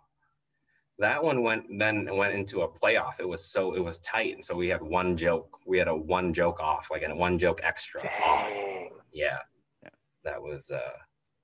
that 0.99 1.23
one 1.23 1.43
went 1.43 1.64
then 1.79 2.09
went 2.16 2.35
into 2.35 2.62
a 2.62 2.68
playoff. 2.68 3.20
It 3.20 3.29
was 3.29 3.45
so 3.45 3.75
it 3.75 3.81
was 3.81 3.99
tight, 4.01 4.35
and 4.35 4.45
so 4.45 4.55
we 4.55 4.68
had 4.68 4.83
one 4.83 5.16
joke. 5.16 5.59
We 5.66 5.79
had 5.79 5.89
a 5.89 5.95
one 5.97 6.35
joke 6.35 6.61
off, 6.61 6.89
like 6.91 7.03
a 7.07 7.14
one 7.14 7.39
joke 7.39 7.61
extra. 7.62 8.01
Yeah. 9.12 9.39
Yeah. 9.83 9.89
That 10.25 10.43
was 10.43 10.70
uh 10.70 10.81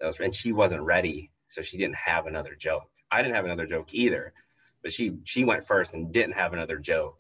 that 0.01 0.07
was 0.07 0.19
and 0.21 0.35
she 0.35 0.53
wasn't 0.53 0.83
ready, 0.83 1.31
so 1.49 1.63
she 1.63 1.77
didn't 1.79 1.97
have 1.97 2.27
another 2.27 2.55
joke. 2.59 2.91
I 3.11 3.23
didn't 3.23 3.37
have 3.37 3.45
another 3.45 3.67
joke 3.67 3.95
either, 3.95 4.33
but 4.83 4.93
she 4.93 5.13
she 5.25 5.45
went 5.45 5.67
first 5.67 5.95
and 5.95 6.13
didn't 6.13 6.35
have 6.35 6.53
another 6.53 6.79
joke. 6.79 7.19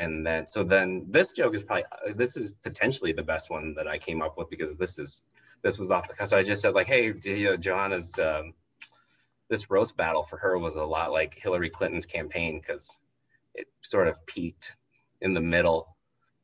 And 0.00 0.26
then 0.26 0.46
so 0.46 0.64
then 0.64 1.06
this 1.10 1.32
joke 1.32 1.54
is 1.54 1.62
probably 1.62 1.84
uh, 1.84 2.12
this 2.16 2.36
is 2.36 2.52
potentially 2.62 3.12
the 3.12 3.22
best 3.22 3.50
one 3.50 3.74
that 3.74 3.86
I 3.86 3.98
came 3.98 4.22
up 4.22 4.38
with 4.38 4.48
because 4.48 4.76
this 4.76 4.98
is 4.98 5.20
this 5.62 5.78
was 5.78 5.90
off 5.90 6.08
the 6.08 6.14
cuff. 6.14 6.28
So 6.28 6.38
I 6.38 6.42
just 6.42 6.62
said 6.62 6.74
like, 6.74 6.86
hey, 6.86 7.12
you 7.22 7.50
know, 7.50 7.56
Johanna's 7.56 8.10
um, 8.18 8.54
this 9.50 9.70
roast 9.70 9.96
battle 9.98 10.22
for 10.22 10.38
her 10.38 10.58
was 10.58 10.76
a 10.76 10.84
lot 10.84 11.12
like 11.12 11.34
Hillary 11.34 11.68
Clinton's 11.68 12.06
campaign 12.06 12.60
because 12.60 12.88
it 13.54 13.66
sort 13.82 14.08
of 14.08 14.24
peaked 14.24 14.76
in 15.20 15.34
the 15.34 15.40
middle, 15.40 15.96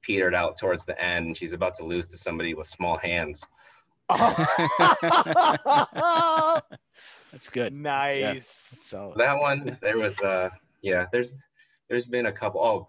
petered 0.02 0.34
out 0.34 0.58
towards 0.58 0.84
the 0.84 1.00
end, 1.02 1.26
and 1.26 1.36
she's 1.36 1.54
about 1.54 1.76
to 1.76 1.84
lose 1.84 2.06
to 2.08 2.18
somebody 2.18 2.52
with 2.52 2.66
small 2.66 2.98
hands. 2.98 3.42
That's 7.32 7.48
good. 7.50 7.72
nice. 7.72 8.46
So 8.46 9.14
that 9.16 9.38
one 9.38 9.78
there 9.80 9.98
was 9.98 10.16
uh 10.20 10.50
yeah 10.82 11.06
there's 11.10 11.32
there's 11.88 12.06
been 12.06 12.26
a 12.26 12.32
couple 12.32 12.60
oh 12.60 12.88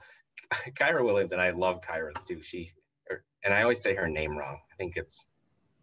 kyra 0.79 1.03
williams 1.03 1.31
and 1.31 1.41
i 1.41 1.49
love 1.51 1.81
kyra 1.81 2.11
too. 2.25 2.41
She 2.41 2.71
or, 3.09 3.23
and 3.43 3.53
i 3.53 3.61
always 3.61 3.81
say 3.81 3.95
her 3.95 4.07
name 4.07 4.37
wrong. 4.37 4.57
I 4.71 4.75
think 4.77 4.93
it's 4.95 5.25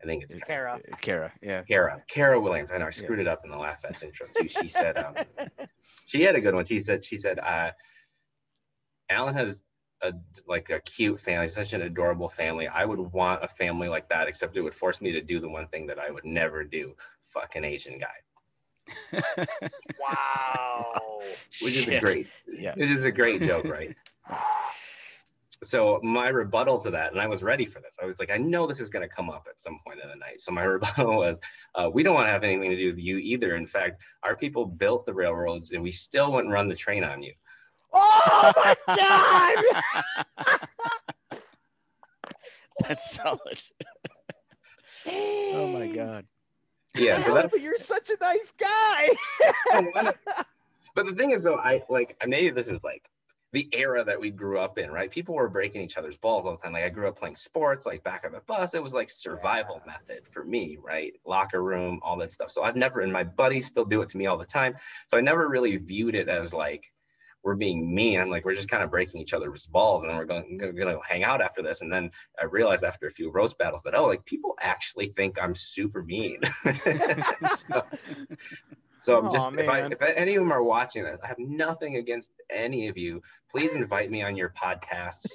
i 0.03 0.07
think 0.07 0.23
it's 0.25 0.35
Kara. 0.35 0.81
Kara, 1.01 1.33
yeah. 1.43 1.63
kara. 1.63 2.03
Kara 2.09 2.41
williams. 2.41 2.71
I 2.73 2.79
know 2.79 2.87
i 2.87 2.91
screwed 2.91 3.19
it 3.19 3.29
up 3.29 3.43
in 3.45 3.51
the 3.51 3.57
laugh 3.59 3.81
fest 3.83 4.03
intro 4.03 4.27
too. 4.37 4.49
She 4.49 4.69
said 4.69 4.97
um 4.97 5.15
she 6.07 6.23
had 6.23 6.35
a 6.35 6.41
good 6.41 6.55
one. 6.55 6.65
She 6.65 6.81
said 6.81 7.05
she 7.05 7.17
said 7.19 7.39
uh 7.39 7.71
alan 9.11 9.35
has 9.35 9.63
a 10.03 10.13
like 10.47 10.71
a 10.71 10.81
cute 10.81 11.21
family 11.21 11.49
such 11.49 11.73
an 11.73 11.83
adorable 11.83 12.29
family. 12.29 12.69
I 12.69 12.85
would 12.85 12.99
want 12.99 13.45
a 13.45 13.49
family 13.49 13.89
like 13.89 14.09
that 14.09 14.29
except 14.29 14.57
it 14.57 14.63
would 14.63 14.75
force 14.75 15.01
me 15.01 15.13
to 15.13 15.21
do 15.21 15.41
the 15.41 15.49
one 15.49 15.67
thing 15.69 15.87
that 15.89 15.99
i 15.99 16.11
would 16.11 16.25
never 16.25 16.65
do 16.65 16.95
fucking 17.33 17.65
asian 17.65 17.99
guy. 17.99 19.47
Wow. 19.99 21.21
which 21.63 21.75
is 21.77 21.89
a 21.89 22.01
great 22.01 22.27
Yeah. 22.47 22.75
which 22.75 22.91
is 22.91 23.05
a 23.05 23.11
great 23.11 23.41
joke 23.43 23.65
right 23.65 23.97
so 25.65 26.01
my 26.03 26.29
rebuttal 26.29 26.79
to 26.79 26.91
that, 26.91 27.13
and 27.13 27.21
I 27.21 27.27
was 27.27 27.43
ready 27.43 27.65
for 27.65 27.81
this. 27.81 27.97
I 28.03 28.07
was 28.07 28.19
like, 28.19 28.31
I 28.31 28.37
know 28.37 28.67
this 28.67 28.81
is 28.81 28.91
going 28.91 29.09
to 29.09 29.15
come 29.15 29.31
up 29.31 29.47
at 29.49 29.61
some 29.61 29.79
point 29.87 30.01
in 30.03 30.09
the 30.09 30.17
night. 30.17 30.41
So 30.41 30.53
my 30.53 30.63
rebuttal 30.65 31.17
was, 31.17 31.39
uh, 31.75 31.91
we 31.93 32.03
don't 32.03 32.15
want 32.15 32.27
to 32.27 32.33
have 32.33 32.45
anything 32.45 32.71
to 32.71 32.77
do 32.77 32.91
with 32.91 32.99
you 32.99 33.19
either. 33.19 33.57
In 33.57 33.67
fact, 33.67 34.03
our 34.23 34.37
people 34.37 34.67
built 34.67 35.07
the 35.07 35.15
railroads, 35.15 35.73
and 35.73 35.83
we 35.83 35.91
still 35.91 36.33
wouldn't 36.33 36.53
run 36.53 36.69
the 36.69 36.77
train 36.77 37.05
on 37.05 37.23
you. 37.23 37.33
Oh 37.93 38.53
my 38.57 38.77
god! 40.37 40.59
That's 42.81 43.13
solid. 43.13 43.63
Oh 45.07 45.69
my 45.73 45.95
god. 45.95 46.27
Yeah, 46.97 47.19
so 47.23 47.31
Alan, 47.31 47.35
that's 47.43 47.53
but 47.53 47.61
you're 47.61 47.79
such 47.79 48.11
a 48.11 48.17
nice 48.21 48.53
guy. 48.53 49.11
but 50.95 51.07
the 51.07 51.15
thing 51.15 51.33
is 51.33 51.43
though 51.43 51.57
i 51.57 51.83
like 51.89 52.17
maybe 52.27 52.51
this 52.51 52.69
is 52.69 52.83
like 52.85 53.11
the 53.55 53.69
era 53.73 54.05
that 54.05 54.21
we 54.21 54.31
grew 54.31 54.59
up 54.59 54.79
in 54.79 54.91
right? 54.91 55.11
People 55.11 55.37
were 55.37 55.49
breaking 55.49 55.81
each 55.81 55.97
other's 55.97 56.17
balls 56.17 56.45
all 56.45 56.57
the 56.57 56.59
time. 56.59 56.73
Like 56.73 56.83
i 56.83 56.89
grew 56.89 57.07
up 57.07 57.17
playing 57.17 57.37
sports 57.37 57.87
like 57.87 58.03
back 58.03 58.25
of 58.25 58.33
the 58.33 58.41
bus. 58.41 58.75
It 58.75 58.83
was 58.83 58.93
like 58.93 59.09
survival 59.09 59.81
method 59.87 60.27
for 60.31 60.45
me 60.45 60.77
right? 60.83 61.13
Locker 61.25 61.63
room 61.63 62.01
all 62.03 62.19
that 62.19 62.33
stuff. 62.33 62.51
So 62.51 62.65
i've 62.65 62.77
never 62.77 63.01
and 63.01 63.13
my 63.13 63.23
buddies 63.23 63.67
still 63.67 63.85
do 63.85 64.03
it 64.03 64.09
to 64.11 64.19
me 64.19 64.27
all 64.27 64.37
the 64.37 64.45
time. 64.45 64.75
So 65.09 65.17
i 65.17 65.21
never 65.21 65.49
really 65.49 65.77
viewed 65.77 66.17
it 66.17 66.29
as 66.29 66.53
like 66.53 66.93
we're 67.45 67.55
being 67.55 67.95
mean. 67.95 68.21
I'm 68.21 68.29
like 68.29 68.45
we're 68.45 68.57
just 68.57 68.69
kind 68.69 68.83
of 68.83 68.91
breaking 68.91 69.21
each 69.21 69.35
other's 69.35 69.67
balls 69.69 70.03
and 70.03 70.11
then 70.11 70.19
we're 70.19 70.25
going 70.25 70.59
gonna, 70.59 70.73
gonna 70.73 70.99
hang 71.09 71.23
out 71.23 71.41
after 71.41 71.63
this. 71.63 71.81
And 71.81 71.93
then 71.93 72.11
i 72.43 72.47
realized 72.47 72.83
after 72.83 73.07
a 73.07 73.13
few 73.13 73.31
roast 73.31 73.57
battles 73.57 73.83
that 73.85 73.95
oh 73.95 74.07
like 74.07 74.25
people 74.25 74.57
actually 74.61 75.13
think 75.17 75.41
i'm 75.41 75.55
super 75.55 76.03
mean. 76.03 76.41
So, 77.69 77.85
so 79.05 79.19
I'm 79.19 79.27
Aw, 79.27 79.33
just 79.33 79.53
if 79.59 79.69
I 79.69 79.83
man. 79.83 79.93
if 79.93 80.01
any 80.01 80.35
of 80.35 80.43
them 80.43 80.51
are 80.51 80.63
watching 80.63 81.05
this, 81.05 81.21
I 81.23 81.27
have 81.27 81.39
nothing 81.39 81.97
against 81.97 82.31
any 82.49 82.89
of 82.89 82.97
you. 82.97 83.21
Please 83.51 83.75
invite 83.75 84.11
me 84.11 84.23
on 84.23 84.35
your 84.35 84.55
podcasts 84.59 85.27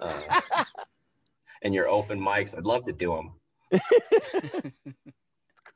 uh, 0.00 0.40
and 1.62 1.72
your 1.72 1.86
open 1.86 2.18
mics. 2.18 2.58
I'd 2.58 2.64
love 2.64 2.84
to 2.86 2.92
do 2.92 3.14
them. 3.14 3.30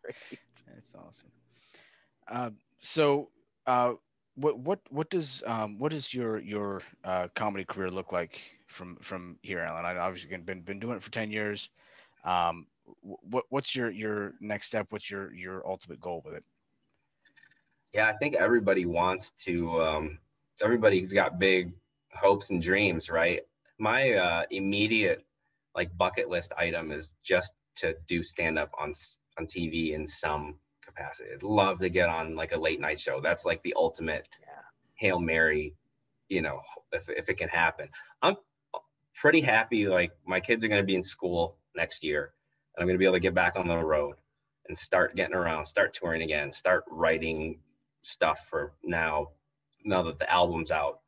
Great. 0.03 0.17
That's 0.75 0.93
awesome. 0.97 1.31
Uh, 2.27 2.51
so, 2.81 3.29
uh, 3.69 3.93
what 4.35 4.59
what 4.59 4.81
what 4.91 5.09
does 5.09 5.45
um, 5.47 5.79
what 5.79 5.93
does 5.93 6.13
your 6.13 6.41
your 6.41 6.83
uh, 7.05 7.29
comedy 7.37 7.65
career 7.65 7.93
look 7.93 8.11
like 8.11 8.41
from 8.67 8.97
from 8.97 9.39
here, 9.43 9.61
Alan? 9.61 9.85
I 9.85 9.97
obviously 9.99 10.37
been 10.37 10.63
been 10.63 10.81
doing 10.81 10.97
it 10.97 11.03
for 11.05 11.13
ten 11.13 11.31
years. 11.31 11.71
Um, 12.25 12.67
what 13.03 13.45
what's 13.51 13.77
your 13.77 13.89
your 13.93 14.33
next 14.41 14.67
step? 14.67 14.89
What's 14.91 15.09
your 15.09 15.33
your 15.33 15.65
ultimate 15.65 16.01
goal 16.01 16.23
with 16.25 16.35
it? 16.35 16.43
Yeah, 17.97 18.09
I 18.09 18.13
think 18.13 18.35
everybody 18.35 18.85
wants 18.85 19.31
to. 19.47 19.83
Um, 19.83 20.19
everybody's 20.63 21.15
got 21.15 21.39
big 21.39 21.73
hopes 22.13 22.51
and 22.51 22.61
dreams, 22.61 23.09
right? 23.09 23.41
My 23.79 24.13
uh, 24.13 24.43
immediate 24.51 25.25
like 25.75 25.97
bucket 25.97 26.29
list 26.29 26.53
item 26.59 26.93
is 26.93 27.13
just 27.25 27.55
to 27.77 27.97
do 28.07 28.23
stand 28.23 28.59
up 28.59 28.71
on 28.79 28.93
on 29.39 29.47
TV 29.47 29.95
in 29.95 30.07
some 30.07 30.57
capacity. 30.85 31.31
I'd 31.33 31.43
love 31.43 31.79
to 31.81 31.89
get 31.89 32.11
on 32.11 32.35
like 32.37 32.53
a 32.53 32.61
late 32.61 32.81
night 32.81 33.01
show. 33.01 33.23
That's 33.23 33.47
like 33.47 33.63
the 33.63 33.73
ultimate 33.79 34.29
Yeah. 34.43 34.63
hail 34.97 35.19
mary. 35.19 35.75
You 36.29 36.43
know, 36.43 36.61
if 36.93 37.09
if 37.09 37.31
it 37.31 37.39
can 37.39 37.49
happen, 37.49 37.89
I'm 38.21 38.37
pretty 39.15 39.41
happy. 39.41 39.89
Like 39.89 40.13
my 40.27 40.39
kids 40.39 40.63
are 40.65 40.69
going 40.69 40.83
to 40.83 40.87
be 40.87 40.97
in 40.97 41.03
school 41.03 41.57
next 41.75 42.05
year, 42.05 42.35
and 42.75 42.83
I'm 42.83 42.87
going 42.89 42.95
to 42.97 42.99
be 42.99 43.07
able 43.07 43.15
to 43.17 43.21
get 43.21 43.35
back 43.35 43.57
on 43.57 43.67
the 43.67 43.79
road 43.79 44.17
and 44.69 44.77
start 44.77 45.17
getting 45.17 45.35
around, 45.35 45.65
start 45.65 45.95
touring 45.95 46.21
again, 46.21 46.53
start 46.53 46.85
writing 46.91 47.59
stuff 48.07 48.41
for 48.49 48.73
now. 48.83 49.29
Now 49.85 50.03
that 50.05 50.19
the 50.19 50.31
album's 50.31 50.71
out, 50.71 51.01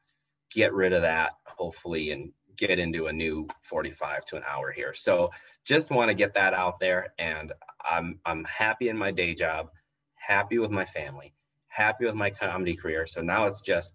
get 0.51 0.73
rid 0.73 0.93
of 0.93 1.03
that 1.03 1.33
hopefully 1.45 2.13
and 2.13 2.33
get 2.57 2.79
into 2.79 3.07
a 3.07 3.13
new 3.13 3.47
45 3.63 4.25
to 4.27 4.37
an 4.37 4.43
hour 4.49 4.73
here. 4.73 4.93
So 4.95 5.31
just 5.65 5.91
want 5.91 6.09
to 6.09 6.15
get 6.15 6.35
that 6.35 6.55
out 6.55 6.81
there 6.81 7.15
and 7.19 7.53
I'm 7.89 8.19
I'm 8.27 8.45
happy 8.45 8.89
in 8.89 8.97
my 8.97 9.13
day 9.13 9.35
job, 9.35 9.71
happy 10.15 10.59
with 10.59 10.71
my 10.71 10.85
family, 10.85 11.33
happy 11.69 12.05
with 12.05 12.15
my 12.15 12.31
comedy 12.31 12.75
career. 12.77 13.07
So 13.07 13.23
now 13.23 13.47
it's 13.47 13.61
just 13.61 13.93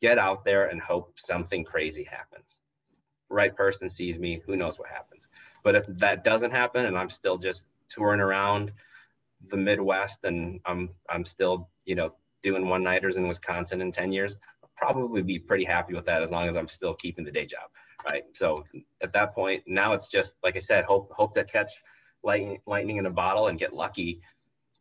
get 0.00 0.18
out 0.18 0.44
there 0.44 0.66
and 0.66 0.80
hope 0.80 1.14
something 1.16 1.64
crazy 1.64 2.04
happens. 2.04 2.60
Right 3.28 3.54
person 3.54 3.90
sees 3.90 4.18
me, 4.18 4.40
who 4.46 4.56
knows 4.56 4.78
what 4.78 4.88
happens. 4.88 5.26
But 5.64 5.74
if 5.74 5.84
that 5.98 6.22
doesn't 6.22 6.52
happen 6.52 6.86
and 6.86 6.96
I'm 6.96 7.10
still 7.10 7.38
just 7.38 7.64
touring 7.88 8.20
around 8.20 8.72
the 9.48 9.56
Midwest 9.56 10.20
and 10.24 10.60
I'm 10.64 10.90
I'm 11.10 11.24
still, 11.24 11.68
you 11.84 11.96
know, 11.96 12.14
doing 12.46 12.68
one 12.68 12.84
nighters 12.84 13.16
in 13.16 13.26
Wisconsin 13.26 13.80
in 13.80 13.90
10 13.90 14.12
years, 14.12 14.36
I'll 14.62 14.70
probably 14.76 15.20
be 15.20 15.36
pretty 15.36 15.64
happy 15.64 15.94
with 15.94 16.06
that 16.06 16.22
as 16.22 16.30
long 16.30 16.48
as 16.48 16.54
I'm 16.54 16.68
still 16.68 16.94
keeping 16.94 17.24
the 17.24 17.32
day 17.32 17.44
job. 17.44 17.68
Right. 18.08 18.22
So 18.32 18.64
at 19.02 19.12
that 19.14 19.34
point, 19.34 19.64
now 19.66 19.92
it's 19.94 20.06
just 20.06 20.34
like 20.44 20.54
I 20.54 20.60
said, 20.60 20.84
hope 20.84 21.10
hope 21.10 21.34
to 21.34 21.44
catch 21.44 21.72
lightning 22.22 22.60
lightning 22.64 22.98
in 22.98 23.06
a 23.06 23.10
bottle 23.10 23.48
and 23.48 23.58
get 23.58 23.72
lucky 23.72 24.20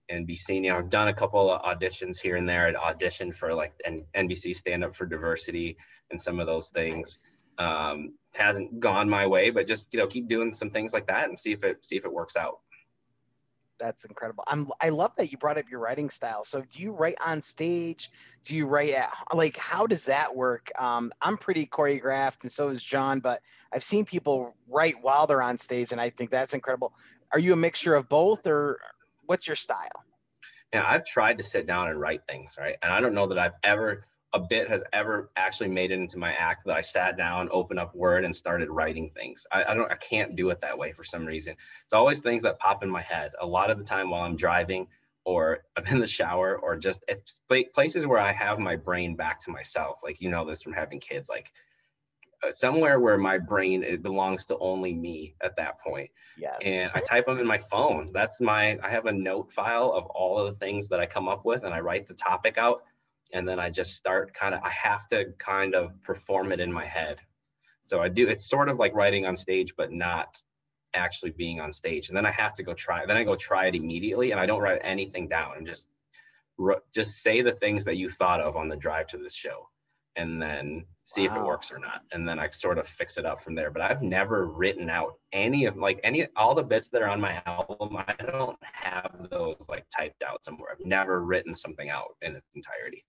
and 0.10 0.28
be 0.28 0.36
seen. 0.36 0.64
You 0.64 0.74
know, 0.74 0.78
I've 0.78 0.92
done 0.92 1.08
a 1.08 1.14
couple 1.14 1.50
of 1.50 1.60
auditions 1.64 2.20
here 2.20 2.36
and 2.36 2.48
there. 2.48 2.68
I'd 2.68 2.76
auditioned 2.76 3.36
for 3.36 3.52
like 3.56 3.74
N- 3.84 4.06
NBC 4.16 4.56
Stand 4.56 4.84
Up 4.84 4.96
for 4.96 5.08
Diversity 5.08 5.76
and 6.12 6.22
some 6.22 6.40
of 6.40 6.46
those 6.46 6.70
things. 6.70 7.46
Um, 7.58 8.14
hasn't 8.36 8.80
gone 8.80 9.10
my 9.10 9.26
way, 9.26 9.50
but 9.50 9.66
just 9.66 9.88
you 9.92 9.98
know 9.98 10.06
keep 10.06 10.28
doing 10.28 10.54
some 10.54 10.70
things 10.70 10.94
like 10.94 11.08
that 11.08 11.30
and 11.30 11.40
see 11.40 11.54
if 11.54 11.64
it 11.64 11.84
see 11.84 11.96
if 11.96 12.06
it 12.06 12.14
works 12.14 12.36
out. 12.36 12.60
That's 13.80 14.06
incredible. 14.06 14.44
I'm 14.48 14.68
I 14.82 14.90
love 14.90 15.16
that 15.18 15.32
you 15.32 15.38
brought 15.38 15.58
up 15.58 15.70
your 15.70 15.80
writing 15.80 16.10
style. 16.10 16.46
So 16.46 16.64
do 16.72 16.82
you 16.82 16.92
write 16.92 17.16
on 17.26 17.42
stage? 17.42 18.10
Do 18.44 18.56
you 18.56 18.68
write 18.68 18.94
at 18.94 19.10
like 19.34 19.58
how 19.58 19.86
does 19.86 20.06
that 20.06 20.34
work? 20.34 20.72
Um, 20.80 21.12
I'm 21.22 21.38
pretty 21.38 21.66
choreographed 21.66 22.44
and 22.44 22.52
so 22.52 22.70
is 22.70 22.84
John, 22.84 23.20
but 23.20 23.42
I've 23.74 23.84
seen 23.84 24.06
people 24.06 24.56
write 24.70 24.96
while 25.02 25.28
they're 25.28 25.42
on 25.42 25.58
stage 25.58 25.92
and 25.92 26.00
I 26.00 26.10
think 26.10 26.30
that's 26.30 26.54
incredible. 26.54 26.94
Are 27.32 27.40
you 27.40 27.54
a 27.54 27.58
mixture 27.58 27.96
of 27.96 28.08
both 28.08 28.48
or 28.48 28.80
what's 29.26 29.48
your 29.48 29.58
style? 29.58 30.06
Yeah, 30.74 30.86
I've 30.88 31.06
tried 31.06 31.38
to 31.38 31.44
sit 31.44 31.68
down 31.68 31.90
and 31.90 32.00
write 32.00 32.22
things, 32.28 32.56
right? 32.58 32.76
And 32.82 32.92
I 32.92 33.02
don't 33.02 33.14
know 33.14 33.28
that 33.28 33.38
I've 33.38 33.54
ever 33.64 34.06
a 34.36 34.40
bit 34.40 34.68
has 34.68 34.84
ever 34.92 35.32
actually 35.38 35.70
made 35.70 35.92
it 35.92 36.00
into 36.00 36.18
my 36.18 36.34
act 36.34 36.66
that 36.66 36.76
I 36.76 36.82
sat 36.82 37.16
down, 37.16 37.48
opened 37.52 37.80
up 37.80 37.96
Word, 37.96 38.26
and 38.26 38.36
started 38.36 38.70
writing 38.70 39.10
things. 39.16 39.48
I, 39.50 39.64
I 39.64 39.74
don't, 39.74 39.90
I 39.90 39.96
can't 39.96 40.36
do 40.36 40.50
it 40.50 40.60
that 40.60 40.78
way 40.78 40.92
for 40.92 41.06
some 41.06 41.26
reason. 41.26 41.56
It's 41.86 41.94
always 41.94 42.20
things 42.20 42.44
that 42.44 42.60
pop 42.60 42.84
in 42.84 42.90
my 42.90 43.02
head. 43.02 43.32
A 43.40 43.46
lot 43.46 43.72
of 43.72 43.78
the 43.78 43.86
time 43.86 44.10
while 44.10 44.24
I'm 44.24 44.36
driving, 44.36 44.88
or 45.24 45.60
I'm 45.78 45.86
in 45.86 46.00
the 46.00 46.06
shower, 46.06 46.58
or 46.58 46.76
just 46.76 47.06
it's 47.08 47.40
places 47.74 48.06
where 48.06 48.20
I 48.20 48.34
have 48.34 48.60
my 48.60 48.76
brain 48.76 49.16
back 49.16 49.40
to 49.46 49.52
myself. 49.52 50.00
Like 50.04 50.20
you 50.20 50.30
know 50.30 50.46
this 50.46 50.62
from 50.62 50.74
having 50.74 51.00
kids. 51.00 51.30
Like 51.30 51.50
uh, 52.46 52.52
somewhere 52.52 53.00
where 53.00 53.18
my 53.18 53.38
brain 53.38 53.84
it 53.84 54.04
belongs 54.04 54.46
to 54.48 54.58
only 54.58 54.94
me 54.94 55.34
at 55.42 55.56
that 55.56 55.80
point 55.80 56.10
Yes. 56.38 56.60
and 56.66 56.92
I 56.94 57.00
type 57.00 57.28
them 57.28 57.40
in 57.40 57.48
my 57.48 57.58
phone. 57.58 58.10
That's 58.14 58.42
my 58.42 58.78
I 58.84 58.90
have 58.90 59.06
a 59.06 59.12
note 59.14 59.54
file 59.54 59.94
of 59.94 60.06
all 60.08 60.38
of 60.38 60.54
the 60.54 60.60
things 60.60 60.90
that 60.90 61.00
I 61.00 61.06
come 61.06 61.30
up 61.30 61.46
with 61.46 61.64
and 61.64 61.74
I 61.74 61.80
write 61.80 62.08
the 62.08 62.14
topic 62.14 62.58
out 62.58 62.84
and 63.34 63.48
then 63.48 63.60
I 63.60 63.70
just 63.70 63.96
start 63.96 64.34
kind 64.34 64.56
of 64.56 64.62
I 64.64 64.70
have 64.70 65.08
to 65.10 65.34
kind 65.38 65.76
of 65.76 65.92
perform 66.04 66.52
it 66.52 66.60
in 66.60 66.72
my 66.72 66.86
head. 66.86 67.20
So 67.88 68.02
I 68.02 68.10
do 68.10 68.28
it's 68.28 68.50
sort 68.50 68.70
of 68.70 68.78
like 68.78 68.94
writing 68.96 69.26
on 69.26 69.36
stage 69.36 69.74
but 69.78 69.92
not 69.92 70.36
actually 70.94 71.32
being 71.32 71.60
on 71.60 71.74
stage. 71.74 72.08
And 72.08 72.18
then 72.18 72.26
I 72.26 72.32
have 72.32 72.56
to 72.56 72.64
go 72.64 72.74
try 72.74 73.06
then 73.06 73.18
I 73.18 73.24
go 73.24 73.36
try 73.36 73.68
it 73.68 73.76
immediately 73.76 74.32
and 74.32 74.40
I 74.40 74.46
don't 74.46 74.62
write 74.62 74.82
anything 74.84 75.28
down. 75.28 75.54
I'm 75.58 75.66
just 75.66 75.88
just 76.94 77.22
say 77.22 77.42
the 77.42 77.52
things 77.52 77.86
that 77.86 77.98
you 77.98 78.10
thought 78.10 78.40
of 78.40 78.56
on 78.56 78.70
the 78.70 78.78
drive 78.78 79.08
to 79.08 79.18
this 79.18 79.36
show 79.36 79.68
and 80.16 80.42
then 80.42 80.86
see 81.04 81.26
if 81.26 81.36
it 81.36 81.44
works 81.44 81.72
or 81.72 81.78
not 81.78 82.02
and 82.12 82.28
then 82.28 82.40
i 82.40 82.50
sort 82.50 82.78
of 82.78 82.88
fix 82.88 83.18
it 83.18 83.26
up 83.26 83.44
from 83.44 83.54
there 83.54 83.70
but 83.70 83.82
i've 83.82 84.02
never 84.02 84.46
written 84.46 84.90
out 84.90 85.14
any 85.34 85.66
of 85.66 85.78
like 85.78 86.00
any 86.04 86.28
all 86.36 86.56
the 86.56 86.64
bits 86.64 86.88
that 86.88 87.02
are 87.02 87.10
on 87.10 87.22
my 87.22 87.42
album 87.46 87.96
i 87.98 88.14
don't 88.26 88.58
have 88.62 89.12
those 89.30 89.58
like 89.70 89.86
typed 89.96 90.24
out 90.24 90.44
somewhere 90.44 90.70
i've 90.72 90.86
never 90.86 91.22
written 91.24 91.54
something 91.54 91.90
out 91.90 92.16
in 92.22 92.36
its 92.36 92.48
entirety 92.56 93.04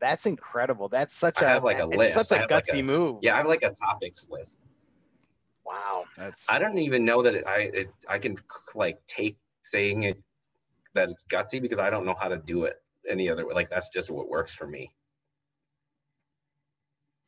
That's 0.00 0.26
incredible. 0.26 0.88
That's 0.88 1.14
such 1.14 1.42
I 1.42 1.44
a 1.44 1.48
have, 1.48 1.64
like, 1.64 1.78
a 1.78 1.86
it's 1.88 1.96
list. 1.98 2.14
such 2.14 2.32
I 2.32 2.36
a 2.36 2.40
have, 2.40 2.50
like, 2.50 2.64
gutsy 2.64 2.80
a- 2.80 2.82
move. 2.82 3.18
yeah 3.22 3.34
i 3.34 3.38
have 3.38 3.46
like 3.46 3.62
a 3.62 3.70
topics 3.70 4.26
list 4.30 4.56
Wow. 5.64 6.04
That's 6.16 6.46
i 6.50 6.58
don't 6.58 6.78
even 6.78 7.04
know 7.04 7.22
that 7.22 7.34
it, 7.34 7.46
i 7.46 7.58
it, 7.72 7.88
i 8.08 8.18
can 8.18 8.36
like 8.74 8.98
take 9.06 9.36
saying 9.62 10.04
it 10.04 10.18
that 10.94 11.10
it's 11.10 11.24
gutsy 11.24 11.60
because 11.62 11.78
i 11.78 11.90
don't 11.90 12.04
know 12.06 12.16
how 12.18 12.28
to 12.28 12.38
do 12.38 12.64
it 12.64 12.82
any 13.08 13.28
other 13.28 13.46
way 13.46 13.54
like 13.54 13.70
that's 13.70 13.88
just 13.90 14.10
what 14.10 14.28
works 14.28 14.52
for 14.52 14.66
me 14.66 14.90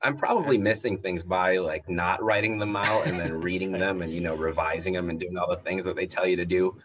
i'm 0.02 0.16
probably 0.16 0.58
missing 0.58 0.98
things 0.98 1.22
by 1.22 1.58
like 1.58 1.88
not 1.88 2.20
writing 2.22 2.58
them 2.58 2.74
out 2.74 3.06
and 3.06 3.20
then 3.20 3.32
reading 3.32 3.70
them 3.70 4.02
and 4.02 4.12
you 4.12 4.20
know 4.20 4.34
revising 4.34 4.94
them 4.94 5.08
and 5.10 5.20
doing 5.20 5.36
all 5.36 5.48
the 5.48 5.62
things 5.62 5.84
that 5.84 5.94
they 5.94 6.06
tell 6.06 6.26
you 6.26 6.36
to 6.36 6.44
do 6.46 6.76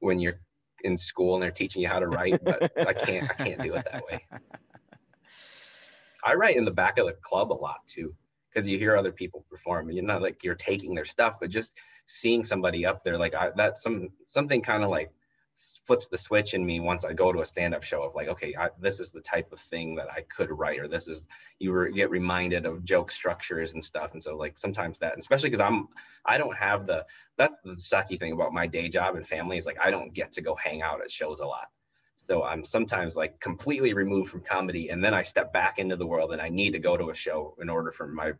when 0.00 0.18
you're 0.18 0.40
in 0.82 0.96
school 0.96 1.34
and 1.34 1.42
they're 1.42 1.50
teaching 1.50 1.80
you 1.82 1.86
how 1.88 2.00
to 2.00 2.08
write 2.08 2.42
but 2.44 2.72
i 2.88 2.92
can't 2.92 3.30
i 3.30 3.34
can't 3.34 3.62
do 3.62 3.74
it 3.74 3.84
that 3.84 4.02
way 4.10 4.20
I 6.24 6.34
write 6.34 6.56
in 6.56 6.64
the 6.64 6.72
back 6.72 6.98
of 6.98 7.06
the 7.06 7.12
club 7.12 7.52
a 7.52 7.54
lot 7.54 7.86
too, 7.86 8.14
because 8.48 8.68
you 8.68 8.78
hear 8.78 8.96
other 8.96 9.12
people 9.12 9.44
perform. 9.50 9.90
You're 9.90 10.04
not 10.04 10.22
like 10.22 10.42
you're 10.42 10.54
taking 10.54 10.94
their 10.94 11.04
stuff, 11.04 11.36
but 11.40 11.50
just 11.50 11.74
seeing 12.06 12.44
somebody 12.44 12.86
up 12.86 13.04
there, 13.04 13.18
like 13.18 13.34
I, 13.34 13.50
that's 13.56 13.82
some 13.82 14.10
something 14.26 14.62
kind 14.62 14.84
of 14.84 14.90
like 14.90 15.12
flips 15.86 16.08
the 16.08 16.18
switch 16.18 16.54
in 16.54 16.66
me 16.66 16.80
once 16.80 17.04
I 17.04 17.12
go 17.12 17.32
to 17.32 17.40
a 17.40 17.44
stand-up 17.44 17.84
show 17.84 18.02
of 18.02 18.14
like, 18.14 18.28
okay, 18.28 18.54
I, 18.58 18.70
this 18.80 18.98
is 18.98 19.10
the 19.10 19.20
type 19.20 19.52
of 19.52 19.60
thing 19.60 19.94
that 19.96 20.08
I 20.10 20.22
could 20.22 20.50
write, 20.50 20.80
or 20.80 20.88
this 20.88 21.06
is 21.06 21.22
you 21.60 21.72
re- 21.72 21.92
get 21.92 22.10
reminded 22.10 22.66
of 22.66 22.84
joke 22.84 23.10
structures 23.10 23.72
and 23.72 23.82
stuff. 23.82 24.12
And 24.14 24.22
so 24.22 24.36
like 24.36 24.58
sometimes 24.58 24.98
that, 24.98 25.16
especially 25.18 25.50
because 25.50 25.60
I'm 25.60 25.88
I 26.24 26.38
don't 26.38 26.56
have 26.56 26.86
the 26.86 27.04
that's 27.36 27.54
the 27.64 27.72
sucky 27.72 28.18
thing 28.18 28.32
about 28.32 28.52
my 28.52 28.66
day 28.66 28.88
job 28.88 29.14
and 29.16 29.26
family 29.26 29.56
is 29.56 29.66
like 29.66 29.78
I 29.80 29.90
don't 29.90 30.12
get 30.12 30.32
to 30.32 30.42
go 30.42 30.56
hang 30.56 30.82
out 30.82 31.00
at 31.02 31.10
shows 31.10 31.40
a 31.40 31.46
lot. 31.46 31.68
So 32.24 32.42
I'm 32.42 32.64
sometimes 32.64 33.16
like 33.16 33.38
completely 33.40 33.92
removed 33.92 34.30
from 34.30 34.40
comedy, 34.40 34.88
and 34.88 35.04
then 35.04 35.14
I 35.14 35.22
step 35.22 35.52
back 35.52 35.78
into 35.78 35.96
the 35.96 36.06
world, 36.06 36.32
and 36.32 36.40
I 36.40 36.48
need 36.48 36.72
to 36.72 36.78
go 36.78 36.96
to 36.96 37.10
a 37.10 37.14
show 37.14 37.54
in 37.60 37.68
order 37.68 37.92
for 37.92 38.06
my 38.06 38.32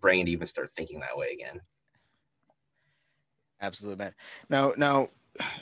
brain 0.00 0.26
to 0.26 0.32
even 0.32 0.46
start 0.46 0.70
thinking 0.74 1.00
that 1.00 1.16
way 1.16 1.32
again. 1.32 1.60
Absolutely, 3.60 4.04
man. 4.04 4.14
Now, 4.48 4.72
now, 4.76 5.08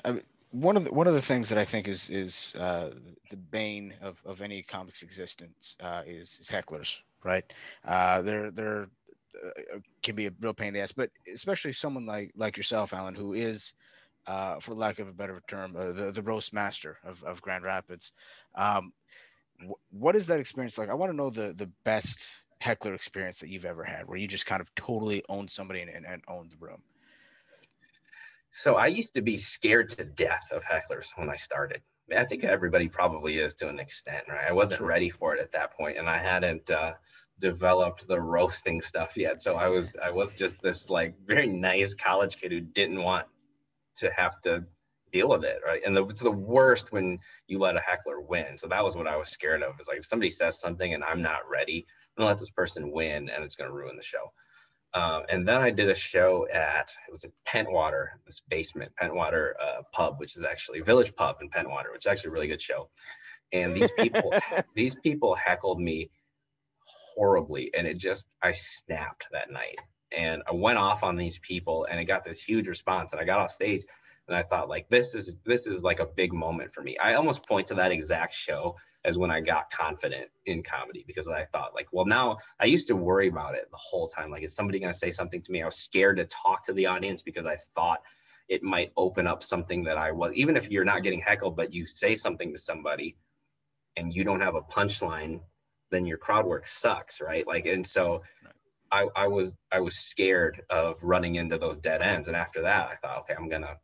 I 0.04 0.20
one 0.54 0.76
of 0.76 0.84
the 0.84 0.92
one 0.92 1.08
of 1.08 1.14
the 1.14 1.22
things 1.22 1.48
that 1.48 1.58
I 1.58 1.64
think 1.64 1.88
is 1.88 2.08
is 2.10 2.54
uh, 2.54 2.90
the 3.30 3.36
bane 3.36 3.94
of, 4.00 4.20
of 4.24 4.40
any 4.40 4.62
comic's 4.62 5.02
existence 5.02 5.76
uh, 5.80 6.02
is, 6.06 6.38
is 6.40 6.48
hecklers, 6.48 6.96
right? 7.24 7.44
Uh, 7.84 8.22
they're 8.22 8.50
they're 8.52 8.88
uh, 9.44 9.78
can 10.02 10.14
be 10.14 10.26
a 10.26 10.32
real 10.40 10.54
pain 10.54 10.68
in 10.68 10.74
the 10.74 10.80
ass, 10.80 10.92
but 10.92 11.10
especially 11.32 11.72
someone 11.72 12.06
like 12.06 12.32
like 12.36 12.56
yourself, 12.56 12.92
Alan, 12.92 13.16
who 13.16 13.32
is, 13.32 13.74
uh, 14.26 14.60
for 14.60 14.72
lack 14.72 14.98
of 14.98 15.08
a 15.08 15.12
better 15.12 15.42
term, 15.48 15.76
uh, 15.76 15.92
the 15.92 16.12
the 16.12 16.22
roast 16.22 16.52
master 16.52 16.98
of, 17.04 17.22
of 17.24 17.42
Grand 17.42 17.64
Rapids. 17.64 18.12
Um, 18.54 18.92
wh- 19.60 19.92
what 19.92 20.16
is 20.16 20.26
that 20.26 20.40
experience 20.40 20.78
like? 20.78 20.88
I 20.88 20.94
want 20.94 21.12
to 21.12 21.16
know 21.16 21.30
the 21.30 21.52
the 21.52 21.70
best 21.84 22.26
heckler 22.60 22.94
experience 22.94 23.40
that 23.40 23.48
you've 23.48 23.64
ever 23.66 23.84
had, 23.84 24.06
where 24.06 24.16
you 24.16 24.28
just 24.28 24.46
kind 24.46 24.60
of 24.60 24.74
totally 24.74 25.22
owned 25.28 25.50
somebody 25.50 25.80
and, 25.80 25.90
and, 25.90 26.06
and 26.06 26.22
owned 26.28 26.50
the 26.50 26.56
room. 26.64 26.82
So 28.52 28.76
I 28.76 28.86
used 28.86 29.14
to 29.14 29.22
be 29.22 29.36
scared 29.36 29.88
to 29.90 30.04
death 30.04 30.50
of 30.52 30.62
hecklers 30.62 31.08
when 31.16 31.28
I 31.28 31.34
started. 31.34 31.82
I 32.16 32.24
think 32.24 32.44
everybody 32.44 32.88
probably 32.88 33.38
is 33.38 33.54
to 33.54 33.68
an 33.68 33.80
extent, 33.80 34.24
right? 34.28 34.46
I 34.48 34.52
wasn't 34.52 34.82
ready 34.82 35.10
for 35.10 35.34
it 35.34 35.40
at 35.40 35.52
that 35.52 35.76
point, 35.76 35.98
and 35.98 36.08
I 36.08 36.18
hadn't 36.18 36.70
uh, 36.70 36.92
developed 37.40 38.06
the 38.06 38.20
roasting 38.20 38.80
stuff 38.80 39.16
yet. 39.16 39.42
So 39.42 39.56
I 39.56 39.68
was 39.68 39.92
I 40.02 40.10
was 40.10 40.32
just 40.32 40.60
this 40.62 40.88
like 40.88 41.14
very 41.26 41.48
nice 41.48 41.94
college 41.94 42.36
kid 42.36 42.52
who 42.52 42.60
didn't 42.60 43.02
want 43.02 43.26
to 43.98 44.10
have 44.16 44.40
to 44.42 44.64
deal 45.12 45.28
with 45.28 45.44
it, 45.44 45.60
right? 45.64 45.80
And 45.86 45.94
the, 45.94 46.04
it's 46.06 46.22
the 46.22 46.30
worst 46.30 46.92
when 46.92 47.18
you 47.46 47.58
let 47.58 47.76
a 47.76 47.80
heckler 47.80 48.20
win. 48.20 48.58
So 48.58 48.66
that 48.68 48.82
was 48.82 48.96
what 48.96 49.06
I 49.06 49.16
was 49.16 49.28
scared 49.28 49.62
of. 49.62 49.78
Is 49.80 49.88
like 49.88 49.98
if 49.98 50.06
somebody 50.06 50.30
says 50.30 50.60
something 50.60 50.94
and 50.94 51.04
I'm 51.04 51.22
not 51.22 51.48
ready, 51.50 51.86
I'm 52.16 52.22
gonna 52.22 52.30
let 52.30 52.40
this 52.40 52.50
person 52.50 52.90
win, 52.90 53.28
and 53.28 53.44
it's 53.44 53.56
gonna 53.56 53.72
ruin 53.72 53.96
the 53.96 54.02
show. 54.02 54.32
Um, 54.94 55.24
and 55.28 55.46
then 55.46 55.60
I 55.60 55.70
did 55.70 55.90
a 55.90 55.94
show 55.94 56.46
at 56.52 56.92
it 57.08 57.10
was 57.10 57.24
in 57.24 57.32
Pentwater, 57.46 58.06
this 58.26 58.42
basement 58.48 58.92
Pentwater 59.00 59.52
uh, 59.60 59.82
pub, 59.92 60.20
which 60.20 60.36
is 60.36 60.44
actually 60.44 60.80
Village 60.80 61.14
Pub 61.16 61.36
in 61.40 61.50
Pentwater, 61.50 61.92
which 61.92 62.04
is 62.04 62.06
actually 62.06 62.28
a 62.28 62.32
really 62.32 62.46
good 62.46 62.62
show. 62.62 62.88
And 63.52 63.74
these 63.74 63.90
people, 63.98 64.32
these 64.76 64.94
people 64.94 65.34
heckled 65.34 65.80
me 65.80 66.10
horribly, 67.14 67.72
and 67.76 67.86
it 67.86 67.98
just 67.98 68.26
I 68.42 68.52
snapped 68.52 69.26
that 69.32 69.50
night, 69.50 69.78
and 70.16 70.42
I 70.48 70.52
went 70.52 70.78
off 70.78 71.02
on 71.02 71.16
these 71.16 71.38
people, 71.38 71.86
and 71.90 71.98
it 71.98 72.04
got 72.04 72.24
this 72.24 72.40
huge 72.40 72.68
response, 72.68 73.12
and 73.12 73.20
I 73.20 73.24
got 73.24 73.40
off 73.40 73.50
stage, 73.50 73.84
and 74.28 74.36
I 74.36 74.42
thought 74.42 74.68
like 74.68 74.88
this 74.88 75.14
is 75.14 75.36
this 75.44 75.66
is 75.66 75.82
like 75.82 76.00
a 76.00 76.06
big 76.06 76.32
moment 76.32 76.72
for 76.72 76.82
me. 76.82 76.96
I 76.98 77.14
almost 77.14 77.46
point 77.46 77.66
to 77.68 77.74
that 77.74 77.92
exact 77.92 78.34
show 78.34 78.76
as 79.04 79.18
when 79.18 79.30
I 79.30 79.40
got 79.40 79.70
confident 79.70 80.30
in 80.46 80.62
comedy 80.62 81.04
because 81.06 81.28
I 81.28 81.44
thought 81.44 81.74
like, 81.74 81.88
well, 81.92 82.06
now 82.06 82.38
I 82.58 82.64
used 82.64 82.86
to 82.88 82.96
worry 82.96 83.28
about 83.28 83.54
it 83.54 83.68
the 83.70 83.76
whole 83.76 84.08
time. 84.08 84.30
Like, 84.30 84.42
is 84.42 84.54
somebody 84.54 84.78
going 84.78 84.92
to 84.92 84.98
say 84.98 85.10
something 85.10 85.42
to 85.42 85.52
me? 85.52 85.62
I 85.62 85.66
was 85.66 85.76
scared 85.76 86.16
to 86.16 86.24
talk 86.24 86.64
to 86.66 86.72
the 86.72 86.86
audience 86.86 87.20
because 87.20 87.44
I 87.44 87.58
thought 87.74 88.00
it 88.48 88.62
might 88.62 88.92
open 88.96 89.26
up 89.26 89.42
something 89.42 89.84
that 89.84 89.98
I 89.98 90.10
was, 90.12 90.32
even 90.34 90.56
if 90.56 90.70
you're 90.70 90.84
not 90.84 91.02
getting 91.02 91.20
heckled, 91.20 91.56
but 91.56 91.72
you 91.72 91.86
say 91.86 92.14
something 92.16 92.52
to 92.52 92.58
somebody 92.58 93.16
and 93.96 94.12
you 94.12 94.24
don't 94.24 94.40
have 94.40 94.54
a 94.54 94.62
punchline, 94.62 95.40
then 95.90 96.06
your 96.06 96.18
crowd 96.18 96.46
work 96.46 96.66
sucks, 96.66 97.20
right? 97.20 97.46
Like, 97.46 97.66
and 97.66 97.86
so 97.86 98.22
I, 98.94 99.24
I 99.24 99.26
was, 99.26 99.52
I 99.72 99.80
was 99.80 99.96
scared 99.96 100.62
of 100.70 101.02
running 101.02 101.34
into 101.36 101.58
those 101.58 101.78
dead 101.78 102.00
ends. 102.02 102.28
And 102.28 102.36
after 102.36 102.62
that, 102.62 102.88
I 102.92 102.96
thought, 102.96 103.18
okay, 103.22 103.34
I'm 103.38 103.48
gonna, 103.48 103.76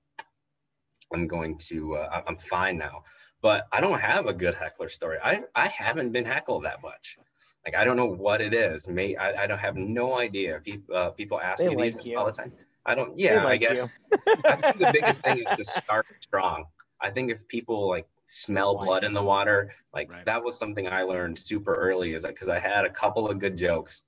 I'm 1.12 1.26
going 1.26 1.58
to, 1.68 1.96
uh, 1.96 2.22
I'm 2.28 2.38
fine 2.38 2.78
now 2.78 3.02
but 3.42 3.66
I 3.72 3.80
don't 3.80 4.00
have 4.00 4.26
a 4.26 4.32
good 4.32 4.54
heckler 4.54 4.88
story. 4.88 5.18
I, 5.22 5.42
I 5.54 5.68
haven't 5.68 6.12
been 6.12 6.24
heckled 6.24 6.64
that 6.64 6.82
much. 6.82 7.18
Like 7.64 7.74
I 7.74 7.84
don't 7.84 7.96
know 7.96 8.06
what 8.06 8.40
it 8.40 8.54
is. 8.54 8.88
May 8.88 9.16
I, 9.16 9.44
I 9.44 9.46
don't 9.46 9.58
have 9.58 9.76
no 9.76 10.18
idea. 10.18 10.60
People 10.64 10.96
uh, 10.96 11.10
people 11.10 11.40
ask 11.40 11.62
They 11.62 11.74
me 11.74 11.90
these 11.90 12.06
you. 12.06 12.16
all 12.16 12.26
the 12.26 12.32
time. 12.32 12.52
I 12.86 12.94
don't. 12.94 13.16
Yeah, 13.18 13.46
I 13.46 13.56
guess. 13.56 13.88
I 14.46 14.56
think 14.56 14.78
the 14.78 14.90
biggest 14.92 15.22
thing 15.22 15.38
is 15.38 15.50
to 15.52 15.64
start 15.64 16.06
strong. 16.20 16.64
I 17.02 17.10
think 17.10 17.30
if 17.30 17.46
people 17.48 17.88
like 17.88 18.06
smell 18.24 18.76
blood 18.78 19.04
in 19.04 19.12
the 19.12 19.22
water, 19.22 19.72
like 19.94 20.10
Right. 20.10 20.24
that 20.24 20.42
was 20.42 20.58
something 20.58 20.88
I 20.88 21.02
learned 21.02 21.38
super 21.38 21.74
early. 21.74 22.14
Is 22.14 22.22
that 22.22 22.32
because 22.34 22.48
I 22.48 22.58
had 22.58 22.84
a 22.86 22.90
couple 22.90 23.28
of 23.28 23.38
good 23.38 23.56
jokes. 23.58 24.02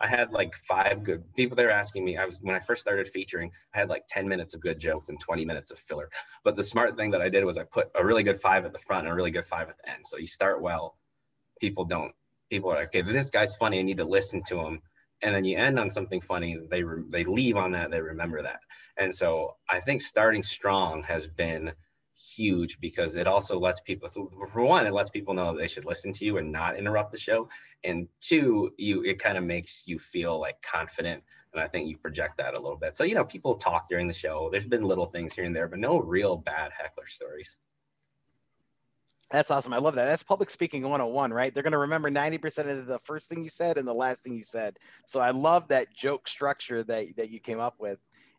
I 0.00 0.08
had 0.08 0.32
like 0.32 0.54
five 0.68 1.04
good 1.04 1.24
people. 1.34 1.56
They're 1.56 1.70
asking 1.70 2.04
me. 2.04 2.16
I 2.16 2.26
was 2.26 2.38
when 2.42 2.54
I 2.54 2.60
first 2.60 2.82
started 2.82 3.08
featuring. 3.08 3.50
I 3.74 3.78
had 3.78 3.88
like 3.88 4.04
ten 4.08 4.28
minutes 4.28 4.54
of 4.54 4.60
good 4.60 4.78
jokes 4.78 5.08
and 5.08 5.18
twenty 5.20 5.44
minutes 5.44 5.70
of 5.70 5.78
filler. 5.78 6.10
But 6.44 6.56
the 6.56 6.62
smart 6.62 6.96
thing 6.96 7.10
that 7.12 7.22
I 7.22 7.28
did 7.28 7.44
was 7.44 7.56
I 7.56 7.64
put 7.64 7.90
a 7.94 8.04
really 8.04 8.22
good 8.22 8.40
five 8.40 8.64
at 8.64 8.72
the 8.72 8.78
front 8.78 9.04
and 9.04 9.12
a 9.12 9.16
really 9.16 9.30
good 9.30 9.46
five 9.46 9.68
at 9.68 9.76
the 9.78 9.90
end. 9.90 10.04
So 10.06 10.18
you 10.18 10.26
start 10.26 10.60
well. 10.60 10.96
People 11.60 11.84
don't. 11.84 12.12
People 12.50 12.70
are 12.70 12.76
like, 12.76 12.88
okay, 12.88 13.02
this 13.02 13.30
guy's 13.30 13.56
funny. 13.56 13.78
I 13.78 13.82
need 13.82 13.96
to 13.96 14.04
listen 14.04 14.42
to 14.48 14.60
him. 14.60 14.82
And 15.22 15.34
then 15.34 15.44
you 15.44 15.56
end 15.56 15.78
on 15.78 15.90
something 15.90 16.20
funny. 16.20 16.58
They 16.70 16.82
re- 16.82 17.04
they 17.08 17.24
leave 17.24 17.56
on 17.56 17.72
that. 17.72 17.90
They 17.90 18.00
remember 18.00 18.42
that. 18.42 18.60
And 18.98 19.14
so 19.14 19.56
I 19.68 19.80
think 19.80 20.02
starting 20.02 20.42
strong 20.42 21.02
has 21.04 21.26
been 21.26 21.72
huge 22.16 22.80
because 22.80 23.14
it 23.14 23.26
also 23.26 23.58
lets 23.58 23.80
people 23.80 24.08
for 24.08 24.62
one 24.62 24.86
it 24.86 24.92
lets 24.94 25.10
people 25.10 25.34
know 25.34 25.56
they 25.56 25.66
should 25.66 25.84
listen 25.84 26.12
to 26.14 26.24
you 26.24 26.38
and 26.38 26.50
not 26.50 26.76
interrupt 26.76 27.12
the 27.12 27.18
show 27.18 27.48
and 27.84 28.08
two 28.20 28.72
you 28.78 29.02
it 29.02 29.18
kind 29.18 29.36
of 29.36 29.44
makes 29.44 29.82
you 29.86 29.98
feel 29.98 30.40
like 30.40 30.60
confident 30.62 31.22
and 31.52 31.62
i 31.62 31.68
think 31.68 31.88
you 31.88 31.96
project 31.98 32.38
that 32.38 32.54
a 32.54 32.58
little 32.58 32.78
bit 32.78 32.96
so 32.96 33.04
you 33.04 33.14
know 33.14 33.24
people 33.24 33.56
talk 33.56 33.86
during 33.90 34.08
the 34.08 34.14
show 34.14 34.48
there's 34.50 34.64
been 34.64 34.82
little 34.82 35.06
things 35.06 35.34
here 35.34 35.44
and 35.44 35.54
there 35.54 35.68
but 35.68 35.78
no 35.78 35.98
real 35.98 36.36
bad 36.36 36.70
heckler 36.76 37.06
stories 37.06 37.56
That's 39.30 39.50
awesome. 39.50 39.72
I 39.72 39.78
love 39.78 39.96
that. 39.96 40.04
That's 40.04 40.22
public 40.22 40.50
speaking 40.50 40.82
101, 40.82 41.32
right? 41.32 41.52
They're 41.52 41.64
going 41.64 41.72
to 41.72 41.78
remember 41.78 42.10
90% 42.10 42.70
of 42.70 42.86
the 42.86 43.00
first 43.00 43.28
thing 43.28 43.42
you 43.42 43.50
said 43.50 43.76
and 43.76 43.86
the 43.86 43.92
last 43.92 44.22
thing 44.22 44.34
you 44.34 44.44
said. 44.44 44.78
So 45.04 45.18
I 45.18 45.32
love 45.32 45.66
that 45.68 45.92
joke 45.92 46.28
structure 46.28 46.84
that, 46.84 47.16
that 47.16 47.30
you 47.30 47.40
came 47.40 47.58
up 47.58 47.74
with. 47.80 47.98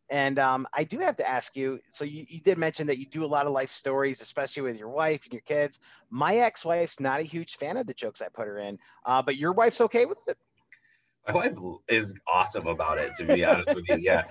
And 0.10 0.39
um, 0.39 0.68
I 0.74 0.84
do 0.84 0.99
have 0.99 1.18
to 1.18 1.30
ask 1.30 1.55
you 1.55 1.80
so 1.89 2.05
you, 2.05 2.26
you 2.30 2.39
did 2.39 2.58
mention 2.58 2.88
that 2.88 2.97
you 2.97 3.05
do 3.05 3.26
a 3.26 3.28
lot 3.28 3.45
of 3.45 3.51
life 3.51 3.72
stories, 3.72 4.22
especially 4.22 4.64
with 4.64 4.78
your 4.78 4.89
wife 4.89 5.24
and 5.26 5.34
your 5.34 5.41
kids. 5.41 5.80
My 6.10 6.38
ex 6.38 6.64
wife's 6.64 6.99
not 6.99 7.20
a 7.20 7.24
huge 7.24 7.55
fan 7.55 7.78
of 7.78 7.88
the 7.88 7.93
jokes 7.93 8.22
I 8.22 8.30
put 8.30 8.47
her 8.47 8.60
in, 8.60 8.78
uh, 9.05 9.22
but 9.22 9.36
your 9.36 9.51
wife's 9.53 9.82
okay 9.82 10.05
with 10.05 10.20
it. 10.28 10.38
my 11.28 11.34
wife 11.34 11.55
is 11.89 12.14
awesome 12.34 12.68
about 12.68 12.97
it 12.97 13.12
to 13.18 13.26
be 13.26 13.43
honest 13.43 13.76
with 13.76 13.84
you 13.89 13.97
yeah 13.97 14.24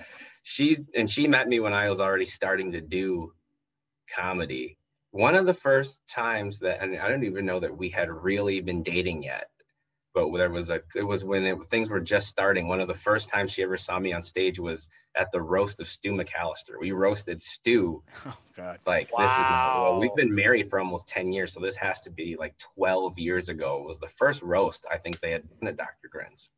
she 0.43 0.77
and 0.95 1.09
she 1.09 1.27
met 1.27 1.47
me 1.47 1.59
when 1.59 1.73
i 1.73 1.89
was 1.89 1.99
already 1.99 2.25
starting 2.25 2.71
to 2.71 2.81
do 2.81 3.31
comedy 4.13 4.77
one 5.11 5.35
of 5.35 5.45
the 5.45 5.53
first 5.53 5.99
times 6.09 6.59
that 6.59 6.81
and 6.81 6.97
i 6.97 7.07
don't 7.07 7.23
even 7.23 7.45
know 7.45 7.59
that 7.59 7.75
we 7.75 7.89
had 7.89 8.09
really 8.09 8.61
been 8.61 8.81
dating 8.83 9.21
yet 9.21 9.49
but 10.17 10.37
there 10.37 10.49
was 10.49 10.69
a 10.69 10.81
it 10.95 11.03
was 11.03 11.23
when 11.23 11.45
it, 11.45 11.57
things 11.69 11.89
were 11.89 11.99
just 11.99 12.27
starting 12.27 12.67
one 12.67 12.79
of 12.79 12.87
the 12.87 12.93
first 12.93 13.29
times 13.29 13.51
she 13.51 13.63
ever 13.63 13.77
saw 13.77 13.99
me 13.99 14.13
on 14.13 14.23
stage 14.23 14.59
was 14.59 14.87
at 15.15 15.31
the 15.31 15.41
roast 15.41 15.79
of 15.79 15.87
stu 15.87 16.11
mcallister 16.11 16.79
we 16.79 16.91
roasted 16.91 17.41
stu 17.41 18.03
Oh 18.25 18.37
God. 18.55 18.79
like 18.85 19.09
this 19.09 19.31
is 19.31 19.37
not 19.37 19.81
well 19.81 19.99
we've 19.99 20.15
been 20.15 20.33
married 20.33 20.69
for 20.69 20.79
almost 20.79 21.07
10 21.07 21.31
years 21.31 21.53
so 21.53 21.59
this 21.59 21.77
has 21.77 22.01
to 22.01 22.11
be 22.11 22.35
like 22.37 22.57
12 22.75 23.19
years 23.19 23.49
ago 23.49 23.81
it 23.83 23.87
was 23.87 23.99
the 23.99 24.09
first 24.17 24.41
roast 24.41 24.85
i 24.91 24.97
think 24.97 25.19
they 25.19 25.31
had 25.31 25.43
done 25.59 25.69
at 25.69 25.77
dr 25.77 26.07
grins 26.09 26.49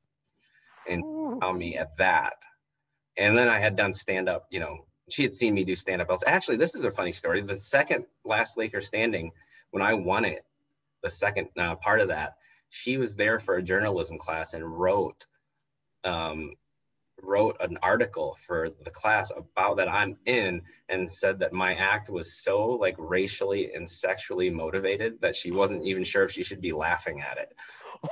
and 0.87 1.03
on 1.41 1.57
me 1.57 1.77
at 1.77 1.95
that. 1.97 2.33
And 3.17 3.37
then 3.37 3.47
I 3.47 3.59
had 3.59 3.75
done 3.75 3.93
stand 3.93 4.29
up, 4.29 4.47
you 4.49 4.59
know, 4.59 4.85
she 5.09 5.23
had 5.23 5.33
seen 5.33 5.53
me 5.53 5.63
do 5.63 5.75
stand 5.75 6.01
up. 6.01 6.09
Actually, 6.25 6.57
this 6.57 6.75
is 6.75 6.83
a 6.83 6.91
funny 6.91 7.11
story. 7.11 7.41
The 7.41 7.55
second 7.55 8.05
last 8.23 8.57
Laker 8.57 8.81
standing, 8.81 9.31
when 9.71 9.83
I 9.83 9.93
won 9.93 10.25
it, 10.25 10.45
the 11.03 11.09
second 11.09 11.49
uh, 11.57 11.75
part 11.75 12.01
of 12.01 12.09
that, 12.09 12.35
she 12.69 12.97
was 12.97 13.15
there 13.15 13.39
for 13.39 13.55
a 13.55 13.63
journalism 13.63 14.17
class 14.17 14.53
and 14.53 14.79
wrote, 14.79 15.25
um, 16.03 16.53
wrote 17.21 17.57
an 17.59 17.77
article 17.81 18.37
for 18.45 18.69
the 18.83 18.91
class 18.91 19.31
about 19.35 19.77
that 19.77 19.89
I'm 19.89 20.17
in 20.25 20.61
and 20.89 21.11
said 21.11 21.39
that 21.39 21.53
my 21.53 21.75
act 21.75 22.09
was 22.09 22.41
so 22.41 22.69
like 22.69 22.95
racially 22.97 23.73
and 23.73 23.89
sexually 23.89 24.49
motivated 24.49 25.19
that 25.21 25.35
she 25.35 25.51
wasn't 25.51 25.85
even 25.85 26.03
sure 26.03 26.23
if 26.23 26.31
she 26.31 26.43
should 26.43 26.61
be 26.61 26.71
laughing 26.71 27.21
at 27.21 27.37
it. 27.37 27.55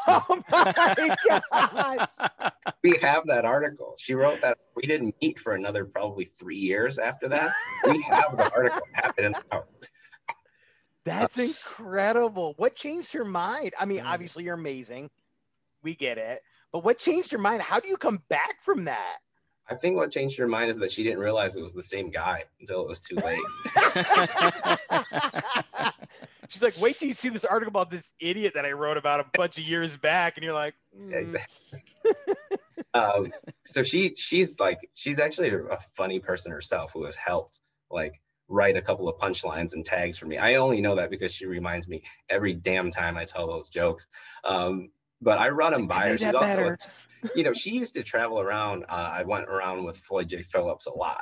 Oh 0.06 0.44
my 0.52 1.16
gosh. 1.26 2.52
we 2.84 2.98
have 3.02 3.26
that 3.28 3.46
article. 3.46 3.96
She 3.98 4.16
wrote 4.16 4.42
that. 4.42 4.58
We 4.76 4.84
didn't 4.84 5.16
meet 5.22 5.40
for 5.40 5.54
another 5.54 5.86
probably 5.86 6.30
three 6.38 6.58
years 6.58 6.98
after 6.98 7.30
that. 7.30 7.54
We 7.86 8.02
have 8.10 8.36
the 8.36 8.52
article. 8.54 8.82
It 9.18 9.24
in 9.24 9.32
the 9.32 9.44
house. 9.50 9.66
That's 11.08 11.38
incredible. 11.38 12.54
What 12.58 12.76
changed 12.76 13.14
your 13.14 13.26
mind? 13.26 13.74
I 13.80 13.86
mean, 13.86 14.02
Mm. 14.02 14.08
obviously 14.08 14.44
you're 14.44 14.56
amazing. 14.56 15.10
We 15.82 15.96
get 15.96 16.18
it. 16.18 16.42
But 16.74 16.84
what 16.84 17.00
changed 17.00 17.32
your 17.32 17.40
mind? 17.40 17.62
How 17.62 17.80
do 17.80 17.88
you 17.88 17.96
come 17.96 18.22
back 18.30 18.62
from 18.62 18.86
that? 18.86 19.20
I 19.70 19.76
think 19.76 19.96
what 19.96 20.12
changed 20.12 20.38
her 20.38 20.48
mind 20.48 20.70
is 20.70 20.78
that 20.78 20.92
she 20.92 21.04
didn't 21.04 21.20
realize 21.20 21.56
it 21.56 21.62
was 21.62 21.74
the 21.74 21.84
same 21.84 22.10
guy 22.10 22.44
until 22.60 22.82
it 22.82 22.88
was 22.88 23.00
too 23.00 23.16
late. 23.16 23.40
She's 26.50 26.64
like, 26.64 26.80
wait 26.80 26.98
till 26.98 27.10
you 27.10 27.14
see 27.14 27.30
this 27.30 27.46
article 27.46 27.70
about 27.70 27.90
this 27.90 28.14
idiot 28.20 28.54
that 28.56 28.66
I 28.66 28.72
wrote 28.72 28.98
about 28.98 29.20
a 29.20 29.26
bunch 29.34 29.58
of 29.58 29.66
years 29.66 29.98
back, 29.98 30.38
and 30.38 30.44
you're 30.44 30.54
like, 30.54 30.76
"Mm, 30.98 31.38
um, 32.94 33.34
so 33.66 33.84
she 33.84 34.14
she's 34.14 34.58
like 34.60 34.78
she's 34.94 35.20
actually 35.20 35.50
a 35.50 35.62
a 35.66 35.80
funny 35.96 36.20
person 36.20 36.52
herself 36.52 36.92
who 36.94 37.04
has 37.04 37.16
helped 37.16 37.60
like 37.92 38.22
write 38.48 38.78
a 38.78 38.82
couple 38.82 39.10
of 39.10 39.18
punchlines 39.18 39.74
and 39.74 39.84
tags 39.86 40.18
for 40.18 40.26
me. 40.26 40.38
I 40.38 40.56
only 40.56 40.82
know 40.82 40.96
that 40.96 41.10
because 41.10 41.34
she 41.34 41.46
reminds 41.46 41.88
me 41.88 42.04
every 42.30 42.54
damn 42.54 42.92
time 42.92 43.18
I 43.18 43.26
tell 43.26 43.48
those 43.48 43.70
jokes. 43.70 44.08
Um, 44.44 44.90
but 45.22 45.38
I 45.38 45.50
run 45.50 45.74
them 45.74 45.88
by 45.88 46.10
her. 46.10 46.18
She's 46.18 46.34
also, 46.34 46.76
you 47.36 47.44
know, 47.44 47.54
she 47.54 47.72
used 47.72 47.96
to 47.96 48.04
travel 48.04 48.40
around. 48.40 48.86
Uh, 48.88 49.12
I 49.14 49.24
went 49.24 49.46
around 49.46 49.84
with 49.84 49.98
Floyd 49.98 50.30
J. 50.30 50.44
Phillips 50.44 50.86
a 50.86 50.92
lot. 50.92 51.22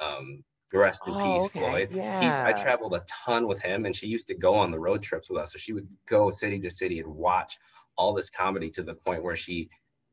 Um, 0.00 0.42
rest 0.72 1.02
in 1.06 1.14
Oh, 1.14 1.22
peace, 1.22 1.42
okay. 1.44 1.60
Floyd. 1.60 1.88
He, 1.90 1.96
Yeah. 1.98 2.44
I 2.46 2.52
traveled 2.52 2.94
a 2.94 3.04
ton 3.24 3.46
with 3.46 3.60
him, 3.60 3.86
and 3.86 3.94
she 3.94 4.08
used 4.08 4.26
to 4.28 4.34
go 4.34 4.54
on 4.54 4.70
the 4.72 4.78
road 4.78 5.02
trips 5.02 5.30
with 5.30 5.40
us. 5.40 5.52
So 5.52 5.58
she 5.58 5.72
would 5.72 5.86
go 6.06 6.30
city 6.30 6.58
to 6.60 6.70
city 6.70 6.98
and 6.98 7.14
watch 7.14 7.58
all 7.96 8.12
this 8.12 8.30
comedy 8.30 8.70
to 8.70 8.82
the 8.82 8.94
point 8.94 9.22
where 9.22 9.36
she, 9.36 9.68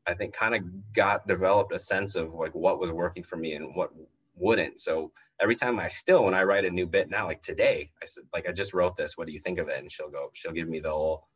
I 0.06 0.14
think, 0.14 0.34
kind 0.34 0.54
of 0.54 0.92
got 0.92 1.26
developed 1.26 1.72
a 1.72 1.78
sense 1.78 2.14
of 2.14 2.32
like 2.34 2.54
what 2.54 2.78
was 2.78 2.92
working 2.92 3.24
for 3.24 3.36
me 3.36 3.54
and 3.54 3.74
what 3.74 3.90
wouldn't. 4.36 4.80
So 4.80 5.10
every 5.42 5.56
time 5.56 5.80
I 5.80 5.88
still, 5.88 6.24
when 6.24 6.34
I 6.34 6.44
write 6.44 6.64
a 6.64 6.70
new 6.70 6.86
bit 6.86 7.10
now, 7.10 7.26
like 7.26 7.42
today, 7.42 7.90
I 8.02 8.06
said, 8.06 8.24
like, 8.32 8.48
I 8.48 8.52
just 8.52 8.72
wrote 8.74 8.96
this. 8.96 9.16
What 9.18 9.26
do 9.26 9.32
you 9.32 9.40
think 9.40 9.58
of 9.58 9.68
it? 9.68 9.78
And 9.78 9.90
she'll 9.90 10.10
go, 10.10 10.30
she'll 10.34 10.52
give 10.52 10.68
me 10.68 10.80
the 10.80 10.90
whole 10.90 11.28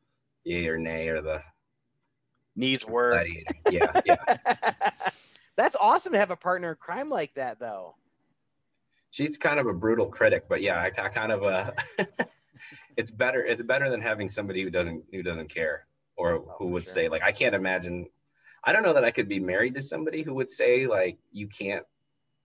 yay 0.44 0.68
or 0.68 0.78
nay 0.78 1.08
or 1.08 1.20
the 1.22 1.42
Needs 2.54 2.86
work. 2.86 3.26
Yeah, 3.70 3.92
yeah. 4.06 4.16
That's 5.56 5.76
awesome 5.76 6.12
to 6.12 6.18
have 6.18 6.30
a 6.30 6.36
partner 6.36 6.70
in 6.70 6.76
crime 6.76 7.10
like 7.10 7.34
that, 7.34 7.58
though. 7.58 7.96
she's 9.10 9.36
kind 9.38 9.58
of 9.60 9.66
a 9.66 9.72
brutal 9.74 10.06
critic, 10.08 10.44
but 10.48 10.62
yeah, 10.62 10.76
I, 10.76 10.86
I 10.86 11.08
kind 11.08 11.32
of 11.32 11.42
uh 11.42 11.70
it's 12.96 13.10
better 13.10 13.44
it's 13.44 13.62
better 13.62 13.90
than 13.90 14.00
having 14.00 14.28
somebody 14.28 14.62
who 14.62 14.70
doesn't 14.70 15.04
who 15.12 15.22
doesn't 15.22 15.48
care 15.48 15.86
or 16.16 16.34
Oh, 16.36 16.54
who 16.58 16.66
would 16.68 16.86
sure. 16.86 16.94
say 16.94 17.08
like 17.08 17.22
I 17.22 17.32
can't 17.32 17.54
imagine 17.54 18.06
I 18.64 18.72
don't 18.72 18.82
know 18.82 18.94
that 18.94 19.04
I 19.04 19.10
could 19.10 19.28
be 19.28 19.40
married 19.40 19.74
to 19.74 19.82
somebody 19.82 20.22
who 20.22 20.34
would 20.34 20.50
say 20.50 20.86
like 20.86 21.18
you 21.32 21.48
can't 21.48 21.84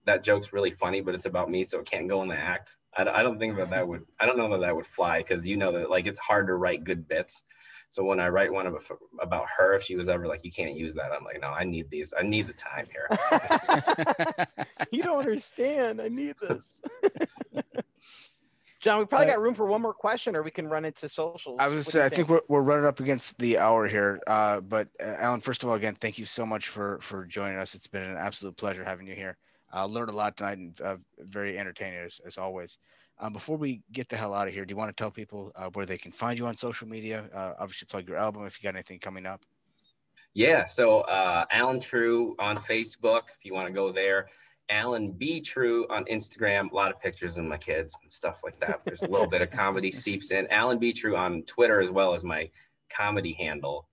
that 0.04 0.24
joke's 0.24 0.52
really 0.52 0.70
funny 0.70 1.00
but 1.00 1.14
it's 1.14 1.26
about 1.26 1.50
me 1.50 1.64
so 1.64 1.78
it 1.78 1.86
can't 1.86 2.08
go 2.08 2.22
in 2.22 2.28
the 2.28 2.36
act. 2.36 2.76
I, 2.96 3.08
I 3.08 3.22
don't 3.22 3.38
think 3.38 3.56
that 3.56 3.70
that 3.70 3.86
would 3.86 4.04
I 4.20 4.26
don't 4.26 4.36
know 4.36 4.50
that 4.50 4.60
that 4.60 4.74
would 4.76 4.86
fly 4.86 5.18
because 5.18 5.46
you 5.46 5.56
know 5.56 5.72
that 5.72 5.90
like 5.90 6.06
it's 6.06 6.18
hard 6.18 6.46
to 6.48 6.54
write 6.54 6.84
good 6.84 7.08
bits. 7.08 7.42
So 7.90 8.02
when 8.02 8.20
I 8.20 8.28
write 8.28 8.50
one 8.50 8.66
about, 8.66 8.82
about 9.20 9.46
her, 9.58 9.74
if 9.74 9.82
she 9.82 9.96
was 9.96 10.08
ever 10.08 10.26
like, 10.26 10.42
you 10.44 10.50
can't 10.50 10.74
use 10.74 10.94
that, 10.94 11.12
I'm 11.12 11.24
like, 11.24 11.42
no, 11.42 11.48
I 11.48 11.64
need 11.64 11.90
these. 11.90 12.14
I 12.18 12.22
need 12.22 12.46
the 12.46 12.54
time 12.54 12.86
here. 12.90 13.06
you 14.90 15.02
don't 15.02 15.18
understand. 15.18 16.00
I 16.00 16.08
need 16.08 16.34
this. 16.40 16.82
John, 18.80 18.98
we 18.98 19.04
probably 19.04 19.26
Uh, 19.26 19.32
got 19.34 19.42
room 19.42 19.52
for 19.52 19.66
one 19.66 19.82
more 19.82 19.92
question, 19.92 20.34
or 20.34 20.42
we 20.42 20.50
can 20.50 20.68
run 20.68 20.86
into 20.86 21.06
socials. 21.06 21.56
I 21.60 21.68
What 21.68 21.74
was 21.76 21.84
do 21.84 21.90
say, 21.92 21.98
you 22.00 22.04
I 22.06 22.08
think 22.08 22.28
we're, 22.30 22.40
we're 22.48 22.62
running 22.62 22.86
up 22.86 22.98
against 22.98 23.38
the 23.38 23.58
hour 23.58 23.86
here. 23.86 24.20
Uh, 24.26 24.60
but 24.60 24.88
uh, 24.98 25.14
Alan, 25.18 25.42
first 25.42 25.62
of 25.62 25.68
all, 25.68 25.74
again, 25.74 25.94
thank 26.00 26.18
you 26.18 26.24
so 26.24 26.46
much 26.46 26.68
for 26.68 26.98
for 27.02 27.26
joining 27.26 27.58
us. 27.58 27.74
It's 27.74 27.86
been 27.86 28.04
an 28.04 28.16
absolute 28.16 28.56
pleasure 28.56 28.84
having 28.84 29.06
you 29.06 29.14
here. 29.14 29.36
I 29.72 29.82
learned 29.82 30.10
a 30.10 30.14
lot 30.14 30.36
tonight 30.36 30.58
and 30.58 30.80
uh, 30.80 30.96
very 31.18 31.58
entertaining 31.58 32.00
as, 32.00 32.20
as 32.26 32.38
always. 32.38 32.78
Um, 33.18 33.32
before 33.32 33.56
we 33.56 33.82
get 33.92 34.08
the 34.08 34.16
hell 34.16 34.34
out 34.34 34.48
of 34.48 34.54
here, 34.54 34.64
do 34.64 34.72
you 34.72 34.76
want 34.76 34.94
to 34.94 35.00
tell 35.00 35.10
people 35.10 35.52
uh, 35.54 35.70
where 35.72 35.86
they 35.86 35.98
can 35.98 36.12
find 36.12 36.38
you 36.38 36.46
on 36.46 36.56
social 36.56 36.88
media? 36.88 37.28
Uh, 37.34 37.52
obviously, 37.58 37.86
plug 37.86 38.08
your 38.08 38.16
album 38.16 38.44
if 38.46 38.58
you 38.58 38.66
got 38.66 38.74
anything 38.74 38.98
coming 38.98 39.26
up. 39.26 39.42
Yeah, 40.34 40.64
so 40.64 41.02
uh, 41.02 41.44
Alan 41.50 41.78
True 41.78 42.34
on 42.38 42.56
Facebook, 42.56 43.22
if 43.38 43.44
you 43.44 43.54
want 43.54 43.68
to 43.68 43.72
go 43.72 43.92
there. 43.92 44.28
Alan 44.70 45.12
B 45.12 45.40
True 45.40 45.86
on 45.90 46.04
Instagram. 46.06 46.70
A 46.70 46.74
lot 46.74 46.90
of 46.90 47.00
pictures 47.00 47.36
of 47.36 47.44
my 47.44 47.58
kids 47.58 47.94
and 48.02 48.12
stuff 48.12 48.40
like 48.42 48.58
that. 48.60 48.80
There's 48.84 49.02
a 49.02 49.10
little 49.10 49.28
bit 49.28 49.42
of 49.42 49.50
comedy 49.50 49.90
seeps 49.92 50.30
in. 50.30 50.46
Alan 50.50 50.78
B 50.78 50.92
True 50.92 51.16
on 51.16 51.42
Twitter 51.42 51.80
as 51.80 51.90
well 51.90 52.14
as 52.14 52.24
my 52.24 52.50
comedy 52.88 53.34
handle. 53.34 53.86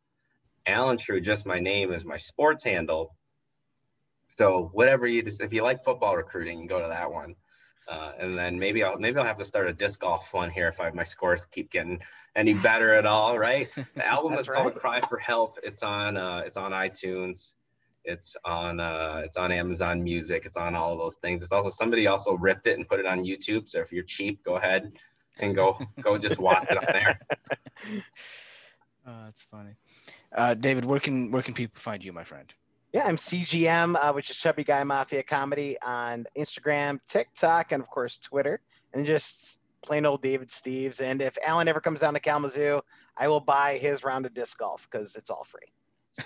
Alan 0.66 0.98
True, 0.98 1.20
just 1.20 1.46
my 1.46 1.60
name, 1.60 1.92
is 1.92 2.06
my 2.06 2.18
sports 2.18 2.64
handle. 2.64 3.16
So 4.30 4.70
whatever 4.74 5.08
you 5.08 5.22
just, 5.22 5.42
if 5.42 5.52
you 5.52 5.64
like 5.64 5.84
football 5.84 6.16
recruiting, 6.16 6.68
go 6.68 6.82
to 6.82 6.88
that 6.88 7.12
one. 7.12 7.36
Uh, 7.90 8.12
and 8.20 8.38
then 8.38 8.60
maybe 8.60 8.84
I'll 8.84 9.00
maybe 9.00 9.18
I'll 9.18 9.26
have 9.26 9.38
to 9.38 9.46
start 9.46 9.68
a 9.68 9.74
disc 9.74 10.02
golf 10.02 10.32
one 10.32 10.52
here 10.52 10.68
if 10.68 10.80
I 10.80 10.92
my 10.92 11.04
scores 11.04 11.46
keep 11.46 11.72
getting 11.72 12.00
any 12.36 12.54
better 12.54 12.94
at 12.94 13.06
all, 13.06 13.38
right? 13.38 13.68
The 13.96 14.08
album 14.08 14.34
is 14.34 14.48
called 14.48 14.68
right. 14.68 14.76
Cry 14.76 15.02
for 15.02 15.18
Help. 15.18 15.58
It's 15.64 15.82
on 15.82 16.16
uh, 16.16 16.44
it's 16.46 16.56
on 16.56 16.72
iTunes. 16.72 17.54
It's 18.06 18.36
on 18.46 18.80
uh, 18.80 19.24
it's 19.26 19.38
on 19.38 19.52
Amazon 19.52 20.04
Music. 20.04 20.46
It's 20.46 20.56
on 20.56 20.76
all 20.76 20.94
of 20.94 21.00
those 21.00 21.16
things. 21.16 21.42
It's 21.42 21.52
also 21.52 21.70
somebody 21.72 22.06
also 22.06 22.34
ripped 22.34 22.68
it 22.68 22.78
and 22.78 22.88
put 22.88 23.00
it 23.00 23.08
on 23.08 23.24
YouTube. 23.24 23.68
So 23.68 23.80
if 23.80 23.92
you're 23.92 24.04
cheap, 24.04 24.44
go 24.44 24.58
ahead 24.58 24.92
and 25.40 25.56
go 25.56 25.80
go 26.02 26.20
just 26.20 26.38
watch 26.38 26.68
it 26.70 26.78
on 26.78 26.86
there. 26.94 27.20
Uh, 29.06 29.26
that's 29.26 29.44
funny. 29.44 29.72
Uh, 30.36 30.54
David, 30.54 30.86
where 30.86 31.00
can 31.00 31.32
where 31.32 31.42
can 31.42 31.56
people 31.56 31.80
find 31.80 32.06
you, 32.06 32.14
my 32.14 32.24
friend? 32.24 32.54
Yeah, 32.92 33.06
I'm 33.06 33.18
CGM, 33.18 33.96
uh, 33.96 34.14
which 34.14 34.32
is 34.32 34.38
Chubby 34.38 34.64
Guy 34.64 34.84
Mafia 34.84 35.22
Comedy 35.22 35.78
on 35.86 36.26
Instagram, 36.36 37.00
TikTok, 37.08 37.72
and 37.72 37.84
of 37.84 37.90
course 37.90 38.18
Twitter, 38.18 38.62
and 38.94 39.06
just 39.06 39.62
plain 39.84 40.08
old 40.08 40.24
David 40.24 40.50
Steves. 40.50 41.00
And 41.00 41.22
if 41.22 41.38
Alan 41.46 41.68
ever 41.68 41.82
comes 41.82 42.00
down 42.00 42.16
to 42.16 42.20
Kalamazoo, 42.20 42.82
I 43.16 43.28
will 43.28 43.42
buy 43.42 43.78
his 43.78 44.04
round 44.04 44.26
of 44.26 44.34
disc 44.34 44.58
golf 44.58 44.88
because 44.90 45.16
it's 45.16 45.30
all 45.30 45.44
free. 45.44 46.26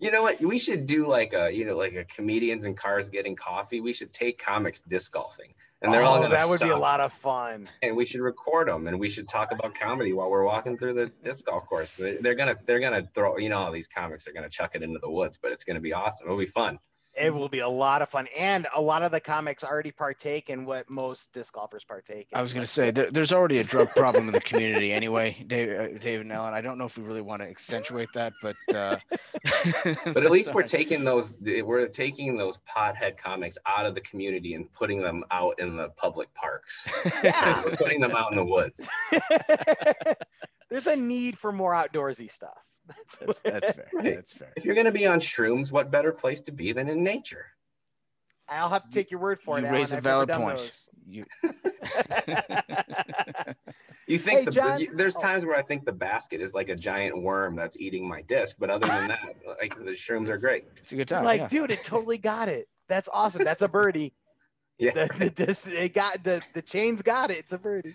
You 0.00 0.12
know 0.12 0.22
what? 0.22 0.40
We 0.40 0.58
should 0.58 0.86
do 0.86 1.08
like 1.08 1.32
a 1.32 1.50
you 1.50 1.64
know 1.64 1.76
like 1.76 1.94
a 1.94 2.04
comedians 2.04 2.64
and 2.64 2.76
cars 2.76 3.08
getting 3.08 3.34
coffee. 3.34 3.80
We 3.80 3.92
should 3.92 4.12
take 4.12 4.38
comics 4.38 4.80
disc 4.82 5.12
golfing, 5.12 5.54
and 5.82 5.92
they're 5.92 6.02
all 6.02 6.16
oh, 6.18 6.22
gonna 6.22 6.34
that 6.34 6.48
would 6.48 6.60
be 6.60 6.70
a 6.70 6.76
lot 6.76 7.00
of 7.00 7.12
fun. 7.12 7.68
and 7.82 7.96
we 7.96 8.04
should 8.04 8.20
record 8.20 8.68
them 8.68 8.86
and 8.86 8.98
we 8.98 9.08
should 9.08 9.28
talk 9.28 9.52
about 9.52 9.74
comedy 9.74 10.12
while 10.12 10.30
we're 10.30 10.44
walking 10.44 10.76
through 10.76 10.94
the 10.94 11.12
disc 11.24 11.44
golf 11.46 11.66
course. 11.66 11.92
They- 11.94 12.16
they're 12.16 12.34
gonna 12.34 12.56
they're 12.66 12.80
gonna 12.80 13.08
throw 13.14 13.38
you 13.38 13.48
know 13.48 13.58
all 13.58 13.72
these 13.72 13.88
comics 13.88 14.26
are 14.26 14.32
gonna 14.32 14.48
chuck 14.48 14.72
it 14.74 14.82
into 14.82 14.98
the 14.98 15.10
woods 15.10 15.38
but 15.40 15.52
it's 15.52 15.64
gonna 15.64 15.80
be 15.80 15.92
awesome. 15.92 16.26
It'll 16.26 16.38
be 16.38 16.46
fun 16.46 16.78
It 17.20 17.34
will 17.34 17.48
be 17.48 17.60
a 17.60 17.68
lot 17.68 18.02
of 18.02 18.08
fun, 18.08 18.26
and 18.38 18.66
a 18.74 18.80
lot 18.80 19.02
of 19.02 19.10
the 19.10 19.20
comics 19.20 19.64
already 19.64 19.90
partake 19.90 20.50
in 20.50 20.64
what 20.64 20.88
most 20.88 21.32
disc 21.32 21.54
golfers 21.54 21.84
partake. 21.84 22.28
In. 22.32 22.38
I 22.38 22.42
was 22.42 22.52
going 22.52 22.64
to 22.64 22.70
say 22.70 22.90
there, 22.90 23.10
there's 23.10 23.32
already 23.32 23.58
a 23.58 23.64
drug 23.64 23.88
problem 23.94 24.26
in 24.26 24.32
the 24.32 24.40
community 24.40 24.92
anyway, 24.92 25.36
Dave, 25.46 25.68
uh, 25.68 25.98
David 25.98 26.22
and 26.22 26.32
Alan. 26.32 26.54
I 26.54 26.60
don't 26.60 26.78
know 26.78 26.84
if 26.84 26.96
we 26.96 27.04
really 27.04 27.20
want 27.20 27.42
to 27.42 27.48
accentuate 27.48 28.08
that, 28.14 28.32
but 28.42 28.56
uh, 28.74 28.96
but 30.04 30.24
at 30.24 30.30
least 30.30 30.54
we're 30.54 30.62
taking 30.62 31.04
those 31.04 31.34
we're 31.40 31.86
taking 31.88 32.36
those 32.36 32.58
pothead 32.68 33.16
comics 33.16 33.58
out 33.66 33.86
of 33.86 33.94
the 33.94 34.00
community 34.00 34.54
and 34.54 34.72
putting 34.72 35.02
them 35.02 35.24
out 35.30 35.58
in 35.58 35.76
the 35.76 35.88
public 35.90 36.32
parks 36.34 36.86
Yeah. 37.22 37.62
we're 37.64 37.76
putting 37.76 38.00
them 38.00 38.14
out 38.14 38.32
in 38.32 38.36
the 38.36 38.44
woods 38.44 38.86
There's 40.70 40.86
a 40.86 40.96
need 40.96 41.38
for 41.38 41.50
more 41.50 41.72
outdoorsy 41.72 42.30
stuff. 42.30 42.58
That's, 42.88 43.16
that's, 43.16 43.40
that's 43.40 43.72
fair. 43.72 43.88
Right. 43.94 44.14
That's 44.16 44.32
fair. 44.32 44.52
if 44.56 44.64
you're 44.64 44.74
gonna 44.74 44.90
be 44.90 45.06
on 45.06 45.20
shrooms 45.20 45.70
what 45.70 45.90
better 45.90 46.12
place 46.12 46.40
to 46.42 46.52
be 46.52 46.72
than 46.72 46.88
in 46.88 47.04
nature 47.04 47.46
I'll 48.50 48.70
have 48.70 48.84
to 48.84 48.90
take 48.90 49.10
your 49.10 49.20
word 49.20 49.38
for 49.40 49.58
it. 49.58 49.64
you 49.64 49.70
raise 49.70 49.92
a 49.92 49.98
I've 49.98 50.04
never 50.04 50.24
valid 50.24 50.30
point. 50.30 50.88
You, 51.06 51.24
you 54.06 54.18
think 54.18 54.38
Hey, 54.38 54.44
the, 54.46 54.50
John- 54.50 54.80
you- 54.80 54.90
there's 54.94 55.16
oh. 55.16 55.20
times 55.20 55.44
where 55.44 55.56
i 55.56 55.62
think 55.62 55.84
the 55.84 55.92
basket 55.92 56.40
is 56.40 56.54
like 56.54 56.68
a 56.70 56.76
giant 56.76 57.22
worm 57.22 57.54
that's 57.56 57.76
eating 57.78 58.08
my 58.08 58.22
disc 58.22 58.56
but 58.58 58.70
other 58.70 58.86
than 58.86 59.08
that 59.08 59.36
like 59.60 59.74
the 59.76 59.92
shrooms 59.92 60.28
are 60.28 60.38
great 60.38 60.64
it's 60.76 60.92
a 60.92 60.96
good 60.96 61.08
time. 61.08 61.24
like, 61.24 61.40
yeah. 61.42 61.48
dude, 61.48 61.70
it 61.70 61.84
totally 61.84 62.18
got 62.18 62.48
it. 62.48 62.68
That's 62.88 63.08
awesome. 63.12 63.44
That's 63.44 63.60
a 63.60 63.68
birdie. 63.68 64.14
yeah 64.78 64.92
The, 64.92 65.08
the, 65.18 65.44
this, 65.44 65.66
it 65.66 65.92
got 65.94 66.24
the 66.24 66.40
the 66.54 66.62
chains 66.62 67.02
got 67.02 67.30
it. 67.30 67.36
It's 67.38 67.52
a 67.52 67.58
birdie. 67.58 67.94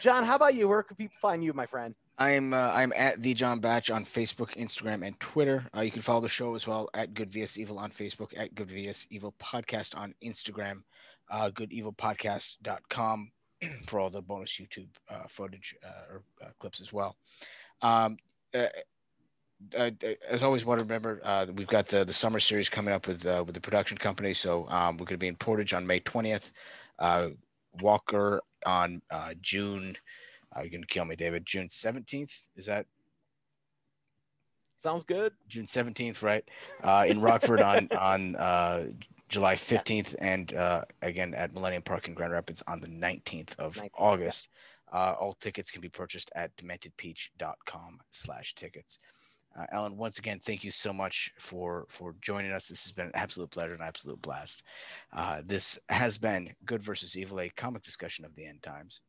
John, 0.00 0.24
how 0.24 0.34
about 0.34 0.54
you? 0.56 0.66
Where 0.68 0.82
can 0.82 0.96
people 0.96 1.16
find 1.20 1.44
you, 1.44 1.52
my 1.52 1.66
friend? 1.66 1.94
I'm 2.16 2.54
uh, 2.54 2.70
I'm 2.72 2.92
at 2.94 3.22
the 3.22 3.34
John 3.34 3.58
Batch 3.58 3.90
on 3.90 4.04
Facebook, 4.04 4.56
Instagram, 4.56 5.04
and 5.04 5.18
Twitter. 5.18 5.66
Uh, 5.76 5.80
you 5.80 5.90
can 5.90 6.02
follow 6.02 6.20
the 6.20 6.28
show 6.28 6.54
as 6.54 6.66
well 6.66 6.88
at 6.94 7.14
Good 7.14 7.32
vs 7.32 7.58
Evil 7.58 7.78
on 7.78 7.90
Facebook, 7.90 8.38
at 8.38 8.54
Good 8.54 8.68
vs 8.68 9.08
Evil 9.10 9.34
Podcast 9.40 9.96
on 9.96 10.14
Instagram, 10.22 10.82
uh, 11.28 11.50
GoodEvilPodcast.com 11.50 13.32
for 13.86 13.98
all 13.98 14.10
the 14.10 14.22
bonus 14.22 14.52
YouTube 14.52 14.88
uh, 15.08 15.26
footage 15.28 15.74
uh, 15.84 16.12
or 16.12 16.22
uh, 16.40 16.50
clips 16.60 16.80
as 16.80 16.92
well. 16.92 17.16
Um, 17.82 18.16
uh, 18.54 18.68
as 20.28 20.44
always, 20.44 20.64
want 20.64 20.78
to 20.78 20.84
remember 20.84 21.20
we've 21.56 21.66
got 21.66 21.88
the 21.88 22.04
the 22.04 22.12
summer 22.12 22.38
series 22.38 22.68
coming 22.68 22.94
up 22.94 23.08
with 23.08 23.24
with 23.24 23.54
the 23.54 23.60
production 23.60 23.98
company. 23.98 24.34
So 24.34 24.68
um, 24.68 24.98
we're 24.98 25.06
going 25.06 25.16
to 25.16 25.18
be 25.18 25.28
in 25.28 25.36
Portage 25.36 25.74
on 25.74 25.84
May 25.84 25.98
20th, 25.98 26.52
uh, 27.00 27.30
Walker 27.80 28.40
on 28.64 29.02
June. 29.40 29.96
Uh, 30.56 30.60
you're 30.60 30.70
gonna 30.70 30.86
kill 30.86 31.04
me, 31.04 31.16
David. 31.16 31.44
June 31.46 31.68
17th. 31.68 32.32
Is 32.56 32.66
that 32.66 32.86
Sounds 34.76 35.04
good. 35.04 35.32
June 35.48 35.64
17th, 35.64 36.22
right? 36.22 36.44
Uh, 36.82 37.06
in 37.08 37.20
Rockford 37.20 37.62
on 37.62 37.88
on 37.98 38.36
uh, 38.36 38.88
July 39.30 39.54
15th, 39.54 40.14
and 40.18 40.52
uh, 40.54 40.82
again 41.00 41.32
at 41.32 41.54
Millennium 41.54 41.82
Park 41.82 42.06
in 42.08 42.14
Grand 42.14 42.32
Rapids 42.32 42.62
on 42.66 42.80
the 42.80 42.88
19th 42.88 43.58
of 43.58 43.76
19th, 43.76 43.82
yeah. 43.82 43.88
August. 43.98 44.48
Uh, 44.92 45.14
all 45.18 45.34
tickets 45.40 45.70
can 45.70 45.80
be 45.80 45.88
purchased 45.88 46.30
at 46.36 46.54
dementedpeach.com 46.56 47.98
slash 48.10 48.54
tickets. 48.54 48.98
Uh, 49.58 49.64
Ellen, 49.72 49.96
once 49.96 50.18
again, 50.18 50.40
thank 50.44 50.64
you 50.64 50.70
so 50.70 50.92
much 50.92 51.32
for 51.38 51.86
for 51.88 52.14
joining 52.20 52.52
us. 52.52 52.66
This 52.66 52.82
has 52.84 52.92
been 52.92 53.06
an 53.06 53.12
absolute 53.14 53.50
pleasure 53.50 53.72
and 53.72 53.82
absolute 53.82 54.20
blast. 54.20 54.64
Uh, 55.12 55.40
this 55.46 55.78
has 55.88 56.18
been 56.18 56.54
Good 56.66 56.82
versus 56.82 57.16
Evil, 57.16 57.40
a 57.40 57.48
comic 57.50 57.82
discussion 57.82 58.24
of 58.24 58.34
the 58.34 58.44
end 58.44 58.62
times. 58.62 59.00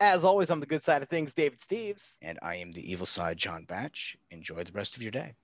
As 0.00 0.24
always, 0.24 0.52
on 0.52 0.60
the 0.60 0.66
good 0.66 0.82
side 0.82 1.02
of 1.02 1.08
things, 1.08 1.34
David 1.34 1.58
Steves. 1.58 2.18
And 2.22 2.38
I 2.40 2.54
am 2.56 2.70
the 2.70 2.88
evil 2.88 3.04
side, 3.04 3.36
John 3.36 3.64
Batch. 3.64 4.16
Enjoy 4.30 4.62
the 4.62 4.70
rest 4.70 4.94
of 4.96 5.02
your 5.02 5.10
day. 5.10 5.34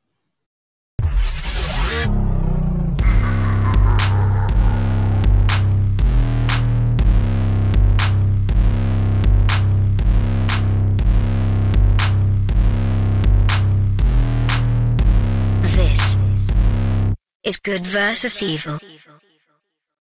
This 15.72 16.16
is 17.42 17.56
Good 17.56 17.84
versus 17.86 18.40
Evil. 18.40 18.78